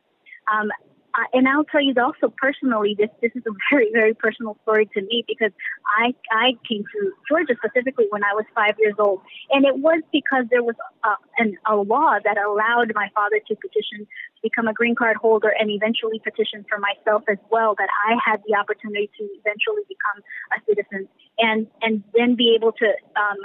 Um, 0.51 0.71
uh, 1.15 1.25
and 1.33 1.47
I'll 1.47 1.63
tell 1.63 1.81
you 1.81 1.93
also 2.01 2.33
personally, 2.37 2.95
this 2.97 3.09
this 3.21 3.31
is 3.35 3.43
a 3.45 3.53
very 3.71 3.89
very 3.93 4.13
personal 4.13 4.57
story 4.63 4.89
to 4.95 5.01
me 5.01 5.23
because 5.27 5.51
I 5.99 6.13
I 6.31 6.53
came 6.67 6.83
to 6.83 7.11
Georgia 7.29 7.53
specifically 7.57 8.07
when 8.09 8.23
I 8.23 8.33
was 8.33 8.45
five 8.55 8.75
years 8.79 8.95
old, 8.97 9.21
and 9.51 9.65
it 9.65 9.77
was 9.77 10.01
because 10.11 10.45
there 10.49 10.63
was 10.63 10.75
a, 11.05 11.13
an, 11.37 11.55
a 11.69 11.75
law 11.75 12.17
that 12.23 12.37
allowed 12.37 12.91
my 12.95 13.09
father 13.13 13.39
to 13.47 13.55
petition 13.55 14.07
to 14.09 14.41
become 14.41 14.67
a 14.67 14.73
green 14.73 14.95
card 14.95 15.17
holder 15.17 15.53
and 15.59 15.69
eventually 15.69 16.19
petition 16.19 16.65
for 16.67 16.79
myself 16.79 17.21
as 17.29 17.37
well. 17.51 17.75
That 17.77 17.89
I 18.09 18.17
had 18.25 18.41
the 18.47 18.55
opportunity 18.57 19.09
to 19.17 19.23
eventually 19.37 19.83
become 19.87 20.23
a 20.49 20.57
citizen 20.65 21.07
and 21.37 21.67
and 21.83 22.03
then 22.15 22.33
be 22.35 22.55
able 22.55 22.71
to 22.71 22.87
um, 23.15 23.37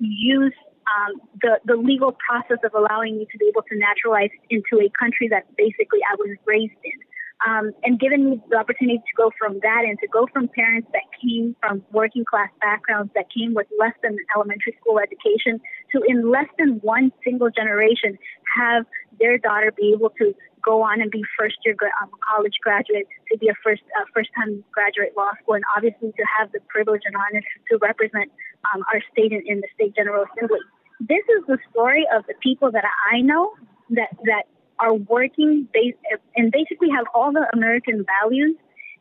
use 0.00 0.54
um, 0.88 1.20
the 1.40 1.60
the 1.64 1.76
legal 1.76 2.12
process 2.12 2.58
of 2.64 2.74
allowing 2.74 3.18
me 3.18 3.26
to 3.30 3.38
be 3.38 3.46
able 3.46 3.62
to 3.62 3.76
naturalize 3.76 4.30
into 4.50 4.84
a 4.84 4.90
country 4.98 5.28
that 5.28 5.44
basically 5.56 6.00
I 6.10 6.14
was 6.16 6.36
raised 6.46 6.78
in. 6.84 6.98
Um, 7.46 7.72
and 7.82 7.98
given 7.98 8.30
me 8.30 8.40
the 8.48 8.56
opportunity 8.56 8.98
to 8.98 9.14
go 9.16 9.30
from 9.38 9.58
that 9.60 9.82
and 9.84 9.98
to 9.98 10.06
go 10.08 10.26
from 10.32 10.48
parents 10.48 10.88
that 10.92 11.02
came 11.20 11.56
from 11.60 11.82
working 11.92 12.24
class 12.24 12.48
backgrounds 12.60 13.12
that 13.14 13.26
came 13.36 13.54
with 13.54 13.66
less 13.78 13.92
than 14.02 14.16
elementary 14.34 14.76
school 14.80 14.98
education 14.98 15.60
to 15.92 16.02
in 16.06 16.30
less 16.30 16.48
than 16.58 16.78
one 16.80 17.12
single 17.24 17.50
generation 17.50 18.16
have 18.56 18.86
their 19.20 19.36
daughter 19.36 19.72
be 19.76 19.92
able 19.92 20.10
to 20.10 20.34
go 20.64 20.82
on 20.82 21.00
and 21.00 21.10
be 21.10 21.22
first 21.38 21.56
year 21.64 21.76
um, 22.02 22.10
college 22.24 22.54
graduate, 22.62 23.06
to 23.30 23.38
be 23.38 23.48
a 23.48 23.54
first 23.62 23.82
uh, 24.00 24.04
first 24.14 24.30
time 24.34 24.64
graduate 24.72 25.12
law 25.16 25.30
school, 25.42 25.54
and 25.54 25.64
obviously 25.76 26.10
to 26.12 26.24
have 26.38 26.50
the 26.52 26.60
privilege 26.68 27.02
and 27.04 27.14
honor 27.14 27.42
to 27.70 27.78
represent 27.78 28.32
um, 28.72 28.82
our 28.92 29.00
state 29.12 29.32
in, 29.32 29.42
in 29.46 29.60
the 29.60 29.68
state 29.74 29.94
general 29.94 30.24
assembly. 30.24 30.60
This 31.00 31.24
is 31.36 31.46
the 31.46 31.58
story 31.70 32.06
of 32.14 32.24
the 32.26 32.34
people 32.42 32.70
that 32.72 32.84
I 33.12 33.20
know 33.20 33.52
that 33.90 34.10
that 34.24 34.44
are 34.78 34.94
working 34.94 35.68
and 36.36 36.50
basically 36.50 36.90
have 36.90 37.06
all 37.14 37.32
the 37.32 37.46
American 37.52 38.04
values 38.20 38.56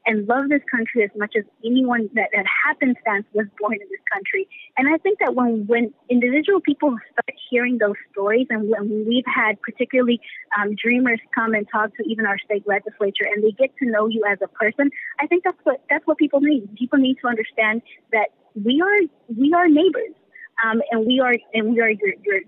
and 0.05 0.27
love 0.27 0.49
this 0.49 0.61
country 0.69 1.03
as 1.03 1.09
much 1.15 1.33
as 1.37 1.43
anyone 1.63 2.09
that, 2.13 2.29
that 2.35 2.45
happenstance 2.65 3.25
was 3.33 3.47
born 3.59 3.73
in 3.73 3.87
this 3.89 4.03
country. 4.11 4.47
And 4.77 4.93
I 4.93 4.97
think 4.97 5.19
that 5.19 5.35
when 5.35 5.65
when 5.67 5.93
individual 6.09 6.59
people 6.61 6.95
start 7.11 7.37
hearing 7.49 7.77
those 7.77 7.95
stories, 8.11 8.47
and 8.49 8.69
when 8.69 9.05
we've 9.07 9.25
had 9.27 9.61
particularly 9.61 10.19
um, 10.59 10.75
dreamers 10.75 11.19
come 11.33 11.53
and 11.53 11.67
talk 11.71 11.95
to 11.97 12.03
even 12.03 12.25
our 12.25 12.37
state 12.39 12.67
legislature, 12.67 13.25
and 13.31 13.43
they 13.43 13.51
get 13.51 13.75
to 13.77 13.85
know 13.89 14.07
you 14.07 14.23
as 14.29 14.39
a 14.43 14.47
person, 14.47 14.91
I 15.19 15.27
think 15.27 15.43
that's 15.43 15.59
what 15.63 15.81
that's 15.89 16.05
what 16.05 16.17
people 16.17 16.41
need. 16.41 16.75
People 16.75 16.99
need 16.99 17.17
to 17.21 17.27
understand 17.27 17.81
that 18.11 18.29
we 18.55 18.81
are 18.81 18.99
we 19.35 19.53
are 19.53 19.67
neighbors, 19.67 20.15
um, 20.63 20.81
and 20.91 21.05
we 21.05 21.19
are 21.19 21.33
and 21.53 21.73
we 21.73 21.79
are 21.81 21.89
your 21.89 22.13
your 22.23 22.39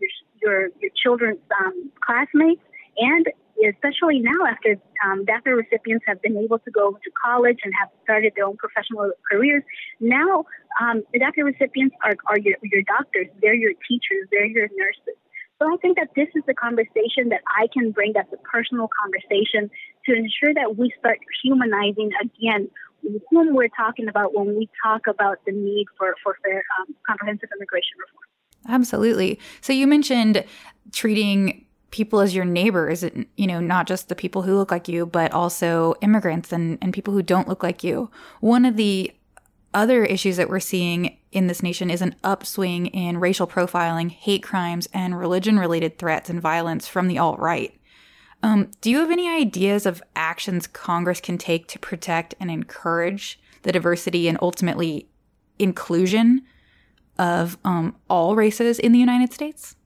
your, 0.41 0.70
your 0.82 0.91
children's 1.01 1.39
um, 1.60 1.91
classmates 2.06 2.62
and 2.97 3.28
especially 3.64 4.20
now 4.20 4.45
after 4.47 4.76
um, 5.06 5.26
DACA 5.26 5.56
recipients 5.56 6.06
have 6.08 6.22
been 6.22 6.38
able 6.38 6.60
to 6.60 6.72
go 6.72 6.91
to 6.91 7.12
college 7.24 7.60
and 7.64 7.74
have 7.80 7.89
started 8.03 8.34
their 8.36 8.45
own 8.45 8.58
professional 8.58 9.12
careers, 9.32 9.64
now 9.99 10.45
um, 10.82 11.03
DACA 11.16 11.43
recipients 11.43 11.95
are, 12.03 12.16
are 12.28 12.39
your, 12.39 12.58
your 12.64 12.84
doctors, 12.84 13.28
they're 13.41 13.56
your 13.56 13.74
teachers, 13.88 14.28
they're 14.32 14.45
your 14.45 14.68
nurses. 14.76 15.18
So 15.62 15.74
I 15.74 15.78
think 15.78 15.97
that 15.97 16.10
this 16.16 16.28
is 16.36 16.43
the 16.47 16.53
conversation 16.53 17.30
that 17.30 17.39
I 17.47 17.68
can 17.72 17.91
bring 17.91 18.12
that's 18.14 18.32
a 18.34 18.38
personal 18.38 18.89
conversation 18.91 19.72
to 20.06 20.12
ensure 20.12 20.53
that 20.53 20.76
we 20.78 20.91
start 20.99 21.20
humanizing 21.41 22.12
again 22.22 22.70
whom 23.30 23.53
we're 23.53 23.70
talking 23.70 24.08
about 24.08 24.34
when 24.34 24.56
we 24.58 24.70
talk 24.84 25.01
about 25.08 25.38
the 25.45 25.51
need 25.51 25.86
for, 25.97 26.16
for 26.24 26.38
fair, 26.43 26.64
um, 26.80 26.95
comprehensive 27.08 27.49
immigration 27.56 27.95
reform. 27.99 28.26
Absolutely. 28.68 29.39
So 29.62 29.74
you 29.74 29.86
mentioned 29.88 30.43
treating 30.91 31.66
people 31.96 32.20
as 32.20 32.36
your 32.36 32.43
neighbors, 32.43 33.06
you 33.38 33.48
know, 33.48 33.62
not 33.62 33.88
just 33.88 34.10
the 34.10 34.16
people 34.16 34.41
who 34.41 34.58
look 34.58 34.70
like 34.70 34.89
you, 34.89 35.06
but 35.06 35.32
also 35.32 35.96
immigrants 36.02 36.52
and, 36.52 36.78
and 36.82 36.93
people 36.93 37.14
who 37.14 37.24
don't 37.24 37.48
look 37.48 37.64
like 37.64 37.86
you. 37.86 38.12
One 38.41 38.66
of 38.66 38.76
the 38.76 39.14
other 39.74 40.04
issues 40.04 40.36
that 40.36 40.50
we're 40.50 40.60
seeing 40.60 41.18
in 41.32 41.48
this 41.48 41.64
nation 41.64 41.89
is 41.89 42.02
an 42.02 42.14
upswing 42.22 42.88
in 42.88 43.18
racial 43.18 43.48
profiling, 43.48 44.12
hate 44.12 44.43
crimes, 44.43 44.89
and 44.93 45.18
religion 45.18 45.58
related 45.58 45.98
threats 45.98 46.30
and 46.30 46.41
violence 46.41 46.86
from 46.86 47.08
the 47.08 47.18
alt 47.18 47.39
right. 47.39 47.74
Um, 48.43 48.72
do 48.82 48.91
you 48.91 49.00
have 49.00 49.10
any 49.10 49.30
ideas 49.30 49.86
of 49.86 50.04
actions 50.18 50.68
Congress 50.68 51.22
can 51.22 51.38
take 51.38 51.70
to 51.70 51.80
protect 51.80 52.36
and 52.41 52.52
encourage 52.52 53.39
the 53.62 53.72
diversity 53.72 54.28
and 54.28 54.38
ultimately 54.41 55.08
inclusion 55.60 56.41
of 57.18 57.58
um, 57.64 57.96
all 58.10 58.36
races 58.36 58.80
in 58.80 58.91
the 58.91 59.00
United 59.00 59.32
States? 59.32 59.78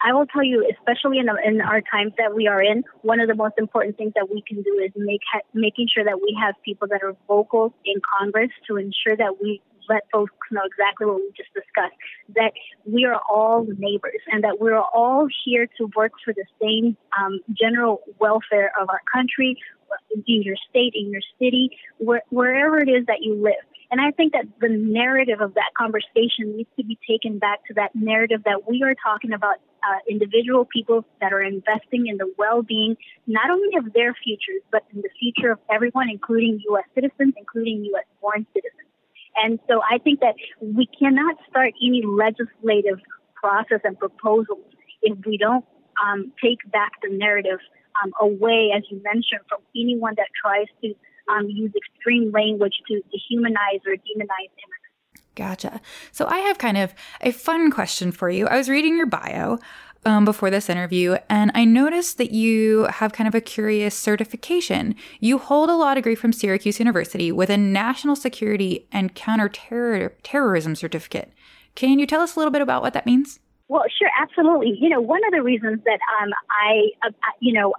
I 0.00 0.12
will 0.12 0.26
tell 0.26 0.44
you, 0.44 0.70
especially 0.70 1.18
in, 1.18 1.26
in 1.44 1.60
our 1.60 1.80
times 1.80 2.12
that 2.18 2.34
we 2.34 2.46
are 2.46 2.62
in, 2.62 2.84
one 3.02 3.20
of 3.20 3.28
the 3.28 3.34
most 3.34 3.54
important 3.58 3.96
things 3.96 4.12
that 4.14 4.30
we 4.30 4.42
can 4.46 4.62
do 4.62 4.80
is 4.84 4.92
make 4.96 5.22
making 5.54 5.88
sure 5.92 6.04
that 6.04 6.20
we 6.20 6.36
have 6.40 6.54
people 6.64 6.86
that 6.88 7.02
are 7.02 7.16
vocal 7.26 7.74
in 7.84 8.00
Congress 8.18 8.50
to 8.68 8.76
ensure 8.76 9.16
that 9.16 9.42
we 9.42 9.60
let 9.88 10.02
folks 10.12 10.32
know 10.52 10.60
exactly 10.64 11.06
what 11.06 11.16
we 11.16 11.32
just 11.36 11.52
discussed. 11.54 11.96
That 12.36 12.52
we 12.84 13.06
are 13.06 13.20
all 13.28 13.66
neighbors, 13.78 14.20
and 14.30 14.44
that 14.44 14.60
we're 14.60 14.78
all 14.78 15.26
here 15.44 15.66
to 15.78 15.90
work 15.96 16.12
for 16.24 16.32
the 16.32 16.44
same 16.62 16.96
um, 17.18 17.40
general 17.60 18.02
welfare 18.20 18.70
of 18.80 18.88
our 18.90 19.00
country, 19.12 19.56
in 20.26 20.42
your 20.42 20.56
state, 20.68 20.92
in 20.94 21.10
your 21.10 21.22
city, 21.40 21.70
where, 21.96 22.22
wherever 22.28 22.78
it 22.78 22.88
is 22.88 23.06
that 23.06 23.22
you 23.22 23.34
live. 23.34 23.54
And 23.90 24.00
I 24.00 24.10
think 24.10 24.34
that 24.34 24.44
the 24.60 24.68
narrative 24.68 25.40
of 25.40 25.54
that 25.54 25.72
conversation 25.76 26.56
needs 26.56 26.68
to 26.76 26.84
be 26.84 26.98
taken 27.08 27.38
back 27.38 27.64
to 27.66 27.74
that 27.74 27.94
narrative 27.94 28.42
that 28.44 28.68
we 28.68 28.82
are 28.82 28.94
talking 28.94 29.32
about 29.32 29.56
uh, 29.86 29.98
individual 30.08 30.64
people 30.64 31.04
that 31.20 31.32
are 31.32 31.42
investing 31.42 32.06
in 32.06 32.16
the 32.16 32.32
well 32.38 32.62
being, 32.62 32.96
not 33.26 33.50
only 33.50 33.76
of 33.76 33.92
their 33.92 34.14
futures, 34.14 34.62
but 34.70 34.84
in 34.94 35.02
the 35.02 35.10
future 35.18 35.52
of 35.52 35.58
everyone, 35.70 36.08
including 36.10 36.60
U.S. 36.70 36.84
citizens, 36.94 37.34
including 37.36 37.84
U.S. 37.92 38.04
born 38.20 38.46
citizens. 38.54 38.88
And 39.36 39.58
so 39.68 39.80
I 39.82 39.98
think 39.98 40.20
that 40.20 40.34
we 40.60 40.88
cannot 40.98 41.36
start 41.48 41.72
any 41.82 42.02
legislative 42.04 42.98
process 43.34 43.80
and 43.84 43.98
proposals 43.98 44.66
if 45.02 45.16
we 45.24 45.38
don't 45.38 45.64
um, 46.04 46.32
take 46.42 46.58
back 46.72 46.92
the 47.02 47.10
narrative 47.10 47.60
um, 48.02 48.12
away, 48.20 48.70
as 48.76 48.82
you 48.90 49.00
mentioned, 49.02 49.42
from 49.48 49.60
anyone 49.76 50.14
that 50.16 50.28
tries 50.42 50.66
to 50.82 50.94
um, 51.28 51.48
use 51.48 51.72
extreme 51.76 52.32
language 52.32 52.74
to 52.88 53.02
dehumanize 53.12 53.82
or 53.86 53.94
demonize 53.94 54.52
immigrants. 54.58 54.77
Gotcha. 55.38 55.80
So 56.10 56.26
I 56.26 56.38
have 56.38 56.58
kind 56.58 56.76
of 56.76 56.92
a 57.20 57.30
fun 57.30 57.70
question 57.70 58.10
for 58.10 58.28
you. 58.28 58.48
I 58.48 58.56
was 58.56 58.68
reading 58.68 58.96
your 58.96 59.06
bio 59.06 59.60
um, 60.04 60.24
before 60.24 60.50
this 60.50 60.68
interview, 60.68 61.16
and 61.30 61.52
I 61.54 61.64
noticed 61.64 62.18
that 62.18 62.32
you 62.32 62.88
have 62.90 63.12
kind 63.12 63.28
of 63.28 63.36
a 63.36 63.40
curious 63.40 63.96
certification. 63.96 64.96
You 65.20 65.38
hold 65.38 65.70
a 65.70 65.76
law 65.76 65.94
degree 65.94 66.16
from 66.16 66.32
Syracuse 66.32 66.80
University 66.80 67.30
with 67.30 67.50
a 67.50 67.56
national 67.56 68.16
security 68.16 68.88
and 68.90 69.14
counterterrorism 69.14 70.74
certificate. 70.74 71.32
Can 71.76 72.00
you 72.00 72.06
tell 72.06 72.20
us 72.20 72.34
a 72.34 72.40
little 72.40 72.52
bit 72.52 72.60
about 72.62 72.82
what 72.82 72.94
that 72.94 73.06
means? 73.06 73.38
Well, 73.68 73.84
sure, 73.96 74.10
absolutely. 74.20 74.76
You 74.80 74.88
know, 74.88 75.00
one 75.00 75.24
of 75.24 75.30
the 75.30 75.42
reasons 75.42 75.84
that 75.84 76.00
um, 76.20 76.30
I, 76.50 77.06
uh, 77.06 77.10
you 77.38 77.52
know, 77.52 77.74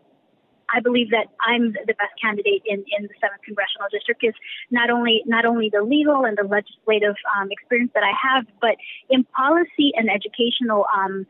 I 0.74 0.80
believe 0.80 1.10
that 1.12 1.28
I'm 1.46 1.74
the 1.74 1.94
best 1.94 2.14
candidate 2.22 2.64
in, 2.66 2.84
in 2.98 3.04
the 3.04 3.16
seventh 3.22 3.42
congressional 3.44 3.88
district. 3.92 4.24
Is 4.24 4.36
not 4.72 4.90
only 4.90 5.24
not 5.26 5.46
only 5.46 5.70
the 5.70 5.82
legal 5.82 6.26
and 6.26 6.38
the 6.38 6.44
legislative 6.44 7.16
um, 7.38 7.50
experience 7.52 7.92
that 7.94 8.04
I 8.04 8.14
have, 8.16 8.46
but 8.62 8.76
in 9.10 9.24
policy 9.24 9.92
and 9.96 10.10
educational 10.10 10.86
um, 10.96 11.26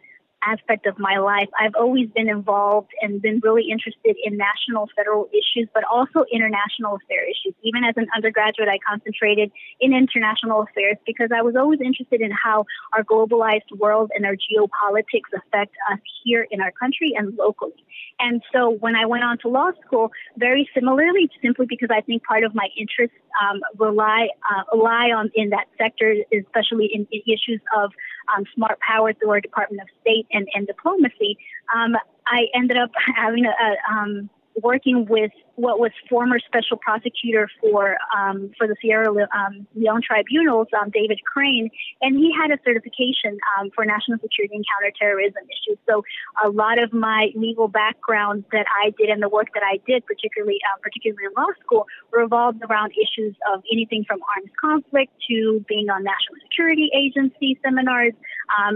aspect 0.46 0.86
of 0.86 1.00
my 1.00 1.18
life, 1.18 1.50
I've 1.60 1.76
always 1.76 2.10
been 2.10 2.30
involved 2.30 2.90
and 3.02 3.22
been 3.22 3.40
really 3.44 3.70
interested 3.70 4.16
in 4.24 4.38
national 4.38 4.90
federal 4.96 5.30
issues, 5.32 5.68
but 5.74 5.84
also 5.84 6.26
international 6.32 6.96
affairs 6.96 7.30
issues. 7.30 7.56
Even 7.64 7.84
as 7.84 7.96
an 7.98 8.08
undergraduate, 8.16 8.68
I 8.70 8.78
concentrated 8.88 9.52
in 9.80 9.94
international 9.94 10.62
affairs 10.62 10.98
because 11.06 11.30
I 11.36 11.42
was 11.42 11.56
always 11.56 11.80
interested 11.82 12.22
in 12.22 12.32
how 12.32 12.66
our 12.94 13.04
globalized 13.04 13.70
world 13.78 14.12
and 14.16 14.26
our 14.26 14.36
geopolitics 14.36 15.30
affect 15.36 15.76
us 15.92 16.00
here 16.24 16.48
in 16.52 16.62
our 16.62 16.72
country 16.72 17.14
and 17.16 17.36
locally. 17.36 17.74
And 18.20 18.42
so 18.54 18.72
when 18.72 18.96
I 18.96 19.06
went 19.06 19.24
on 19.24 19.38
to 19.40 19.48
law 19.48 19.72
school, 19.86 20.12
very 20.38 20.70
similarly, 20.74 21.30
simply 21.42 21.66
because 21.68 21.90
I 21.92 22.02
think 22.02 22.24
part 22.24 22.44
of 22.44 22.54
my 22.54 22.68
interests 22.78 23.16
um, 23.42 23.62
rely 23.78 24.28
uh, 24.50 24.76
lie 24.76 25.12
on 25.12 25.32
in 25.36 25.50
that 25.50 25.66
sector, 25.78 26.16
especially 26.34 26.90
in, 26.94 27.08
in 27.12 27.22
issues 27.26 27.62
of 27.78 27.92
um, 28.36 28.46
smart 28.56 28.80
power 28.80 29.14
through 29.14 29.32
our 29.32 29.42
Department 29.42 29.82
of 29.82 29.88
State 30.02 30.28
and, 30.32 30.48
and 30.54 30.68
diplomacy, 30.68 31.38
um, 31.76 31.96
I 32.28 32.48
ended 32.54 32.78
up 32.78 32.92
having 33.16 33.46
a, 33.46 33.50
a 33.50 33.94
um, 33.94 34.30
working 34.62 35.06
with 35.06 35.32
what 35.60 35.78
was 35.78 35.92
former 36.10 36.40
special 36.40 36.78
prosecutor 36.78 37.50
for 37.60 37.98
um, 38.16 38.52
for 38.58 38.66
the 38.66 38.76
Sierra 38.82 39.12
um, 39.12 39.68
Leone 39.76 40.02
tribunals, 40.02 40.68
um, 40.80 40.90
David 40.90 41.20
Crane, 41.26 41.70
and 42.02 42.16
he 42.16 42.32
had 42.32 42.50
a 42.52 42.58
certification 42.64 43.38
um, 43.52 43.70
for 43.76 43.84
national 43.84 44.20
security 44.20 44.56
and 44.56 44.66
counterterrorism 44.72 45.44
issues. 45.52 45.78
So 45.88 46.04
a 46.44 46.50
lot 46.50 46.80
of 46.82 46.94
my 46.94 47.32
legal 47.36 47.68
background 47.68 48.46
that 48.54 48.66
I 48.72 48.92
did 48.98 49.10
and 49.10 49.22
the 49.22 49.28
work 49.28 49.48
that 49.54 49.64
I 49.64 49.84
did, 49.86 50.06
particularly 50.06 50.60
uh, 50.64 50.80
particularly 50.82 51.28
in 51.28 51.34
law 51.36 51.52
school, 51.60 51.86
revolved 52.12 52.64
around 52.64 52.94
issues 52.96 53.36
of 53.52 53.62
anything 53.72 54.06
from 54.08 54.20
arms 54.32 54.52
conflict 54.60 55.12
to 55.30 55.64
being 55.68 55.90
on 55.90 56.04
national 56.04 56.40
security 56.48 56.90
agency 56.96 57.60
seminars, 57.62 58.14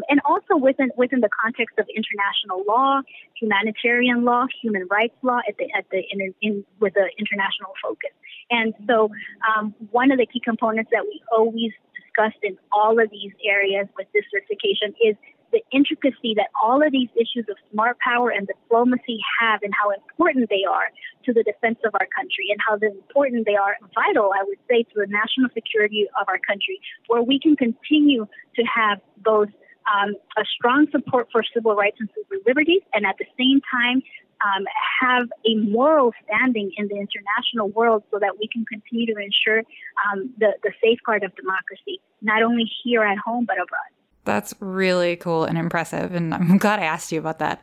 and 0.09 0.19
also 0.25 0.57
within 0.59 0.91
within 0.97 1.21
the 1.21 1.31
context 1.31 1.79
of 1.79 1.87
international 1.95 2.63
law, 2.67 2.99
humanitarian 3.39 4.25
law, 4.25 4.45
human 4.61 4.85
rights 4.91 5.15
law 5.23 5.39
at 5.47 5.55
the 5.57 5.67
at 5.77 5.85
the 5.91 6.03
in, 6.11 6.33
in 6.41 6.65
with 6.83 6.95
an 6.99 7.07
international 7.17 7.71
focus. 7.81 8.11
And 8.51 8.75
so, 8.85 9.09
um, 9.47 9.73
one 9.91 10.11
of 10.11 10.19
the 10.19 10.27
key 10.27 10.41
components 10.43 10.91
that 10.91 11.07
we 11.07 11.23
always 11.31 11.71
discussed 11.95 12.43
in 12.43 12.57
all 12.71 12.99
of 12.99 13.09
these 13.09 13.31
areas 13.47 13.87
with 13.97 14.07
this 14.13 14.27
certification 14.29 14.93
is 14.99 15.15
the 15.53 15.61
intricacy 15.71 16.33
that 16.35 16.49
all 16.61 16.81
of 16.81 16.91
these 16.91 17.09
issues 17.15 17.45
of 17.47 17.55
smart 17.71 17.95
power 17.99 18.29
and 18.31 18.47
diplomacy 18.47 19.21
have 19.39 19.61
and 19.61 19.71
how 19.71 19.91
important 19.91 20.49
they 20.49 20.65
are 20.67 20.89
to 21.23 21.31
the 21.31 21.43
defense 21.43 21.77
of 21.85 21.93
our 21.93 22.07
country 22.17 22.49
and 22.49 22.59
how 22.59 22.75
important 22.81 23.45
they 23.45 23.55
are 23.55 23.77
vital, 23.93 24.31
I 24.33 24.43
would 24.43 24.57
say, 24.67 24.83
to 24.83 24.95
the 24.95 25.07
national 25.07 25.49
security 25.53 26.09
of 26.19 26.27
our 26.27 26.41
country, 26.41 26.81
where 27.07 27.21
we 27.21 27.39
can 27.39 27.55
continue 27.55 28.25
to 28.57 28.63
have 28.65 28.99
both 29.17 29.49
um, 29.85 30.15
a 30.37 30.43
strong 30.57 30.87
support 30.91 31.29
for 31.31 31.43
civil 31.53 31.75
rights 31.75 31.97
and 31.99 32.09
civil 32.17 32.41
liberties, 32.47 32.81
and 32.93 33.05
at 33.05 33.15
the 33.19 33.29
same 33.37 33.61
time 33.69 34.01
um, 34.43 34.65
have 35.01 35.27
a 35.45 35.55
moral 35.55 36.11
standing 36.25 36.71
in 36.77 36.87
the 36.87 36.95
international 36.95 37.69
world 37.69 38.03
so 38.11 38.19
that 38.19 38.37
we 38.39 38.47
can 38.47 38.65
continue 38.65 39.05
to 39.07 39.19
ensure 39.19 39.59
um, 40.05 40.33
the, 40.37 40.53
the 40.63 40.71
safeguard 40.83 41.23
of 41.23 41.35
democracy, 41.35 42.01
not 42.21 42.43
only 42.43 42.69
here 42.83 43.03
at 43.03 43.17
home, 43.17 43.45
but 43.45 43.55
abroad. 43.55 43.91
That's 44.25 44.53
really 44.59 45.15
cool 45.15 45.43
and 45.43 45.57
impressive. 45.57 46.13
And 46.13 46.33
I'm 46.33 46.57
glad 46.59 46.79
I 46.79 46.85
asked 46.85 47.11
you 47.11 47.19
about 47.19 47.39
that. 47.39 47.61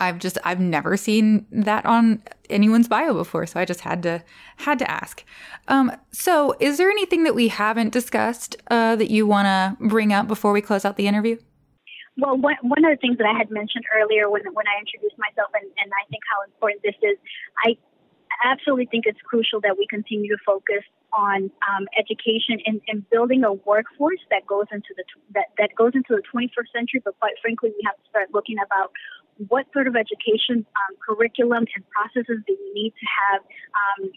I've 0.00 0.18
just 0.18 0.38
I've 0.44 0.60
never 0.60 0.96
seen 0.96 1.46
that 1.52 1.84
on 1.84 2.22
anyone's 2.48 2.88
bio 2.88 3.14
before, 3.14 3.46
so 3.46 3.60
I 3.60 3.64
just 3.64 3.80
had 3.80 4.02
to 4.04 4.24
had 4.56 4.78
to 4.78 4.90
ask. 4.90 5.24
Um, 5.68 5.92
so, 6.10 6.56
is 6.58 6.78
there 6.78 6.90
anything 6.90 7.24
that 7.24 7.34
we 7.34 7.48
haven't 7.48 7.92
discussed 7.92 8.56
uh, 8.70 8.96
that 8.96 9.10
you 9.10 9.26
want 9.26 9.46
to 9.46 9.76
bring 9.86 10.12
up 10.12 10.26
before 10.26 10.52
we 10.52 10.62
close 10.62 10.84
out 10.84 10.96
the 10.96 11.06
interview? 11.06 11.36
Well, 12.16 12.38
one, 12.38 12.84
of 12.86 12.90
the 12.94 13.00
things 13.00 13.18
that 13.18 13.26
I 13.26 13.36
had 13.36 13.50
mentioned 13.50 13.84
earlier 13.90 14.30
when, 14.30 14.42
when 14.54 14.66
I 14.70 14.78
introduced 14.78 15.18
myself, 15.18 15.50
and, 15.50 15.66
and 15.82 15.90
I 15.90 16.06
think 16.06 16.22
how 16.30 16.46
important 16.46 16.82
this 16.86 16.94
is, 17.02 17.18
I 17.58 17.74
absolutely 18.44 18.86
think 18.86 19.06
it's 19.06 19.18
crucial 19.26 19.60
that 19.62 19.74
we 19.78 19.86
continue 19.90 20.30
to 20.30 20.40
focus 20.46 20.86
on 21.12 21.50
um, 21.66 21.86
education 21.98 22.58
and, 22.66 22.80
and, 22.86 23.08
building 23.10 23.44
a 23.44 23.52
workforce 23.52 24.18
that 24.30 24.46
goes 24.46 24.66
into 24.72 24.90
the 24.96 25.04
that, 25.34 25.46
that 25.58 25.70
goes 25.74 25.92
into 25.94 26.14
the 26.14 26.22
21st 26.34 26.70
century. 26.74 27.00
But 27.04 27.18
quite 27.20 27.34
frankly, 27.42 27.70
we 27.70 27.82
have 27.86 27.94
to 27.94 28.06
start 28.10 28.34
looking 28.34 28.56
about 28.58 28.90
what 29.48 29.66
sort 29.72 29.86
of 29.86 29.94
education 29.94 30.66
um, 30.74 30.92
curriculum 30.98 31.66
and 31.74 31.84
processes 31.90 32.42
do 32.46 32.56
we 32.58 32.70
need 32.74 32.94
to 32.98 33.06
have 33.06 33.40
um, 33.74 34.10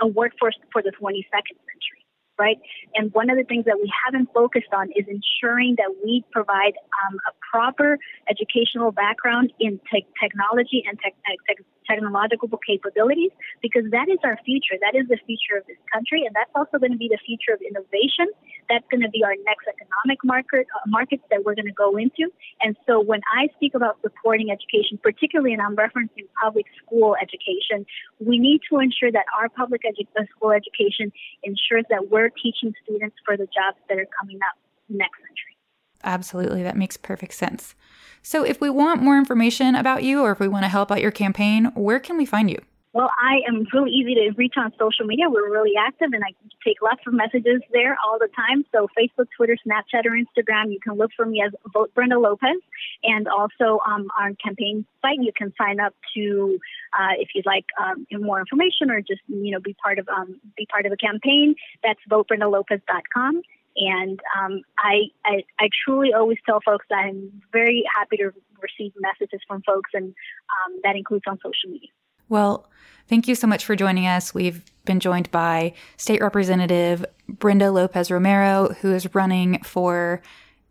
a 0.00 0.06
workforce 0.06 0.56
for 0.72 0.82
the 0.82 0.92
22nd 1.00 1.56
century 1.64 2.05
right? 2.38 2.58
And 2.94 3.12
one 3.12 3.30
of 3.30 3.36
the 3.36 3.44
things 3.44 3.64
that 3.64 3.76
we 3.80 3.90
haven't 4.04 4.32
focused 4.32 4.72
on 4.72 4.90
is 4.94 5.06
ensuring 5.08 5.76
that 5.78 5.92
we 6.04 6.24
provide 6.32 6.74
um, 7.04 7.18
a 7.28 7.32
proper 7.50 7.98
educational 8.28 8.92
background 8.92 9.52
in 9.60 9.80
te- 9.92 10.06
technology 10.20 10.84
and 10.86 10.98
te- 10.98 11.16
te- 11.26 11.64
technological 11.88 12.48
capabilities 12.66 13.30
because 13.62 13.84
that 13.90 14.08
is 14.08 14.18
our 14.24 14.38
future. 14.44 14.76
That 14.80 14.98
is 14.98 15.08
the 15.08 15.18
future 15.26 15.58
of 15.58 15.66
this 15.66 15.78
country, 15.92 16.26
and 16.26 16.34
that's 16.34 16.50
also 16.54 16.78
going 16.78 16.92
to 16.92 16.98
be 16.98 17.08
the 17.08 17.20
future 17.24 17.54
of 17.54 17.60
innovation. 17.62 18.28
That's 18.68 18.84
going 18.90 19.02
to 19.02 19.10
be 19.10 19.22
our 19.24 19.34
next 19.44 19.66
economic 19.68 20.18
market 20.24 20.66
uh, 20.74 20.84
markets 20.86 21.22
that 21.30 21.44
we're 21.44 21.54
going 21.54 21.66
to 21.66 21.72
go 21.72 21.96
into. 21.96 22.32
And 22.62 22.76
so, 22.86 23.00
when 23.00 23.20
I 23.32 23.48
speak 23.56 23.74
about 23.74 23.98
supporting 24.02 24.50
education, 24.50 24.98
particularly, 25.02 25.52
and 25.52 25.62
I'm 25.62 25.76
referencing 25.76 26.26
public 26.42 26.66
school 26.84 27.16
education, 27.20 27.86
we 28.18 28.38
need 28.38 28.60
to 28.70 28.78
ensure 28.78 29.12
that 29.12 29.24
our 29.38 29.48
public 29.48 29.82
edu- 29.82 30.08
uh, 30.18 30.24
school 30.36 30.52
education 30.52 31.12
ensures 31.42 31.84
that 31.90 32.10
we're 32.10 32.30
teaching 32.30 32.74
students 32.82 33.16
for 33.24 33.36
the 33.36 33.46
jobs 33.46 33.78
that 33.88 33.98
are 33.98 34.08
coming 34.18 34.38
up 34.42 34.58
next 34.88 35.18
century. 35.18 35.56
Absolutely, 36.04 36.62
that 36.62 36.76
makes 36.76 36.96
perfect 36.96 37.34
sense. 37.34 37.74
So, 38.22 38.44
if 38.44 38.60
we 38.60 38.70
want 38.70 39.02
more 39.02 39.18
information 39.18 39.74
about 39.74 40.02
you 40.02 40.22
or 40.22 40.32
if 40.32 40.40
we 40.40 40.48
want 40.48 40.64
to 40.64 40.68
help 40.68 40.90
out 40.90 41.00
your 41.00 41.10
campaign, 41.10 41.66
where 41.74 42.00
can 42.00 42.16
we 42.16 42.26
find 42.26 42.50
you? 42.50 42.58
Well, 42.96 43.10
I 43.18 43.46
am 43.46 43.66
really 43.74 43.90
easy 43.90 44.14
to 44.14 44.30
reach 44.38 44.54
on 44.56 44.72
social 44.78 45.04
media. 45.04 45.28
We're 45.28 45.52
really 45.52 45.74
active 45.78 46.14
and 46.14 46.24
I 46.24 46.32
take 46.64 46.80
lots 46.80 47.02
of 47.06 47.12
messages 47.12 47.60
there 47.70 47.94
all 48.02 48.18
the 48.18 48.28
time. 48.34 48.64
So, 48.72 48.88
Facebook, 48.98 49.26
Twitter, 49.36 49.54
Snapchat, 49.68 50.06
or 50.06 50.12
Instagram, 50.12 50.72
you 50.72 50.80
can 50.80 50.94
look 50.94 51.10
for 51.14 51.26
me 51.26 51.42
as 51.46 51.52
Vote 51.74 51.92
Brenda 51.94 52.18
Lopez. 52.18 52.56
And 53.02 53.28
also 53.28 53.80
um, 53.86 54.08
our 54.18 54.32
campaign 54.42 54.86
site, 55.02 55.18
you 55.20 55.30
can 55.36 55.52
sign 55.60 55.78
up 55.78 55.92
to, 56.14 56.58
uh, 56.98 57.12
if 57.18 57.28
you'd 57.34 57.44
like 57.44 57.66
um, 57.78 58.06
more 58.18 58.40
information 58.40 58.90
or 58.90 59.02
just, 59.02 59.20
you 59.28 59.50
know, 59.50 59.60
be 59.60 59.74
part 59.74 59.98
of, 59.98 60.08
um, 60.08 60.40
be 60.56 60.64
part 60.64 60.86
of 60.86 60.92
a 60.92 60.96
campaign. 60.96 61.54
That's 61.82 62.00
votebrendalopez.com. 62.10 63.42
And 63.76 64.20
um, 64.40 64.62
I, 64.78 65.12
I, 65.22 65.42
I 65.60 65.68
truly 65.84 66.14
always 66.14 66.38
tell 66.46 66.60
folks 66.64 66.86
that 66.88 66.96
I'm 66.96 67.42
very 67.52 67.84
happy 67.94 68.16
to 68.16 68.30
receive 68.62 68.94
messages 68.98 69.42
from 69.46 69.60
folks, 69.66 69.90
and 69.92 70.14
um, 70.48 70.80
that 70.82 70.96
includes 70.96 71.24
on 71.28 71.36
social 71.44 71.70
media. 71.70 71.90
Well, 72.28 72.68
thank 73.08 73.28
you 73.28 73.34
so 73.34 73.46
much 73.46 73.64
for 73.64 73.76
joining 73.76 74.06
us. 74.06 74.34
We've 74.34 74.62
been 74.84 75.00
joined 75.00 75.30
by 75.30 75.74
State 75.96 76.20
Representative 76.20 77.04
Brenda 77.28 77.70
Lopez 77.70 78.10
Romero, 78.10 78.74
who 78.80 78.92
is 78.92 79.14
running 79.14 79.62
for 79.62 80.22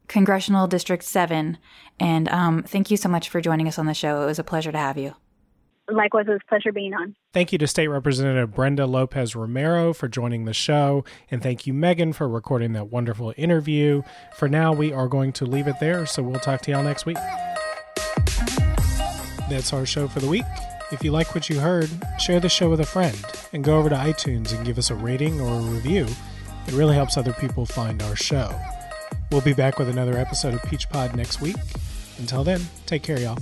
Congressional 0.08 0.68
District 0.68 1.04
7. 1.04 1.58
And 2.00 2.30
um, 2.30 2.64
thank 2.64 2.92
you 2.92 2.98
so 2.98 3.10
much 3.10 3.30
for 3.30 3.42
joining 3.42 3.68
us 3.68 3.80
on 3.80 3.86
the 3.86 3.94
show. 3.94 4.22
It 4.24 4.26
was 4.26 4.40
a 4.40 4.44
pleasure 4.44 4.72
to 4.72 4.78
have 4.78 4.98
you. 4.98 5.16
Likewise, 5.88 6.26
it 6.28 6.32
was 6.32 6.42
a 6.48 6.50
pleasure 6.50 6.72
being 6.72 6.96
on. 6.96 7.16
Thank 7.32 7.52
you 7.52 7.60
to 7.60 7.68
State 7.68 7.90
Representative 7.90 8.56
Brenda 8.56 8.88
Lopez 8.88 9.36
Romero 9.36 9.94
for 9.94 10.08
joining 10.08 10.46
the 10.46 10.54
show. 10.54 11.06
And 11.30 11.44
thank 11.44 11.68
you, 11.68 11.76
Megan, 11.76 12.12
for 12.12 12.28
recording 12.28 12.74
that 12.74 12.86
wonderful 12.86 13.34
interview. 13.38 14.02
For 14.36 14.50
now, 14.50 14.74
we 14.74 14.92
are 14.92 15.08
going 15.08 15.32
to 15.34 15.46
leave 15.46 15.68
it 15.68 15.76
there. 15.80 16.08
So 16.08 16.24
we'll 16.24 16.40
talk 16.40 16.62
to 16.62 16.72
y'all 16.72 16.84
next 16.84 17.06
week. 17.06 17.18
That's 19.48 19.74
our 19.74 19.86
show 19.86 20.08
for 20.08 20.20
the 20.20 20.28
week. 20.28 20.46
If 20.92 21.04
you 21.04 21.12
like 21.12 21.34
what 21.34 21.50
you 21.50 21.60
heard, 21.60 21.90
share 22.20 22.40
the 22.40 22.50
show 22.50 22.70
with 22.70 22.80
a 22.80 22.86
friend 22.86 23.18
and 23.54 23.64
go 23.64 23.78
over 23.78 23.90
to 23.90 23.96
iTunes 23.96 24.56
and 24.56 24.66
give 24.66 24.78
us 24.78 24.92
a 24.92 24.96
rating 24.96 25.42
or 25.42 25.60
a 25.60 25.62
review. 25.62 26.08
It 26.68 26.74
really 26.74 26.96
helps 26.96 27.18
other 27.18 27.34
people 27.34 27.66
find 27.66 28.02
our 28.04 28.16
show. 28.16 28.54
We'll 29.32 29.42
be 29.42 29.54
back 29.54 29.80
with 29.80 29.90
another 29.90 30.18
episode 30.18 30.54
of 30.54 30.64
Peach 30.64 30.90
Pod 30.90 31.16
next 31.16 31.42
week. 31.42 31.58
Until 32.20 32.44
then, 32.44 32.62
take 32.86 33.04
care, 33.04 33.20
y'all. 33.20 33.36